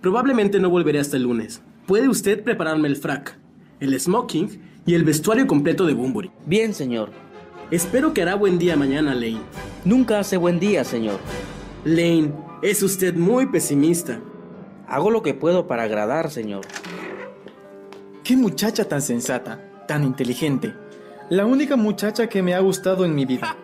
Probablemente 0.01 0.59
no 0.59 0.71
volveré 0.71 0.99
hasta 0.99 1.17
el 1.17 1.23
lunes. 1.23 1.63
¿Puede 1.87 2.09
usted 2.09 2.43
prepararme 2.43 2.89
el 2.89 2.97
frac, 2.97 3.39
el 3.81 3.99
smoking 3.99 4.61
y 4.87 4.95
el 4.95 5.05
vestuario 5.05 5.47
completo 5.47 5.87
de 5.87 5.95
Bumbury? 5.95 6.31
Bien, 6.47 6.75
señor. 6.75 7.11
Espero 7.71 8.13
que 8.13 8.23
hará 8.23 8.35
buen 8.35 8.59
día 8.59 8.77
mañana, 8.77 9.15
Lane. 9.15 9.41
Nunca 9.85 10.19
hace 10.19 10.37
buen 10.37 10.59
día, 10.59 10.85
señor. 10.85 11.19
Lane, 11.85 12.33
es 12.63 12.83
usted 12.83 13.15
muy 13.15 13.47
pesimista. 13.47 14.21
Hago 14.89 15.11
lo 15.11 15.23
que 15.23 15.35
puedo 15.35 15.67
para 15.67 15.85
agradar, 15.85 16.31
señor. 16.31 16.65
Qué 18.25 18.37
muchacha 18.37 18.89
tan 18.89 19.01
sensata, 19.01 19.85
tan 19.87 20.05
inteligente. 20.05 20.75
La 21.29 21.45
única 21.45 21.75
muchacha 21.75 22.29
que 22.29 22.41
me 22.41 22.55
ha 22.55 22.61
gustado 22.61 23.05
en 23.05 23.13
mi 23.15 23.25
vida. 23.25 23.57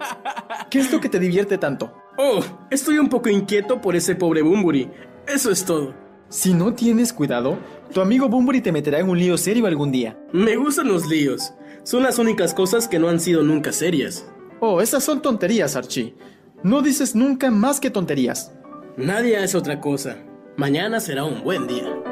¿Qué 0.68 0.80
es 0.80 0.92
lo 0.92 1.00
que 1.00 1.08
te 1.08 1.20
divierte 1.20 1.58
tanto? 1.58 1.92
Oh, 2.18 2.40
estoy 2.70 2.98
un 2.98 3.08
poco 3.08 3.28
inquieto 3.28 3.80
por 3.80 3.94
ese 3.94 4.16
pobre 4.16 4.42
Bumbury. 4.42 4.90
Eso 5.28 5.50
es 5.50 5.64
todo. 5.64 5.94
Si 6.28 6.54
no 6.54 6.74
tienes 6.74 7.12
cuidado, 7.12 7.58
tu 7.92 8.00
amigo 8.00 8.28
Bumbury 8.28 8.62
te 8.62 8.72
meterá 8.72 8.98
en 8.98 9.08
un 9.08 9.18
lío 9.18 9.38
serio 9.38 9.66
algún 9.66 9.92
día. 9.92 10.18
Me 10.32 10.56
gustan 10.56 10.88
los 10.88 11.06
líos. 11.06 11.54
Son 11.84 12.02
las 12.02 12.18
únicas 12.18 12.52
cosas 12.52 12.88
que 12.88 12.98
no 12.98 13.08
han 13.08 13.20
sido 13.20 13.44
nunca 13.44 13.70
serias. 13.70 14.26
Oh, 14.58 14.80
esas 14.80 15.04
son 15.04 15.22
tonterías, 15.22 15.76
Archie. 15.76 16.16
No 16.64 16.82
dices 16.82 17.14
nunca 17.14 17.50
más 17.52 17.78
que 17.78 17.90
tonterías. 17.90 18.52
Nadie 18.96 19.36
hace 19.36 19.56
otra 19.56 19.80
cosa. 19.80 20.16
Mañana 20.56 20.98
será 20.98 21.24
un 21.24 21.44
buen 21.44 21.68
día. 21.68 22.11